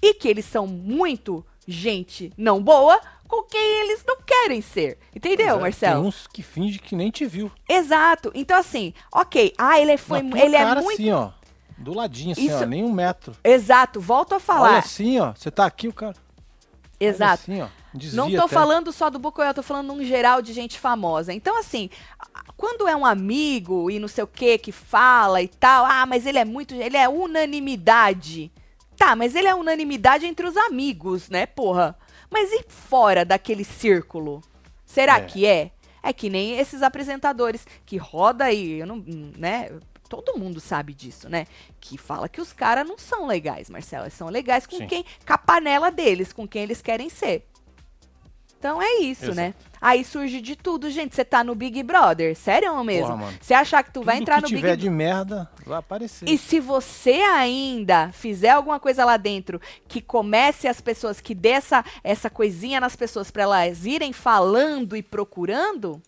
E 0.00 0.14
que 0.14 0.28
eles 0.28 0.44
são 0.44 0.68
muito 0.68 1.44
gente 1.66 2.32
não 2.36 2.62
boa 2.62 3.00
com 3.28 3.42
quem 3.44 3.80
eles 3.82 4.04
não 4.06 4.16
querem 4.24 4.60
ser. 4.60 4.98
Entendeu, 5.14 5.56
é, 5.56 5.60
Marcelo? 5.60 6.00
Tem 6.00 6.08
uns 6.08 6.26
que 6.26 6.42
finge 6.42 6.78
que 6.78 6.94
nem 6.94 7.10
te 7.10 7.26
viu. 7.26 7.50
Exato. 7.68 8.30
Então, 8.34 8.56
assim, 8.58 8.92
ok. 9.12 9.52
Ah, 9.58 9.80
ele 9.80 9.96
foi. 9.96 10.22
Na 10.22 10.30
tua 10.30 10.40
Ele 10.40 10.56
é 10.56 10.74
muito. 10.74 10.92
assim, 10.92 11.10
ó. 11.10 11.30
Do 11.76 11.92
ladinho, 11.94 12.32
assim, 12.32 12.50
ó. 12.52 12.56
Isso- 12.56 12.66
Nem 12.66 12.84
um 12.84 12.92
metro. 12.92 13.34
Exato, 13.42 14.00
volto 14.00 14.32
a 14.32 14.36
Olha 14.36 14.40
falar. 14.44 14.78
assim, 14.78 15.18
ó. 15.18 15.32
Você 15.34 15.50
tá 15.50 15.66
aqui, 15.66 15.88
o 15.88 15.92
cara. 15.92 16.14
olha 17.00 17.08
Exato. 17.08 17.42
assim, 17.50 17.60
ó. 17.62 17.68
Não 18.12 18.28
tô 18.30 18.44
até. 18.44 18.48
falando 18.54 18.92
só 18.92 19.08
do 19.08 19.18
Bocoyó, 19.20 19.52
tô 19.52 19.62
falando 19.62 19.88
num 19.94 20.02
geral 20.04 20.42
de 20.42 20.52
gente 20.52 20.78
famosa. 20.80 21.32
Então, 21.32 21.56
assim, 21.58 21.88
quando 22.56 22.88
é 22.88 22.96
um 22.96 23.06
amigo 23.06 23.88
e 23.90 23.98
não 24.00 24.08
sei 24.08 24.24
o 24.24 24.26
que 24.26 24.58
que 24.58 24.72
fala 24.72 25.40
e 25.40 25.46
tal, 25.48 25.84
ah, 25.84 26.04
mas 26.06 26.26
ele 26.26 26.38
é 26.38 26.44
muito. 26.44 26.74
Ele 26.74 26.96
é 26.96 27.08
unanimidade. 27.08 28.50
Tá, 28.96 29.14
mas 29.16 29.34
ele 29.34 29.48
é 29.48 29.54
unanimidade 29.54 30.26
entre 30.26 30.46
os 30.46 30.56
amigos, 30.56 31.28
né, 31.28 31.46
porra? 31.46 31.96
Mas 32.34 32.50
e 32.52 32.64
fora 32.68 33.24
daquele 33.24 33.62
círculo? 33.64 34.42
Será 34.84 35.18
É. 35.18 35.20
que 35.22 35.46
é? 35.46 35.70
É 36.02 36.12
que 36.12 36.28
nem 36.28 36.58
esses 36.58 36.82
apresentadores 36.82 37.64
que 37.86 37.96
roda 37.96 38.44
aí, 38.44 38.80
eu 38.80 38.86
não, 38.86 39.02
né? 39.38 39.70
Todo 40.08 40.36
mundo 40.38 40.60
sabe 40.60 40.92
disso, 40.92 41.28
né? 41.30 41.46
Que 41.80 41.96
fala 41.96 42.28
que 42.28 42.40
os 42.40 42.52
caras 42.52 42.86
não 42.86 42.98
são 42.98 43.26
legais, 43.26 43.70
Marcelo. 43.70 44.04
Eles 44.04 44.14
são 44.14 44.28
legais 44.28 44.66
com 44.66 44.76
Sim. 44.76 44.86
quem. 44.86 45.04
com 45.26 45.32
a 45.32 45.38
panela 45.38 45.90
deles, 45.90 46.32
com 46.32 46.46
quem 46.46 46.64
eles 46.64 46.82
querem 46.82 47.08
ser. 47.08 47.46
Então 48.64 48.80
é 48.80 48.94
isso, 49.00 49.24
Exato. 49.26 49.36
né? 49.36 49.54
Aí 49.78 50.02
surge 50.02 50.40
de 50.40 50.56
tudo, 50.56 50.88
gente. 50.88 51.14
Você 51.14 51.22
tá 51.22 51.44
no 51.44 51.54
Big 51.54 51.82
Brother, 51.82 52.34
sério 52.34 52.82
mesmo? 52.82 53.18
Você 53.38 53.52
achar 53.52 53.82
que 53.82 53.90
tu 53.92 54.00
vai 54.02 54.14
Tudo 54.14 54.22
entrar 54.22 54.36
que 54.36 54.42
no 54.42 54.48
tiver 54.48 54.70
Big 54.70 54.80
de 54.84 54.88
merda, 54.88 55.50
vai 55.66 55.80
aparecer. 55.80 56.26
e 56.26 56.38
se 56.38 56.60
você 56.60 57.12
ainda 57.12 58.10
fizer 58.12 58.48
alguma 58.48 58.80
coisa 58.80 59.04
lá 59.04 59.18
dentro 59.18 59.60
que 59.86 60.00
comece 60.00 60.66
as 60.66 60.80
pessoas, 60.80 61.20
que 61.20 61.34
dê 61.34 61.50
essa, 61.50 61.84
essa 62.02 62.30
coisinha 62.30 62.80
nas 62.80 62.96
pessoas 62.96 63.30
pra 63.30 63.42
elas 63.42 63.84
irem 63.84 64.14
falando 64.14 64.96
e 64.96 65.02
procurando, 65.02 66.00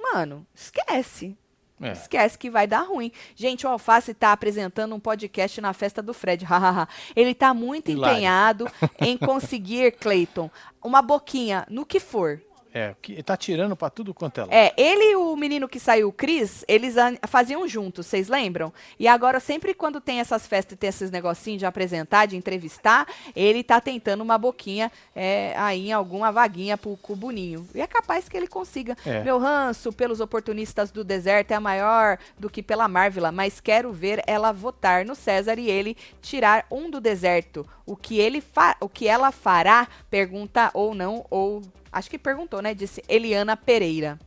mano, 0.00 0.44
esquece. 0.52 1.36
É. 1.80 1.92
Esquece 1.92 2.38
que 2.38 2.50
vai 2.50 2.66
dar 2.66 2.80
ruim. 2.80 3.12
Gente, 3.36 3.66
o 3.66 3.70
Alface 3.70 4.12
tá 4.14 4.32
apresentando 4.32 4.94
um 4.94 5.00
podcast 5.00 5.60
na 5.60 5.72
festa 5.72 6.02
do 6.02 6.12
Fred. 6.12 6.44
Ele 7.14 7.34
tá 7.34 7.54
muito 7.54 7.90
Hilário. 7.90 8.14
empenhado 8.16 8.70
em 9.00 9.16
conseguir, 9.18 9.92
Clayton, 9.92 10.50
uma 10.82 11.00
boquinha 11.02 11.66
no 11.68 11.86
que 11.86 12.00
for. 12.00 12.40
É, 12.72 12.94
que 13.00 13.22
tá 13.22 13.36
tirando 13.36 13.74
pra 13.74 13.88
tudo 13.88 14.12
quanto 14.12 14.38
é 14.38 14.42
lado. 14.42 14.52
É, 14.52 14.72
ele 14.76 15.12
e 15.12 15.16
o 15.16 15.34
menino 15.36 15.68
que 15.68 15.80
saiu, 15.80 16.08
o 16.08 16.12
Cris, 16.12 16.64
eles 16.68 16.94
faziam 17.26 17.66
juntos, 17.66 18.06
vocês 18.06 18.28
lembram? 18.28 18.72
E 18.98 19.08
agora, 19.08 19.40
sempre 19.40 19.72
quando 19.72 20.00
tem 20.00 20.20
essas 20.20 20.46
festas 20.46 20.74
e 20.74 20.76
tem 20.76 20.88
esses 20.88 21.10
negocinhos 21.10 21.58
de 21.58 21.66
apresentar, 21.66 22.26
de 22.26 22.36
entrevistar, 22.36 23.06
ele 23.34 23.62
tá 23.62 23.80
tentando 23.80 24.22
uma 24.22 24.36
boquinha 24.36 24.92
é, 25.14 25.54
aí 25.56 25.88
em 25.88 25.92
alguma 25.92 26.30
vaguinha 26.30 26.76
pro, 26.76 26.96
com 26.98 27.14
o 27.14 27.16
Boninho. 27.16 27.66
E 27.74 27.80
é 27.80 27.86
capaz 27.86 28.28
que 28.28 28.36
ele 28.36 28.46
consiga. 28.46 28.96
É. 29.04 29.22
Meu 29.22 29.38
ranço 29.38 29.92
pelos 29.92 30.20
oportunistas 30.20 30.90
do 30.90 31.02
deserto 31.02 31.52
é 31.52 31.58
maior 31.58 32.18
do 32.38 32.50
que 32.50 32.62
pela 32.62 32.86
Marvila, 32.86 33.32
mas 33.32 33.60
quero 33.60 33.92
ver 33.92 34.22
ela 34.26 34.52
votar 34.52 35.04
no 35.04 35.14
César 35.14 35.58
e 35.58 35.70
ele 35.70 35.96
tirar 36.20 36.66
um 36.70 36.90
do 36.90 37.00
deserto. 37.00 37.66
O 37.86 37.96
que, 37.96 38.18
ele 38.18 38.44
o 38.80 38.88
que 38.88 39.08
ela 39.08 39.32
fará, 39.32 39.88
pergunta 40.10 40.70
ou 40.74 40.94
não, 40.94 41.24
ou. 41.30 41.62
Acho 41.98 42.08
que 42.08 42.18
perguntou, 42.18 42.62
né? 42.62 42.74
Disse 42.74 43.02
Eliana 43.08 43.56
Pereira. 43.56 44.18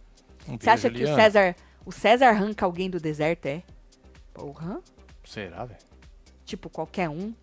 Um 0.47 0.57
Você 0.57 0.69
acha 0.69 0.89
beijo, 0.89 1.05
que 1.05 1.12
o 1.12 1.13
Eliana. 1.13 1.23
César. 1.23 1.55
O 1.86 1.91
César 1.91 2.27
arranca 2.27 2.65
alguém 2.65 2.89
do 2.89 2.99
deserto, 2.99 3.45
é? 3.45 3.63
Porra. 4.34 4.81
Será, 5.23 5.65
velho? 5.65 5.79
Tipo, 6.45 6.69
qualquer 6.69 7.10
um. 7.10 7.34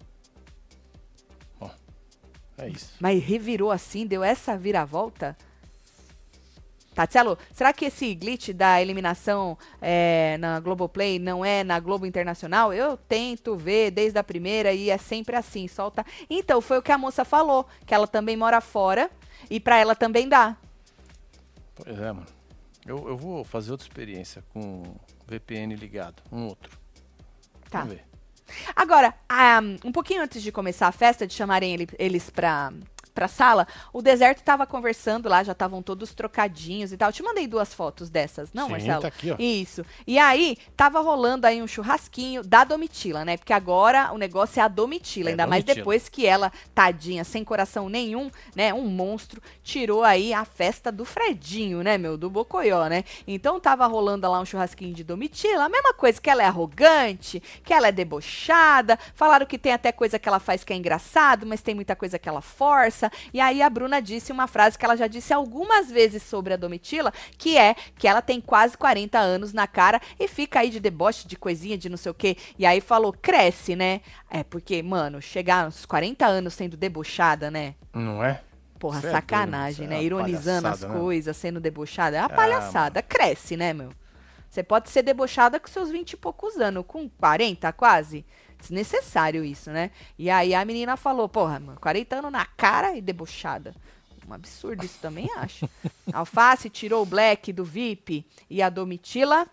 É 2.58 2.68
isso. 2.68 2.96
Mas 2.98 3.22
revirou 3.22 3.70
assim, 3.70 4.04
deu 4.04 4.22
essa 4.24 4.58
viravolta? 4.58 5.36
Tatielo, 6.98 7.38
será 7.52 7.72
que 7.72 7.84
esse 7.84 8.12
glitch 8.12 8.48
da 8.48 8.82
eliminação 8.82 9.56
é, 9.80 10.36
na 10.40 10.58
Globoplay 10.58 11.20
não 11.20 11.44
é 11.44 11.62
na 11.62 11.78
Globo 11.78 12.04
Internacional? 12.04 12.72
Eu 12.74 12.96
tento 12.96 13.54
ver 13.56 13.92
desde 13.92 14.18
a 14.18 14.24
primeira 14.24 14.72
e 14.72 14.90
é 14.90 14.98
sempre 14.98 15.36
assim, 15.36 15.68
solta. 15.68 16.04
Então, 16.28 16.60
foi 16.60 16.76
o 16.78 16.82
que 16.82 16.90
a 16.90 16.98
moça 16.98 17.24
falou, 17.24 17.68
que 17.86 17.94
ela 17.94 18.08
também 18.08 18.36
mora 18.36 18.60
fora 18.60 19.08
e 19.48 19.60
pra 19.60 19.76
ela 19.78 19.94
também 19.94 20.28
dá. 20.28 20.56
Pois 21.76 21.96
é, 22.00 22.10
mano. 22.10 22.26
Eu, 22.84 23.08
eu 23.10 23.16
vou 23.16 23.44
fazer 23.44 23.70
outra 23.70 23.86
experiência 23.86 24.42
com 24.52 24.82
VPN 25.24 25.76
ligado. 25.76 26.20
Um 26.32 26.46
outro. 26.46 26.76
Tá. 27.70 27.82
Vamos 27.82 27.94
ver. 27.94 28.04
Agora, 28.74 29.14
ah, 29.28 29.60
um 29.84 29.92
pouquinho 29.92 30.20
antes 30.22 30.42
de 30.42 30.50
começar 30.50 30.88
a 30.88 30.92
festa, 30.92 31.28
de 31.28 31.32
chamarem 31.34 31.74
ele- 31.74 31.88
eles 31.96 32.28
pra, 32.28 32.72
pra 33.18 33.26
sala, 33.26 33.66
o 33.92 34.00
Deserto 34.00 34.44
tava 34.44 34.64
conversando 34.64 35.28
lá, 35.28 35.42
já 35.42 35.50
estavam 35.50 35.82
todos 35.82 36.14
trocadinhos 36.14 36.92
e 36.92 36.96
tal. 36.96 37.08
Eu 37.08 37.12
te 37.12 37.20
mandei 37.20 37.48
duas 37.48 37.74
fotos 37.74 38.08
dessas, 38.08 38.52
não, 38.52 38.66
Sim, 38.66 38.70
Marcelo? 38.72 39.02
tá 39.02 39.08
aqui, 39.08 39.32
ó. 39.32 39.36
Isso. 39.40 39.84
E 40.06 40.20
aí, 40.20 40.56
tava 40.76 41.00
rolando 41.00 41.44
aí 41.48 41.60
um 41.60 41.66
churrasquinho 41.66 42.44
da 42.44 42.62
Domitila, 42.62 43.24
né? 43.24 43.36
Porque 43.36 43.52
agora 43.52 44.12
o 44.12 44.18
negócio 44.18 44.60
é 44.60 44.62
a 44.62 44.68
Domitila, 44.68 45.30
É, 45.30 45.32
ainda 45.32 45.48
mais 45.48 45.64
Domitila. 45.64 45.82
depois 45.82 46.08
que 46.08 46.24
ela, 46.26 46.52
tadinha, 46.72 47.24
sem 47.24 47.42
coração 47.42 47.88
nenhum, 47.88 48.30
né? 48.54 48.72
Um 48.72 48.86
monstro, 48.86 49.42
tirou 49.64 50.04
aí 50.04 50.32
a 50.32 50.44
festa 50.44 50.92
do 50.92 51.04
Fredinho, 51.04 51.82
né, 51.82 51.98
meu? 51.98 52.16
Do 52.16 52.30
Bocoió, 52.30 52.86
né? 52.86 53.02
Então 53.26 53.58
tava 53.58 53.84
rolando 53.88 54.30
lá 54.30 54.38
um 54.38 54.44
churrasquinho 54.44 54.94
de 54.94 55.02
Domitila, 55.02 55.64
a 55.64 55.68
mesma 55.68 55.92
coisa 55.92 56.20
que 56.20 56.30
ela 56.30 56.44
é 56.44 56.46
arrogante, 56.46 57.42
que 57.64 57.74
ela 57.74 57.88
é 57.88 57.92
debochada. 57.92 58.96
Falaram 59.12 59.44
que 59.44 59.58
tem 59.58 59.72
até 59.72 59.90
coisa 59.90 60.20
que 60.20 60.28
ela 60.28 60.38
faz 60.38 60.62
que 60.62 60.72
é 60.72 60.76
engraçado, 60.76 61.44
mas 61.46 61.62
tem 61.62 61.74
muita 61.74 61.96
coisa 61.96 62.16
que 62.16 62.28
ela 62.28 62.40
força. 62.40 63.07
E 63.32 63.40
aí 63.40 63.62
a 63.62 63.70
Bruna 63.70 64.00
disse 64.00 64.32
uma 64.32 64.46
frase 64.46 64.78
que 64.78 64.84
ela 64.84 64.96
já 64.96 65.06
disse 65.06 65.32
algumas 65.32 65.90
vezes 65.90 66.22
sobre 66.22 66.54
a 66.54 66.56
Domitila, 66.56 67.12
que 67.36 67.56
é 67.56 67.74
que 67.96 68.06
ela 68.08 68.22
tem 68.22 68.40
quase 68.40 68.76
40 68.76 69.18
anos 69.18 69.52
na 69.52 69.66
cara 69.66 70.00
e 70.18 70.26
fica 70.28 70.60
aí 70.60 70.70
de 70.70 70.80
deboche, 70.80 71.26
de 71.26 71.36
coisinha, 71.36 71.78
de 71.78 71.88
não 71.88 71.96
sei 71.96 72.10
o 72.10 72.14
quê. 72.14 72.36
E 72.58 72.64
aí 72.66 72.80
falou, 72.80 73.12
cresce, 73.12 73.74
né? 73.76 74.00
É, 74.30 74.42
porque, 74.42 74.82
mano, 74.82 75.20
chegar 75.22 75.64
aos 75.64 75.86
40 75.86 76.26
anos 76.26 76.54
sendo 76.54 76.76
debochada, 76.76 77.50
né? 77.50 77.74
Não 77.92 78.22
é? 78.22 78.40
Porra, 78.78 79.00
Cê 79.00 79.08
é 79.08 79.10
sacanagem, 79.10 79.88
né? 79.88 79.96
é 79.96 79.98
uma 79.98 80.04
Ironizando 80.04 80.68
as 80.68 80.82
né? 80.82 80.96
coisas, 80.96 81.36
sendo 81.36 81.58
debochada. 81.60 82.16
É 82.16 82.20
uma 82.20 82.26
Ah, 82.26 82.28
palhaçada. 82.36 83.02
Cresce, 83.02 83.56
né, 83.56 83.72
meu? 83.72 83.90
Você 84.48 84.62
pode 84.62 84.88
ser 84.88 85.02
debochada 85.02 85.58
com 85.60 85.68
seus 85.68 85.90
20 85.90 86.12
e 86.12 86.16
poucos 86.16 86.56
anos, 86.56 86.84
com 86.86 87.08
40 87.08 87.72
quase. 87.72 88.24
Desnecessário 88.60 89.44
isso, 89.44 89.70
né? 89.70 89.90
E 90.18 90.28
aí 90.30 90.54
a 90.54 90.64
menina 90.64 90.96
falou, 90.96 91.28
porra, 91.28 91.58
mano, 91.60 91.78
40 91.80 92.16
anos 92.16 92.32
na 92.32 92.44
cara 92.44 92.96
e 92.96 93.00
debochada. 93.00 93.74
Um 94.28 94.32
absurdo 94.34 94.84
isso 94.84 94.98
também, 95.00 95.28
acho. 95.36 95.68
Alface 96.12 96.68
tirou 96.68 97.02
o 97.02 97.06
Black 97.06 97.52
do 97.52 97.64
VIP 97.64 98.26
e 98.50 98.60
a 98.60 98.68
Domitila 98.68 99.46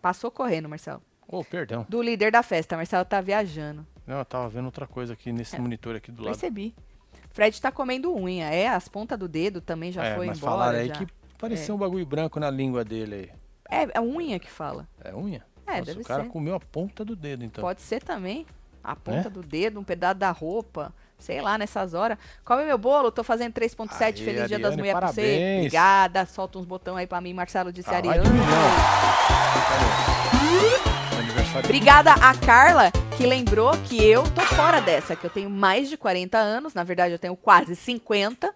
passou 0.00 0.30
correndo, 0.30 0.68
Marcelo. 0.68 1.02
Ô, 1.26 1.42
perdão. 1.42 1.84
Do 1.88 2.00
líder 2.02 2.30
da 2.30 2.42
festa, 2.42 2.76
Marcelo 2.76 3.04
tá 3.04 3.20
viajando. 3.20 3.84
Não, 4.06 4.18
eu 4.18 4.24
tava 4.24 4.48
vendo 4.48 4.66
outra 4.66 4.86
coisa 4.86 5.14
aqui 5.14 5.30
É. 5.30 5.32
nesse 5.32 5.58
monitor 5.58 5.96
aqui 5.96 6.12
do 6.12 6.22
lado. 6.22 6.32
Percebi. 6.38 6.74
Fred 7.30 7.60
tá 7.60 7.72
comendo 7.72 8.14
unha. 8.14 8.48
É, 8.50 8.68
as 8.68 8.86
pontas 8.86 9.18
do 9.18 9.26
dedo 9.26 9.60
também 9.60 9.90
já 9.90 10.04
é, 10.04 10.14
foi 10.14 10.26
mas 10.26 10.38
embora. 10.38 10.52
falaram 10.52 10.78
aí 10.78 10.88
já. 10.88 10.94
que 10.94 11.06
parecia 11.38 11.74
um 11.74 11.78
bagulho 11.78 12.06
branco 12.06 12.38
na 12.38 12.50
língua 12.50 12.84
dele 12.84 13.32
aí. 13.70 13.84
É, 13.84 13.98
é 13.98 14.00
unha 14.00 14.38
que 14.38 14.48
fala. 14.50 14.86
É 15.02 15.12
unha? 15.12 15.44
É, 15.66 15.72
Nossa, 15.78 15.84
deve 15.84 16.00
o 16.02 16.04
cara 16.04 16.22
ser. 16.24 16.28
comeu 16.28 16.54
a 16.54 16.60
ponta 16.60 17.04
do 17.04 17.16
dedo, 17.16 17.44
então. 17.44 17.62
Pode 17.62 17.80
ser 17.82 18.02
também. 18.02 18.46
A 18.82 18.94
ponta 18.94 19.28
É? 19.28 19.30
do 19.30 19.42
dedo, 19.42 19.80
um 19.80 19.84
pedaço 19.84 20.16
da 20.18 20.30
roupa. 20.30 20.92
Sei 21.18 21.40
lá, 21.40 21.56
nessas 21.56 21.94
horas. 21.94 22.18
Come 22.44 22.64
meu 22.64 22.76
bolo, 22.76 23.10
tô 23.10 23.24
fazendo 23.24 23.52
3.7. 23.54 24.02
Aê, 24.02 24.12
Feliz 24.12 24.48
Dia 24.48 24.58
das 24.58 24.72
Ariane, 24.72 24.76
Mulheres 24.76 24.98
pra 25.00 25.12
você. 25.12 25.54
Obrigada. 25.58 26.26
Solta 26.26 26.58
uns 26.58 26.66
botão 26.66 26.96
aí 26.96 27.06
pra 27.06 27.20
mim, 27.20 27.32
Marcelo 27.32 27.72
disse 27.72 27.88
Ah, 27.90 27.96
Ariane. 27.96 28.28
Obrigada 31.64 32.12
a 32.12 32.36
Carla, 32.36 32.90
que 33.16 33.24
lembrou 33.26 33.70
que 33.84 34.02
eu 34.04 34.22
tô 34.32 34.40
fora 34.42 34.80
dessa, 34.80 35.14
que 35.14 35.24
eu 35.24 35.30
tenho 35.30 35.48
mais 35.48 35.88
de 35.88 35.96
40 35.96 36.36
anos, 36.36 36.74
na 36.74 36.82
verdade 36.82 37.12
eu 37.14 37.18
tenho 37.18 37.36
quase 37.36 37.76
50, 37.76 38.52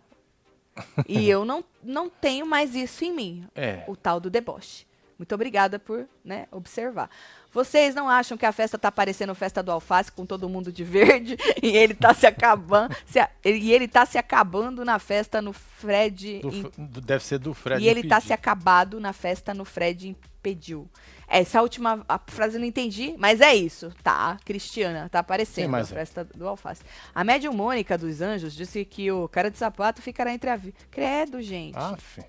e 1.08 1.28
eu 1.28 1.44
não, 1.44 1.64
não 1.82 2.08
tenho 2.10 2.44
mais 2.44 2.74
isso 2.74 3.04
em 3.04 3.12
mim, 3.14 3.46
É. 3.54 3.84
o 3.86 3.94
tal 3.96 4.18
do 4.18 4.28
deboche. 4.28 4.84
Muito 5.18 5.34
obrigada 5.34 5.78
por 5.80 6.06
né, 6.24 6.46
observar. 6.52 7.10
Vocês 7.52 7.92
não 7.94 8.08
acham 8.08 8.38
que 8.38 8.46
a 8.46 8.52
festa 8.52 8.78
tá 8.78 8.92
parecendo 8.92 9.34
festa 9.34 9.62
do 9.62 9.72
alface 9.72 10.12
com 10.12 10.24
todo 10.24 10.48
mundo 10.48 10.70
de 10.70 10.84
verde 10.84 11.36
e 11.60 11.76
ele 11.76 11.92
tá 11.94 12.14
se 12.14 12.24
acabando, 12.26 12.94
se 13.04 13.18
a- 13.18 13.28
e 13.44 13.72
ele 13.72 13.88
tá 13.88 14.06
se 14.06 14.16
acabando 14.16 14.84
na 14.84 14.98
festa 15.00 15.42
no 15.42 15.52
Fred 15.52 16.40
Do 16.76 17.00
deve 17.00 17.24
ser 17.24 17.38
do 17.38 17.52
Fred. 17.52 17.82
e 17.82 17.88
ele 17.88 18.06
tá 18.06 18.20
se 18.20 18.32
acabado 18.32 19.00
na 19.00 19.12
festa 19.12 19.52
no 19.52 19.64
Fred 19.64 20.08
impediu. 20.08 20.88
Essa 21.26 21.60
última 21.62 22.04
a 22.08 22.18
frase 22.26 22.56
eu 22.56 22.60
não 22.60 22.66
entendi, 22.66 23.14
mas 23.18 23.40
é 23.40 23.54
isso, 23.54 23.92
tá? 24.02 24.36
Cristiana, 24.44 25.08
tá 25.08 25.18
aparecendo 25.18 25.74
a 25.74 25.80
é? 25.80 25.84
festa 25.84 26.24
do 26.24 26.46
alface. 26.46 26.82
A 27.14 27.24
médium 27.24 27.52
Mônica 27.52 27.98
dos 27.98 28.20
Anjos 28.22 28.54
disse 28.54 28.84
que 28.84 29.10
o 29.10 29.28
cara 29.28 29.50
de 29.50 29.58
sapato 29.58 30.00
ficará 30.00 30.32
entre 30.32 30.48
a. 30.48 30.60
Credo, 30.90 31.42
gente. 31.42 31.76
Aff. 31.76 32.22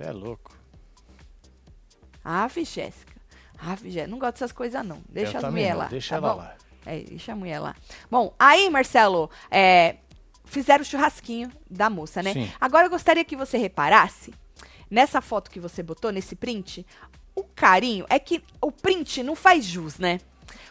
Você 0.00 0.04
é 0.04 0.12
louco. 0.12 0.56
Ave, 2.24 2.64
Jéssica. 2.64 3.12
Ave, 3.58 3.90
Jéssica. 3.90 4.10
Não 4.10 4.18
gosto 4.18 4.32
dessas 4.32 4.52
coisas, 4.52 4.82
não. 4.82 5.02
Deixa 5.06 5.38
Eu 5.38 5.46
as 5.46 5.52
mulher 5.52 5.72
não, 5.72 5.78
lá. 5.78 5.84
Deixa 5.88 6.08
tá 6.08 6.16
ela 6.16 6.32
bom? 6.32 6.38
lá. 6.38 6.56
É, 6.86 7.00
deixa 7.00 7.32
a 7.32 7.36
mulher 7.36 7.58
lá. 7.58 7.76
Bom, 8.10 8.34
aí, 8.38 8.70
Marcelo, 8.70 9.30
é, 9.50 9.96
fizeram 10.46 10.80
o 10.80 10.86
churrasquinho 10.86 11.52
da 11.70 11.90
moça, 11.90 12.22
né? 12.22 12.32
Sim. 12.32 12.50
Agora 12.58 12.86
eu 12.86 12.90
gostaria 12.90 13.22
que 13.26 13.36
você 13.36 13.58
reparasse, 13.58 14.32
nessa 14.90 15.20
foto 15.20 15.50
que 15.50 15.60
você 15.60 15.82
botou, 15.82 16.10
nesse 16.10 16.34
print, 16.34 16.86
o 17.34 17.44
carinho, 17.44 18.06
é 18.08 18.18
que 18.18 18.42
o 18.58 18.72
print 18.72 19.22
não 19.22 19.36
faz 19.36 19.66
jus, 19.66 19.98
né? 19.98 20.18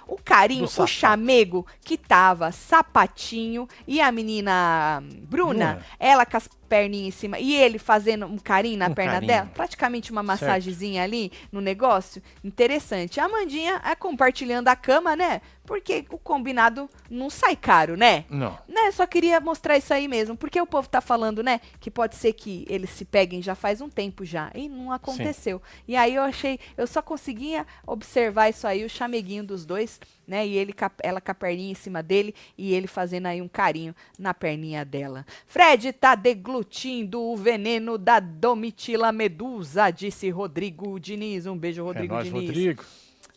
O 0.08 0.18
carinho, 0.18 0.66
o 0.66 0.88
chamego 0.88 1.68
que 1.82 1.96
tava 1.96 2.52
sapatinho 2.52 3.68
e 3.88 4.02
a 4.02 4.12
menina 4.12 5.04
Bruna, 5.22 5.76
Bruna. 5.76 5.86
ela 6.00 6.26
com 6.26 6.36
as 6.36 6.50
perninhas 6.70 7.08
em 7.16 7.18
cima 7.18 7.40
e 7.40 7.56
ele 7.56 7.80
fazendo 7.80 8.26
um 8.28 8.38
carinho 8.38 8.78
na 8.78 8.88
Um 8.88 8.94
perna 8.94 9.14
carinho. 9.14 9.28
dela, 9.32 9.52
praticamente 9.54 10.12
uma 10.12 10.22
Certo. 10.24 10.42
massagenzinha 10.42 11.04
ali 11.04 11.32
no 11.52 11.60
negócio. 11.60 12.22
Interessante. 12.44 13.20
A 13.20 13.26
Amandinha 13.26 13.82
é 13.84 13.96
compartilhando 13.96 14.68
a 14.68 14.76
cama, 14.76 15.16
né? 15.16 15.42
Porque 15.66 16.06
o 16.10 16.18
combinado 16.18 16.90
não 17.10 17.30
sai 17.30 17.56
caro, 17.56 17.96
né? 17.96 18.26
Não. 18.30 18.58
Né, 18.68 18.92
só 18.92 19.06
queria 19.06 19.40
mostrar 19.40 19.78
isso 19.78 19.94
aí 19.94 20.08
mesmo, 20.08 20.36
porque 20.36 20.60
o 20.60 20.66
povo 20.66 20.88
tá 20.90 21.00
falando, 21.00 21.44
né, 21.44 21.62
que 21.80 21.92
pode 21.92 22.16
ser 22.16 22.34
que 22.34 22.66
eles 22.68 22.90
se 22.90 23.06
peguem 23.06 23.40
já 23.42 23.54
faz 23.54 23.80
um 23.80 23.88
tempo 23.90 24.26
já, 24.26 24.50
e 24.56 24.68
não 24.68 24.92
aconteceu. 24.92 25.62
E 25.88 25.96
aí 25.96 26.16
eu 26.16 26.24
achei, 26.24 26.60
eu 26.76 26.88
só 26.88 27.04
conseguia 27.04 27.68
observar 27.86 28.50
isso 28.50 28.66
aí, 28.66 28.84
o 28.84 28.90
chameguinho 28.90 29.44
dos 29.44 29.64
dois, 29.64 30.00
né, 30.30 30.46
e 30.46 30.56
ele, 30.56 30.74
ela 31.02 31.20
com 31.20 31.32
a 31.32 31.34
perninha 31.34 31.72
em 31.72 31.76
cima 31.76 32.04
dele, 32.04 32.36
e 32.56 32.72
ele 32.72 32.86
fazendo 32.86 33.26
aí 33.26 33.42
um 33.42 33.48
carinho 33.48 33.96
na 34.18 34.32
perninha 34.32 34.86
dela. 34.86 35.26
Fred 35.48 35.92
tá 35.92 36.14
deglutindo 36.14 37.20
o 37.20 37.36
veneno 37.36 37.98
da 37.98 38.20
Domitila 38.20 39.12
Medusa, 39.12 39.90
disse 39.90 40.30
Rodrigo 40.30 41.00
Diniz. 41.00 41.48
Um 41.48 41.58
beijo, 41.58 41.84
Rodrigo 41.84 42.14
é 42.14 42.18
nóis, 42.18 42.28
Diniz. 42.28 42.48
Rodrigo. 42.48 42.86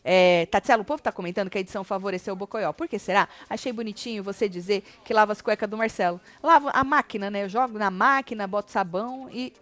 É, 0.04 0.46
Tatielo, 0.46 0.82
o 0.82 0.84
povo 0.84 1.02
tá 1.02 1.10
comentando 1.10 1.48
que 1.48 1.56
a 1.56 1.60
edição 1.60 1.82
favoreceu 1.82 2.34
o 2.34 2.36
Bocoió. 2.36 2.72
Por 2.72 2.88
que 2.88 2.98
será? 2.98 3.28
Achei 3.48 3.72
bonitinho 3.72 4.22
você 4.22 4.48
dizer 4.48 4.82
que 5.04 5.14
lava 5.14 5.32
as 5.32 5.40
cuecas 5.40 5.70
do 5.70 5.78
Marcelo. 5.78 6.20
Lavo 6.42 6.68
a 6.72 6.84
máquina, 6.84 7.30
né? 7.30 7.44
Eu 7.44 7.48
jogo 7.48 7.78
na 7.78 7.90
máquina, 7.90 8.46
boto 8.46 8.70
sabão 8.70 9.30
e 9.32 9.52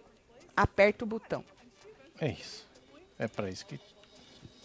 aperto 0.57 1.05
o 1.05 1.07
botão. 1.07 1.45
É 2.19 2.29
isso. 2.31 2.67
É 3.17 3.27
pra 3.27 3.49
isso 3.49 3.65
que 3.65 3.79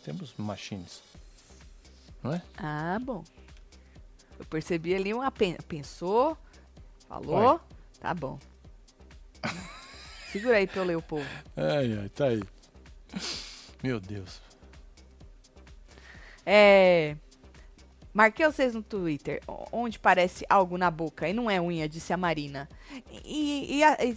temos 0.03 0.35
machines. 0.37 1.03
Não 2.23 2.33
é? 2.35 2.43
Ah, 2.57 2.99
bom. 3.01 3.23
Eu 4.39 4.45
percebi 4.47 4.95
ali 4.95 5.15
uma 5.15 5.31
pen 5.31 5.57
pensou, 5.69 6.37
falou, 7.09 7.59
Vai. 7.59 7.61
tá 8.01 8.15
bom. 8.15 8.39
Segura 10.33 10.57
aí 10.59 10.67
pra 10.67 10.81
eu 10.81 10.85
ler 10.85 10.97
o 10.97 11.03
povo. 11.03 11.25
Ai, 11.57 11.99
ai, 11.99 12.09
tá 12.11 12.27
aí. 12.27 12.43
Meu 13.83 13.99
Deus. 14.01 14.43
É. 16.45 17.17
Marquei 18.13 18.47
vocês 18.47 18.75
no 18.75 18.83
Twitter, 18.83 19.43
onde 19.71 19.99
parece 19.99 20.45
algo 20.49 20.79
na 20.79 20.91
boca, 20.91 21.29
e 21.29 21.33
não 21.35 21.51
é 21.51 21.61
unha, 21.61 21.89
disse 21.89 22.13
a 22.13 22.17
Marina. 22.17 22.69
E, 23.25 23.81
e, 23.81 23.83
e- 23.85 24.17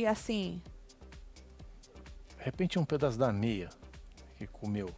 e, 0.00 0.06
assim, 0.06 0.60
De 2.38 2.44
repente 2.44 2.76
um 2.78 2.84
pedaço 2.84 3.16
da 3.18 3.32
meia 3.32 3.68
que 4.36 4.46
comeu. 4.48 4.90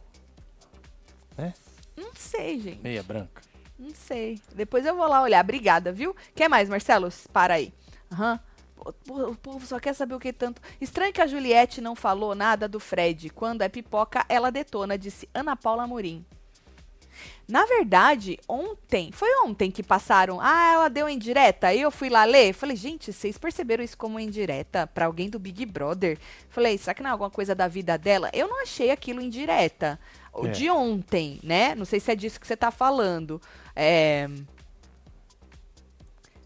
Não 2.13 2.21
sei, 2.21 2.59
gente. 2.59 2.81
Meia 2.81 3.03
branca. 3.03 3.41
Não 3.77 3.93
sei. 3.93 4.39
Depois 4.55 4.85
eu 4.85 4.95
vou 4.95 5.07
lá 5.07 5.21
olhar. 5.21 5.43
Obrigada, 5.43 5.91
viu? 5.91 6.15
Quer 6.35 6.47
mais, 6.47 6.69
Marcelo? 6.69 7.09
Para 7.31 7.55
aí. 7.55 7.73
Aham. 8.11 8.39
Pô, 9.05 9.29
O 9.29 9.35
povo 9.35 9.65
só 9.65 9.79
quer 9.79 9.93
saber 9.93 10.13
o 10.13 10.19
que 10.19 10.31
tanto. 10.31 10.61
Estranho 10.79 11.13
que 11.13 11.21
a 11.21 11.27
Juliette 11.27 11.81
não 11.81 11.95
falou 11.95 12.35
nada 12.35 12.67
do 12.67 12.79
Fred. 12.79 13.29
Quando 13.29 13.61
é 13.61 13.69
pipoca, 13.69 14.25
ela 14.29 14.51
detona, 14.51 14.97
disse 14.97 15.27
Ana 15.33 15.55
Paula 15.55 15.83
Amorim. 15.83 16.25
Na 17.47 17.65
verdade, 17.65 18.39
ontem, 18.47 19.11
foi 19.11 19.29
ontem 19.45 19.69
que 19.69 19.83
passaram. 19.83 20.39
Ah, 20.41 20.73
ela 20.73 20.89
deu 20.89 21.09
indireta. 21.09 21.67
Aí 21.67 21.81
eu 21.81 21.91
fui 21.91 22.09
lá 22.09 22.23
ler. 22.23 22.53
Falei, 22.53 22.75
gente, 22.75 23.11
vocês 23.11 23.37
perceberam 23.37 23.83
isso 23.83 23.97
como 23.97 24.19
indireta 24.19 24.87
pra 24.87 25.05
alguém 25.05 25.29
do 25.29 25.37
Big 25.39 25.65
Brother? 25.65 26.17
Falei, 26.49 26.77
será 26.77 26.93
que 26.93 27.03
não 27.03 27.09
é 27.09 27.11
alguma 27.11 27.29
coisa 27.29 27.53
da 27.53 27.67
vida 27.67 27.97
dela? 27.97 28.29
Eu 28.33 28.47
não 28.47 28.61
achei 28.61 28.91
aquilo 28.91 29.21
indireta. 29.21 29.99
É. 30.35 30.47
de 30.47 30.69
ontem, 30.69 31.39
né? 31.43 31.75
Não 31.75 31.85
sei 31.85 31.99
se 31.99 32.11
é 32.11 32.15
disso 32.15 32.39
que 32.39 32.47
você 32.47 32.57
tá 32.57 32.71
falando. 32.71 33.41
É, 33.75 34.27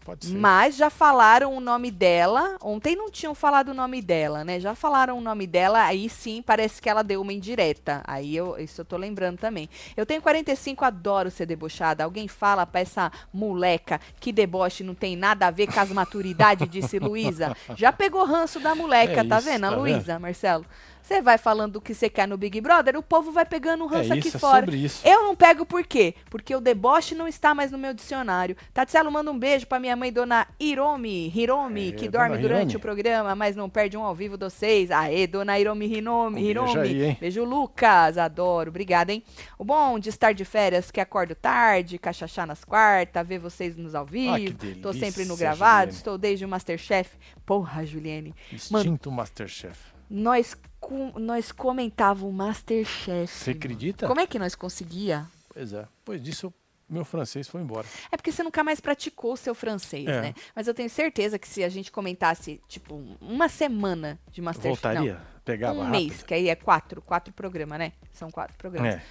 Pode 0.08 0.24
ser. 0.24 0.38
mas 0.38 0.74
já 0.74 0.88
falaram 0.88 1.54
o 1.54 1.60
nome 1.60 1.90
dela. 1.90 2.56
Ontem 2.62 2.96
não 2.96 3.10
tinham 3.10 3.34
falado 3.34 3.68
o 3.68 3.74
nome 3.74 4.00
dela, 4.00 4.42
né? 4.42 4.58
Já 4.58 4.74
falaram 4.74 5.18
o 5.18 5.20
nome 5.20 5.46
dela, 5.46 5.84
aí 5.84 6.08
sim 6.08 6.40
parece 6.40 6.80
que 6.80 6.88
ela 6.88 7.04
deu 7.04 7.20
uma 7.20 7.30
indireta. 7.30 8.00
Aí 8.06 8.34
eu, 8.34 8.58
isso 8.58 8.80
eu 8.80 8.86
tô 8.86 8.96
lembrando 8.96 9.36
também. 9.36 9.68
Eu 9.94 10.06
tenho 10.06 10.22
45, 10.22 10.82
adoro 10.82 11.30
ser 11.30 11.44
debochada. 11.44 12.04
Alguém 12.04 12.26
fala 12.26 12.64
pra 12.64 12.80
essa 12.80 13.12
moleca 13.30 14.00
que 14.18 14.32
deboche 14.32 14.82
não 14.82 14.94
tem 14.94 15.14
nada 15.14 15.46
a 15.46 15.50
ver 15.50 15.66
com 15.66 15.78
as 15.78 15.90
maturidades, 15.90 16.66
disse 16.72 16.98
Luísa. 16.98 17.54
Já 17.76 17.92
pegou 17.92 18.24
ranço 18.24 18.58
da 18.58 18.74
moleca, 18.74 19.20
É 19.20 19.24
tá 19.24 19.36
isso, 19.36 19.46
vendo, 19.46 19.64
a 19.64 19.70
tá 19.70 19.76
Luísa, 19.76 20.18
Marcelo? 20.18 20.64
Você 21.08 21.22
vai 21.22 21.38
falando 21.38 21.76
o 21.76 21.80
que 21.80 21.94
você 21.94 22.10
quer 22.10 22.28
no 22.28 22.36
Big 22.36 22.60
Brother, 22.60 22.94
o 22.94 23.02
povo 23.02 23.32
vai 23.32 23.46
pegando 23.46 23.82
um 23.82 23.86
ranço 23.86 24.12
é 24.12 24.18
aqui 24.18 24.28
isso, 24.28 24.36
é 24.36 24.40
fora. 24.40 24.66
Eu 25.02 25.22
não 25.22 25.34
pego 25.34 25.64
por 25.64 25.82
quê? 25.82 26.14
Porque 26.28 26.54
o 26.54 26.60
deboche 26.60 27.14
não 27.14 27.26
está 27.26 27.54
mais 27.54 27.70
no 27.70 27.78
meu 27.78 27.94
dicionário. 27.94 28.54
Tatielo 28.74 29.10
manda 29.10 29.30
um 29.30 29.38
beijo 29.38 29.66
pra 29.66 29.80
minha 29.80 29.96
mãe, 29.98 30.12
dona 30.12 30.46
Hiromi, 30.58 31.32
Hiromi, 31.34 31.88
É, 31.88 31.92
que 31.92 32.08
dorme 32.08 32.38
durante 32.38 32.70
Hiromi. 32.70 32.76
o 32.76 32.80
programa, 32.80 33.34
mas 33.34 33.54
não 33.56 33.68
perde 33.68 33.96
um 33.96 34.02
ao 34.02 34.14
vivo 34.14 34.36
de 34.38 34.44
vocês. 34.44 34.90
Aê, 34.90 35.26
dona 35.26 35.58
Hiromi, 35.58 35.86
Hiromi, 35.86 36.40
Um 36.40 36.44
beijo 36.44 36.50
Hiromi. 36.50 37.04
aí? 37.04 37.16
Beijo, 37.20 37.44
Lucas, 37.44 38.16
adoro, 38.16 38.70
obrigada, 38.70 39.12
hein? 39.12 39.22
O 39.58 39.64
bom 39.64 39.98
de 39.98 40.08
estar 40.08 40.32
de 40.32 40.44
férias, 40.44 40.90
que 40.90 41.00
acordo 41.00 41.34
tarde, 41.34 41.98
cachachá 41.98 42.46
nas 42.46 42.64
quartas, 42.64 43.26
ver 43.26 43.38
vocês 43.38 43.76
nos 43.76 43.94
ao 43.94 44.06
vivo. 44.06 44.34
Ah, 44.34 44.38
que 44.40 44.74
Tô 44.76 44.92
sempre 44.92 45.22
no 45.24 45.36
delícia, 45.36 45.36
gravado, 45.46 45.80
Juliane. 45.90 45.96
estou 45.96 46.16
desde 46.18 46.44
o 46.44 46.48
Masterchef. 46.48 47.16
Porra, 47.44 47.84
Juliane. 47.84 48.34
Instinto 48.52 49.10
Masterchef. 49.10 49.78
nós, 50.10 50.56
com, 50.80 51.12
nós 51.18 51.52
comentávamos 51.52 52.32
Masterchef. 52.34 53.26
Você 53.32 53.50
acredita? 53.50 54.06
Como 54.06 54.20
é 54.20 54.26
que 54.26 54.38
nós 54.38 54.54
conseguia? 54.54 55.26
Pois 55.52 55.72
é. 55.72 55.82
Depois 55.98 56.22
disso, 56.22 56.46
eu- 56.46 56.54
meu 56.88 57.04
francês 57.04 57.46
foi 57.48 57.60
embora. 57.60 57.86
É 58.10 58.16
porque 58.16 58.32
você 58.32 58.42
nunca 58.42 58.64
mais 58.64 58.80
praticou 58.80 59.32
o 59.32 59.36
seu 59.36 59.54
francês, 59.54 60.06
É. 60.06 60.20
né? 60.22 60.34
Mas 60.54 60.66
eu 60.66 60.74
tenho 60.74 60.88
certeza 60.90 61.38
que 61.38 61.46
se 61.48 61.62
a 61.62 61.68
gente 61.68 61.92
comentasse, 61.92 62.60
tipo, 62.68 63.02
uma 63.20 63.48
semana 63.48 64.18
de 64.30 64.40
Masterchef. 64.40 64.82
Voltaria? 64.82 65.20
Pegava 65.44 65.74
Não, 65.74 65.80
um 65.80 65.84
rápido. 65.86 66.00
mês, 66.00 66.22
que 66.22 66.34
aí 66.34 66.48
é 66.48 66.54
quatro, 66.54 67.00
quatro 67.02 67.32
programas, 67.32 67.78
né? 67.78 67.92
São 68.12 68.30
quatro 68.30 68.56
programas. 68.56 68.94
É. 68.96 69.02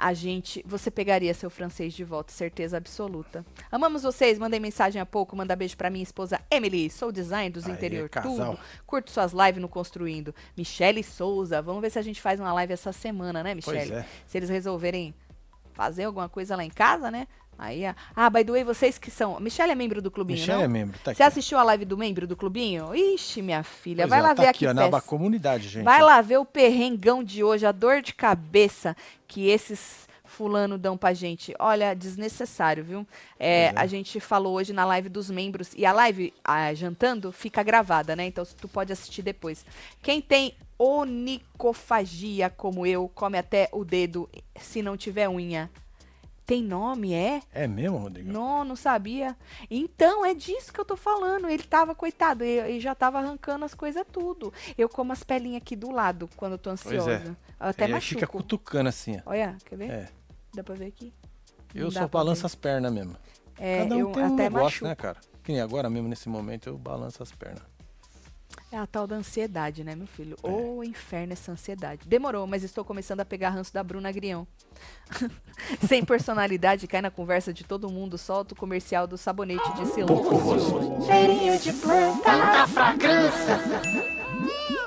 A 0.00 0.14
gente, 0.14 0.62
você 0.64 0.92
pegaria 0.92 1.34
seu 1.34 1.50
francês 1.50 1.92
de 1.92 2.04
volta, 2.04 2.30
certeza 2.32 2.76
absoluta. 2.76 3.44
Amamos 3.72 4.04
vocês, 4.04 4.38
mandei 4.38 4.60
mensagem 4.60 5.02
há 5.02 5.06
pouco, 5.06 5.34
manda 5.34 5.56
beijo 5.56 5.76
pra 5.76 5.90
minha 5.90 6.04
esposa 6.04 6.40
Emily, 6.52 6.88
sou 6.88 7.10
design 7.10 7.50
dos 7.50 7.66
Aê, 7.66 7.72
interior, 7.72 8.08
casal. 8.08 8.54
tudo. 8.54 8.58
Curto 8.86 9.10
suas 9.10 9.32
lives 9.32 9.60
no 9.60 9.68
Construindo. 9.68 10.32
Michele 10.56 11.02
Souza, 11.02 11.60
vamos 11.60 11.82
ver 11.82 11.90
se 11.90 11.98
a 11.98 12.02
gente 12.02 12.20
faz 12.20 12.38
uma 12.38 12.52
live 12.52 12.72
essa 12.74 12.92
semana, 12.92 13.42
né, 13.42 13.54
Michele? 13.56 13.92
é. 13.92 14.06
Se 14.24 14.38
eles 14.38 14.48
resolverem 14.48 15.12
fazer 15.78 16.02
alguma 16.02 16.28
coisa 16.28 16.56
lá 16.56 16.64
em 16.64 16.70
casa, 16.70 17.08
né? 17.08 17.28
Aí, 17.56 17.86
a- 17.86 17.94
ah, 18.16 18.28
by 18.28 18.44
the 18.44 18.50
way, 18.50 18.64
vocês 18.64 18.98
que 18.98 19.12
são. 19.12 19.38
Michelle 19.38 19.70
é 19.70 19.76
membro 19.76 20.02
do 20.02 20.10
clubinho, 20.10 20.40
Michel 20.40 20.56
não? 20.58 20.64
é 20.64 20.68
membro, 20.68 20.98
tá 20.98 21.12
aqui. 21.12 21.18
Você 21.18 21.22
assistiu 21.22 21.56
a 21.56 21.62
live 21.62 21.84
do 21.84 21.96
membro 21.96 22.26
do 22.26 22.36
clubinho? 22.36 22.92
Ixi, 22.94 23.42
minha 23.42 23.62
filha, 23.62 24.02
Pois 24.02 24.10
vai 24.10 24.18
é, 24.18 24.22
lá 24.22 24.34
tá 24.34 24.42
ver 24.42 24.48
aqui, 24.48 24.66
aqui, 24.66 24.90
na 24.90 25.00
comunidade, 25.00 25.68
gente. 25.68 25.84
Vai 25.84 26.02
lá 26.02 26.20
ver 26.20 26.38
o 26.38 26.44
perrengão 26.44 27.22
de 27.22 27.44
hoje, 27.44 27.64
a 27.64 27.70
dor 27.70 28.02
de 28.02 28.12
cabeça 28.12 28.96
que 29.28 29.48
esses 29.48 30.08
fulano 30.24 30.76
dão 30.76 30.96
pra 30.96 31.14
gente. 31.14 31.54
Olha, 31.60 31.94
desnecessário, 31.94 32.82
viu? 32.84 33.06
É, 33.38 33.66
é. 33.66 33.72
A 33.76 33.86
gente 33.86 34.18
falou 34.18 34.54
hoje 34.54 34.72
na 34.72 34.84
live 34.84 35.08
dos 35.08 35.30
membros, 35.30 35.70
e 35.76 35.86
a 35.86 35.92
live, 35.92 36.34
a 36.44 36.74
jantando, 36.74 37.30
fica 37.30 37.62
gravada, 37.62 38.16
né? 38.16 38.26
Então 38.26 38.44
tu 38.60 38.68
pode 38.68 38.92
assistir 38.92 39.22
depois. 39.22 39.64
Quem 40.02 40.20
tem 40.20 40.54
onicofagia, 40.78 42.50
como 42.50 42.86
eu, 42.86 43.08
come 43.14 43.36
até 43.38 43.68
o 43.72 43.84
dedo 43.84 44.28
se 44.58 44.82
não 44.82 44.96
tiver 44.96 45.28
unha. 45.28 45.70
Tem 46.46 46.62
nome, 46.62 47.12
é? 47.12 47.42
É 47.52 47.66
mesmo, 47.66 47.98
Rodrigo? 47.98 48.32
Não, 48.32 48.64
não 48.64 48.74
sabia. 48.74 49.36
Então, 49.70 50.24
é 50.24 50.32
disso 50.32 50.72
que 50.72 50.80
eu 50.80 50.84
tô 50.84 50.96
falando. 50.96 51.46
Ele 51.50 51.62
tava, 51.62 51.94
coitado, 51.94 52.42
ele 52.42 52.80
já 52.80 52.94
tava 52.94 53.18
arrancando 53.18 53.66
as 53.66 53.74
coisas 53.74 54.02
tudo. 54.10 54.50
Eu 54.78 54.88
como 54.88 55.12
as 55.12 55.22
pelinhas 55.22 55.60
aqui 55.60 55.76
do 55.76 55.90
lado 55.90 56.26
quando 56.36 56.52
eu 56.52 56.58
tô 56.58 56.70
Pois 56.70 56.86
ansiosa. 56.86 57.10
é. 57.12 57.28
Eu 57.28 57.36
até 57.68 57.84
Aí 57.84 57.92
machuco. 57.92 58.14
fica 58.14 58.26
cutucando 58.26 58.88
assim, 58.88 59.18
ó. 59.18 59.30
Olha, 59.30 59.58
quer 59.66 59.76
ver? 59.76 59.90
É. 59.90 60.08
Dá 60.54 60.64
pra 60.64 60.74
ver 60.74 60.86
aqui? 60.86 61.12
Eu 61.74 61.84
Não 61.84 61.90
só 61.90 62.08
balanço 62.08 62.40
ver. 62.40 62.46
as 62.46 62.54
pernas 62.54 62.92
mesmo. 62.94 63.14
É, 63.58 63.82
Cada 63.82 63.96
um 63.96 64.00
eu 64.00 64.12
tem 64.12 64.22
um 64.22 64.26
até 64.34 64.42
negócio, 64.44 64.64
machuco. 64.64 64.84
né, 64.86 64.94
cara? 64.94 65.20
Que 65.42 65.52
nem 65.52 65.60
agora 65.60 65.90
mesmo, 65.90 66.08
nesse 66.08 66.30
momento, 66.30 66.66
eu 66.70 66.78
balanço 66.78 67.22
as 67.22 67.30
pernas. 67.30 67.62
É 68.70 68.76
a 68.76 68.86
tal 68.86 69.06
da 69.06 69.16
ansiedade, 69.16 69.82
né, 69.82 69.94
meu 69.94 70.06
filho? 70.06 70.36
É. 70.42 70.46
Ô, 70.46 70.84
inferno 70.84 71.32
essa 71.32 71.50
ansiedade. 71.52 72.06
Demorou, 72.06 72.46
mas 72.46 72.62
estou 72.62 72.84
começando 72.84 73.20
a 73.20 73.24
pegar 73.24 73.50
ranço 73.50 73.72
da 73.72 73.82
Bruna 73.82 74.12
Grião. 74.12 74.46
Sem 75.88 76.04
personalidade, 76.04 76.86
cai 76.86 77.00
na 77.00 77.10
conversa 77.10 77.52
de 77.52 77.64
todo 77.64 77.88
mundo, 77.88 78.18
solta 78.18 78.52
o 78.52 78.56
comercial 78.56 79.06
do 79.06 79.16
sabonete 79.16 79.72
de 79.72 79.86
silêncio. 79.86 81.06
Cheirinho 81.06 81.58
de 81.58 81.72
planta, 81.72 82.22
tanta 82.22 82.66
fragrância. 82.68 83.58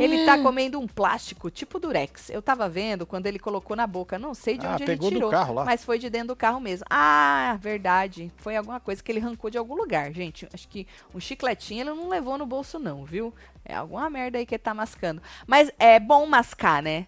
Ele 0.00 0.24
tá 0.24 0.38
comendo 0.38 0.80
um 0.80 0.86
plástico, 0.86 1.50
tipo 1.50 1.78
durex. 1.78 2.30
Eu 2.30 2.40
tava 2.40 2.68
vendo 2.68 3.04
quando 3.06 3.26
ele 3.26 3.38
colocou 3.38 3.76
na 3.76 3.86
boca. 3.86 4.18
Não 4.18 4.32
sei 4.34 4.56
de 4.56 4.66
Ah, 4.66 4.72
onde 4.74 4.84
ele 4.84 4.92
tirou. 5.16 5.30
Mas 5.64 5.84
foi 5.84 5.98
de 5.98 6.08
dentro 6.08 6.28
do 6.28 6.36
carro 6.36 6.60
mesmo. 6.60 6.86
Ah, 6.88 7.58
verdade. 7.60 8.32
Foi 8.36 8.56
alguma 8.56 8.80
coisa 8.80 9.02
que 9.02 9.12
ele 9.12 9.20
arrancou 9.20 9.50
de 9.50 9.58
algum 9.58 9.74
lugar, 9.74 10.12
gente. 10.12 10.48
Acho 10.52 10.66
que 10.68 10.86
um 11.14 11.20
chicletinho 11.20 11.82
ele 11.82 11.90
não 11.90 12.08
levou 12.08 12.38
no 12.38 12.46
bolso, 12.46 12.78
não, 12.78 13.04
viu? 13.04 13.34
É 13.64 13.74
alguma 13.74 14.08
merda 14.08 14.38
aí 14.38 14.46
que 14.46 14.54
ele 14.54 14.62
tá 14.62 14.72
mascando. 14.72 15.20
Mas 15.46 15.70
é 15.78 15.98
bom 16.00 16.24
mascar, 16.26 16.82
né? 16.82 17.06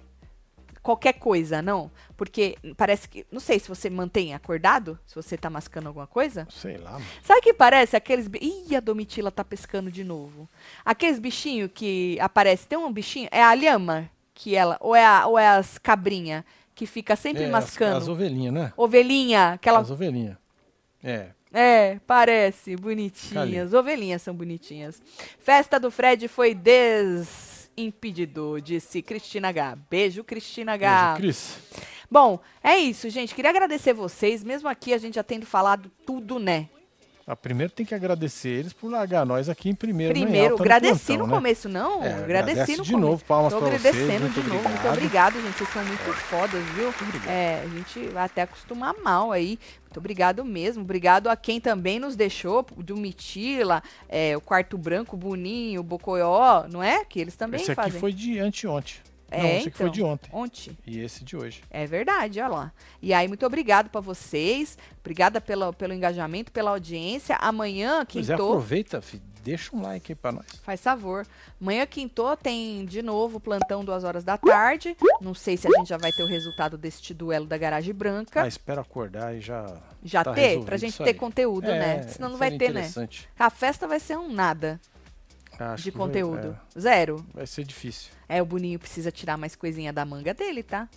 Qualquer 0.83 1.15
coisa, 1.15 1.61
não? 1.61 1.91
Porque 2.17 2.57
parece 2.77 3.09
que. 3.09 3.27
Não 3.31 3.41
sei 3.41 3.59
se 3.59 3.69
você 3.69 3.91
mantém 3.91 4.35
acordado, 4.35 4.99
se 5.07 5.15
você 5.15 5.37
tá 5.37 5.51
mascando 5.51 5.89
alguma 5.89 6.07
coisa. 6.07 6.47
Sei 6.51 6.77
lá, 6.79 6.93
mano. 6.93 7.05
Sabe 7.23 7.41
o 7.41 7.43
que 7.43 7.53
parece? 7.55 7.97
Aqueles. 7.97 8.29
Ih, 8.41 8.75
a 8.77 8.81
Domitila 8.81 9.31
tá 9.31 9.45
pescando 9.45 9.91
de 9.91 10.05
novo. 10.05 10.49
Aqueles 10.85 11.19
bichinhos 11.19 11.71
que 11.75 12.19
aparece. 12.21 12.67
Tem 12.67 12.79
um 12.79 12.93
bichinho. 12.93 13.29
É 13.31 13.43
a 13.43 13.55
lhama 13.55 14.09
que 14.33 14.55
ela. 14.55 14.77
Ou 14.81 14.95
é, 14.95 15.05
a, 15.05 15.27
ou 15.27 15.39
é 15.39 15.49
as 15.49 15.79
cabrinha 15.79 16.45
que 16.75 16.87
fica 16.87 17.17
sempre 17.17 17.43
É, 17.43 17.47
as, 17.47 17.53
mascando. 17.53 17.97
as 17.97 18.09
ovelhinhas, 18.09 18.55
né? 18.55 18.73
Ovelhinha, 18.77 19.55
aquela. 19.55 19.81
As 19.81 19.91
ovelhinhas. 19.91 20.37
É. 21.03 21.31
É, 21.53 21.99
parece. 22.07 22.77
Bonitinhas. 22.77 23.73
Ovelhinhas 23.73 24.23
são 24.23 24.35
bonitinhas. 24.35 25.01
Festa 25.41 25.81
do 25.81 25.91
Fred 25.91 26.29
foi 26.29 26.55
desimpedido, 27.79 28.61
disse 28.61 29.01
Cristina 29.01 29.49
H. 29.49 29.79
Beijo, 29.89 30.25
Cristina 30.25 30.73
H. 30.73 31.15
Beijo, 31.15 31.21
Cris. 31.21 31.59
Bom, 32.11 32.41
é 32.63 32.77
isso, 32.77 33.09
gente. 33.09 33.35
Queria 33.35 33.51
agradecer 33.51 33.93
vocês. 33.93 34.43
Mesmo 34.43 34.69
aqui 34.69 34.93
a 34.93 34.99
gente 34.99 35.15
já 35.15 35.23
tendo 35.23 35.47
falado 35.47 35.91
tudo, 36.05 36.39
né? 36.39 36.69
Ah, 37.31 37.37
primeiro 37.37 37.71
tem 37.71 37.85
que 37.85 37.95
agradecer 37.95 38.49
eles 38.49 38.73
por 38.73 38.91
largar 38.91 39.27
nós 39.27 39.51
aqui 39.51 39.69
em 39.69 39.75
primeiro. 39.75 40.15
né, 40.15 40.21
em 40.21 40.23
Primeiro, 40.25 40.53
alta 40.53 40.63
agradeci 40.63 41.05
plantão, 41.09 41.27
no 41.27 41.27
né? 41.27 41.35
começo, 41.39 41.69
não? 41.69 42.03
É, 42.03 42.15
agradeci 42.15 42.77
no 42.79 42.83
de 42.83 42.91
começo. 42.93 43.11
novo, 43.11 43.25
palmas 43.27 43.53
Tô 43.53 43.59
pra 43.59 43.69
vocês, 43.69 43.85
agradecendo 43.85 44.29
de 44.31 44.41
novo. 44.41 44.55
Muito 44.55 44.67
obrigado. 44.67 44.97
obrigado, 44.97 45.43
gente. 45.43 45.59
Vocês 45.59 45.69
são 45.69 45.85
muito 45.85 46.13
fodas, 46.15 46.65
viu? 46.75 46.89
obrigado. 46.89 47.29
É, 47.29 47.63
a 47.65 47.69
gente 47.69 48.07
vai 48.09 48.25
até 48.25 48.41
acostumar 48.43 48.95
mal 49.05 49.31
aí. 49.31 49.59
Muito 49.83 49.99
obrigado 49.99 50.43
mesmo. 50.43 50.83
Obrigado 50.83 51.29
a 51.29 51.37
quem 51.37 51.61
também 51.61 51.99
nos 52.01 52.17
deixou, 52.17 52.65
do 52.79 52.97
Mitila, 52.97 53.83
é, 54.09 54.35
o 54.35 54.41
Quarto 54.41 54.79
Branco, 54.79 55.15
o 55.15 55.19
Boninho, 55.19 55.81
o 55.83 55.85
Bocoió, 55.85 56.67
não 56.73 56.83
é? 56.83 57.05
Que 57.05 57.21
eles 57.21 57.37
também 57.37 57.61
Esse 57.61 57.73
aqui 57.73 57.83
fazem. 57.83 58.01
foi 58.01 58.13
de 58.13 58.39
anteontem. 58.39 58.95
É, 59.31 59.43
Não, 59.43 59.49
esse 59.51 59.69
aqui 59.69 59.77
foi 59.77 59.87
então. 59.87 59.93
de 59.95 60.03
ontem. 60.03 60.31
Ontem. 60.33 60.79
E 60.87 61.01
esse 61.01 61.23
de 61.25 61.37
hoje. 61.37 61.63
É 61.71 61.87
verdade, 61.87 62.41
olha 62.41 62.49
lá. 62.49 62.73
E 63.03 63.13
aí, 63.13 63.29
muito 63.29 63.45
obrigado 63.45 63.91
pra 63.91 64.01
vocês. 64.01 64.79
Obrigada 65.01 65.41
pelo, 65.41 65.73
pelo 65.73 65.93
engajamento, 65.93 66.51
pela 66.51 66.71
audiência. 66.71 67.37
Amanhã, 67.37 68.07
Pois 68.11 68.29
é, 68.29 68.33
quintou. 68.33 68.49
aproveita, 68.53 69.01
filho, 69.03 69.23
deixa 69.45 69.75
um 69.77 69.83
like 69.83 70.13
aí 70.13 70.17
pra 70.17 70.33
nós. 70.33 70.47
Faz 70.63 70.81
favor. 70.83 71.27
Amanhã, 71.61 71.85
quintou, 71.87 72.37
tem 72.37 72.85
de 72.87 73.03
novo 73.03 73.39
plantão 73.39 73.85
duas 73.85 74.03
horas 74.05 74.25
da 74.25 74.39
tarde. 74.39 74.97
Não 75.21 75.35
sei 75.35 75.57
se 75.59 75.67
a 75.67 75.71
gente 75.79 75.89
já 75.89 75.99
vai 75.99 76.11
ter 76.13 76.23
o 76.23 76.27
resultado 76.27 76.79
deste 76.79 77.13
duelo 77.13 77.47
da 77.47 77.59
garagem 77.59 77.93
branca. 77.95 78.43
Ah, 78.43 78.49
espero 78.49 78.81
acordar 78.81 79.35
e 79.37 79.41
já. 79.41 79.67
já 80.03 80.25
tá 80.25 80.33
ter, 80.33 80.63
pra 80.65 80.77
gente 80.79 80.97
ter 80.97 81.05
aí. 81.05 81.15
conteúdo, 81.15 81.67
É, 81.69 81.79
né? 81.79 82.03
Senão 82.09 82.31
não 82.31 82.39
vai 82.39 82.57
ter, 82.57 82.73
né? 82.73 82.91
A 83.39 83.51
festa 83.51 83.87
vai 83.87 84.01
ser 84.01 84.17
um 84.17 84.33
nada 84.33 84.81
Acho 85.59 85.85
de 85.85 85.91
que 85.93 85.99
vai- 85.99 86.07
conteúdo. 86.07 86.59
é, 86.77 86.81
Zero. 86.81 87.27
vai 87.35 87.47
ser 87.47 87.65
difícil. 87.65 88.13
É, 88.29 88.41
o 88.43 88.47
Boninho 88.47 88.79
precisa 88.79 89.11
tirar 89.11 89.37
mais 89.37 89.57
coisinha 89.57 89.93
da 89.93 90.05
manga 90.05 90.33
dele, 90.35 90.63
tá? 90.63 90.89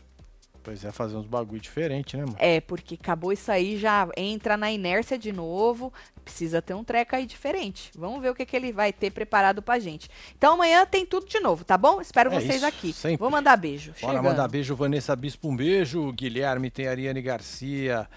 Pois 0.63 0.85
é, 0.85 0.91
fazer 0.91 1.15
uns 1.15 1.25
bagulho 1.25 1.59
diferente, 1.59 2.15
né, 2.15 2.23
mano? 2.23 2.35
É, 2.37 2.61
porque 2.61 2.93
acabou 2.93 3.33
isso 3.33 3.51
aí, 3.51 3.79
já 3.79 4.07
entra 4.15 4.55
na 4.55 4.71
inércia 4.71 5.17
de 5.17 5.31
novo. 5.31 5.91
Precisa 6.23 6.61
ter 6.61 6.75
um 6.75 6.83
treco 6.83 7.15
aí 7.15 7.25
diferente. 7.25 7.89
Vamos 7.97 8.21
ver 8.21 8.29
o 8.29 8.35
que, 8.35 8.45
que 8.45 8.55
ele 8.55 8.71
vai 8.71 8.93
ter 8.93 9.09
preparado 9.09 9.59
pra 9.63 9.79
gente. 9.79 10.07
Então 10.37 10.53
amanhã 10.53 10.85
tem 10.85 11.03
tudo 11.03 11.25
de 11.25 11.39
novo, 11.39 11.63
tá 11.65 11.75
bom? 11.79 11.99
Espero 11.99 12.31
É 12.31 12.39
vocês 12.39 12.57
isso, 12.57 12.65
aqui. 12.67 12.93
sempre. 12.93 13.17
Vou 13.17 13.31
mandar 13.31 13.57
beijo. 13.57 13.93
Bora 13.99 14.13
Chegando. 14.17 14.23
mandar 14.23 14.47
beijo, 14.47 14.75
Vanessa 14.75 15.15
Bispo, 15.15 15.49
um 15.49 15.55
beijo. 15.55 16.11
Guilherme 16.13 16.69
tem 16.69 16.87
Ariane 16.87 17.23
Garcia. 17.23 18.07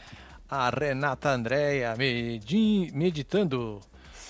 A 0.46 0.68
Renata 0.68 1.30
Andréia 1.30 1.94
medi- 1.96 2.90
meditando. 2.92 3.80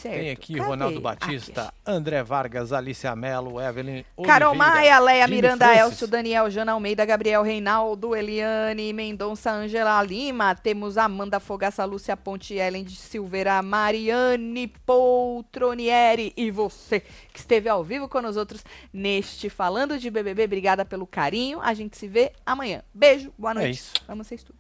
Certo. 0.05 0.21
Tem 0.21 0.31
aqui 0.31 0.55
Cadê? 0.55 0.69
Ronaldo 0.69 1.01
Batista, 1.01 1.63
Aqui. 1.63 1.73
André 1.87 2.23
Vargas, 2.23 2.75
Alicia 2.75 3.17
Mello, 3.17 3.59
Evelyn 3.59 4.05
Carol 4.23 4.51
Oliveira, 4.51 4.75
Maia, 4.75 4.99
Leia 4.99 5.25
Jimmy 5.27 5.37
Miranda, 5.37 5.65
Francis. 5.65 5.83
Elcio, 5.93 6.07
Daniel, 6.09 6.51
Jana 6.51 6.73
Almeida, 6.73 7.07
Gabriel 7.07 7.43
Reinaldo, 7.43 8.15
Eliane, 8.15 8.93
Mendonça, 8.93 9.51
Angela 9.51 10.03
Lima. 10.03 10.55
Temos 10.55 10.99
Amanda 10.99 11.41
Fogaça, 11.41 11.83
Lúcia 11.87 12.15
Ponte, 12.19 12.53
Ellen 12.53 12.85
de 12.85 12.97
Silveira, 12.97 13.63
Mariane 13.63 14.69
Poltronieri 14.85 16.35
e 16.37 16.51
você 16.51 17.01
que 17.33 17.39
esteve 17.39 17.71
ao 17.71 17.83
vivo 17.83 18.07
com 18.07 18.21
nós 18.21 18.37
outros 18.37 18.63
neste 18.93 19.49
Falando 19.49 19.99
de 19.99 20.11
BBB. 20.11 20.45
Obrigada 20.45 20.85
pelo 20.85 21.07
carinho. 21.07 21.61
A 21.63 21.73
gente 21.73 21.97
se 21.97 22.07
vê 22.07 22.31
amanhã. 22.45 22.83
Beijo, 22.93 23.33
boa 23.39 23.53
É 23.53 23.55
noite. 23.55 23.71
isso. 23.71 23.93
Amo 24.07 24.23
vocês 24.23 24.43
tudo. 24.45 24.59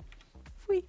Fui. 0.66 0.82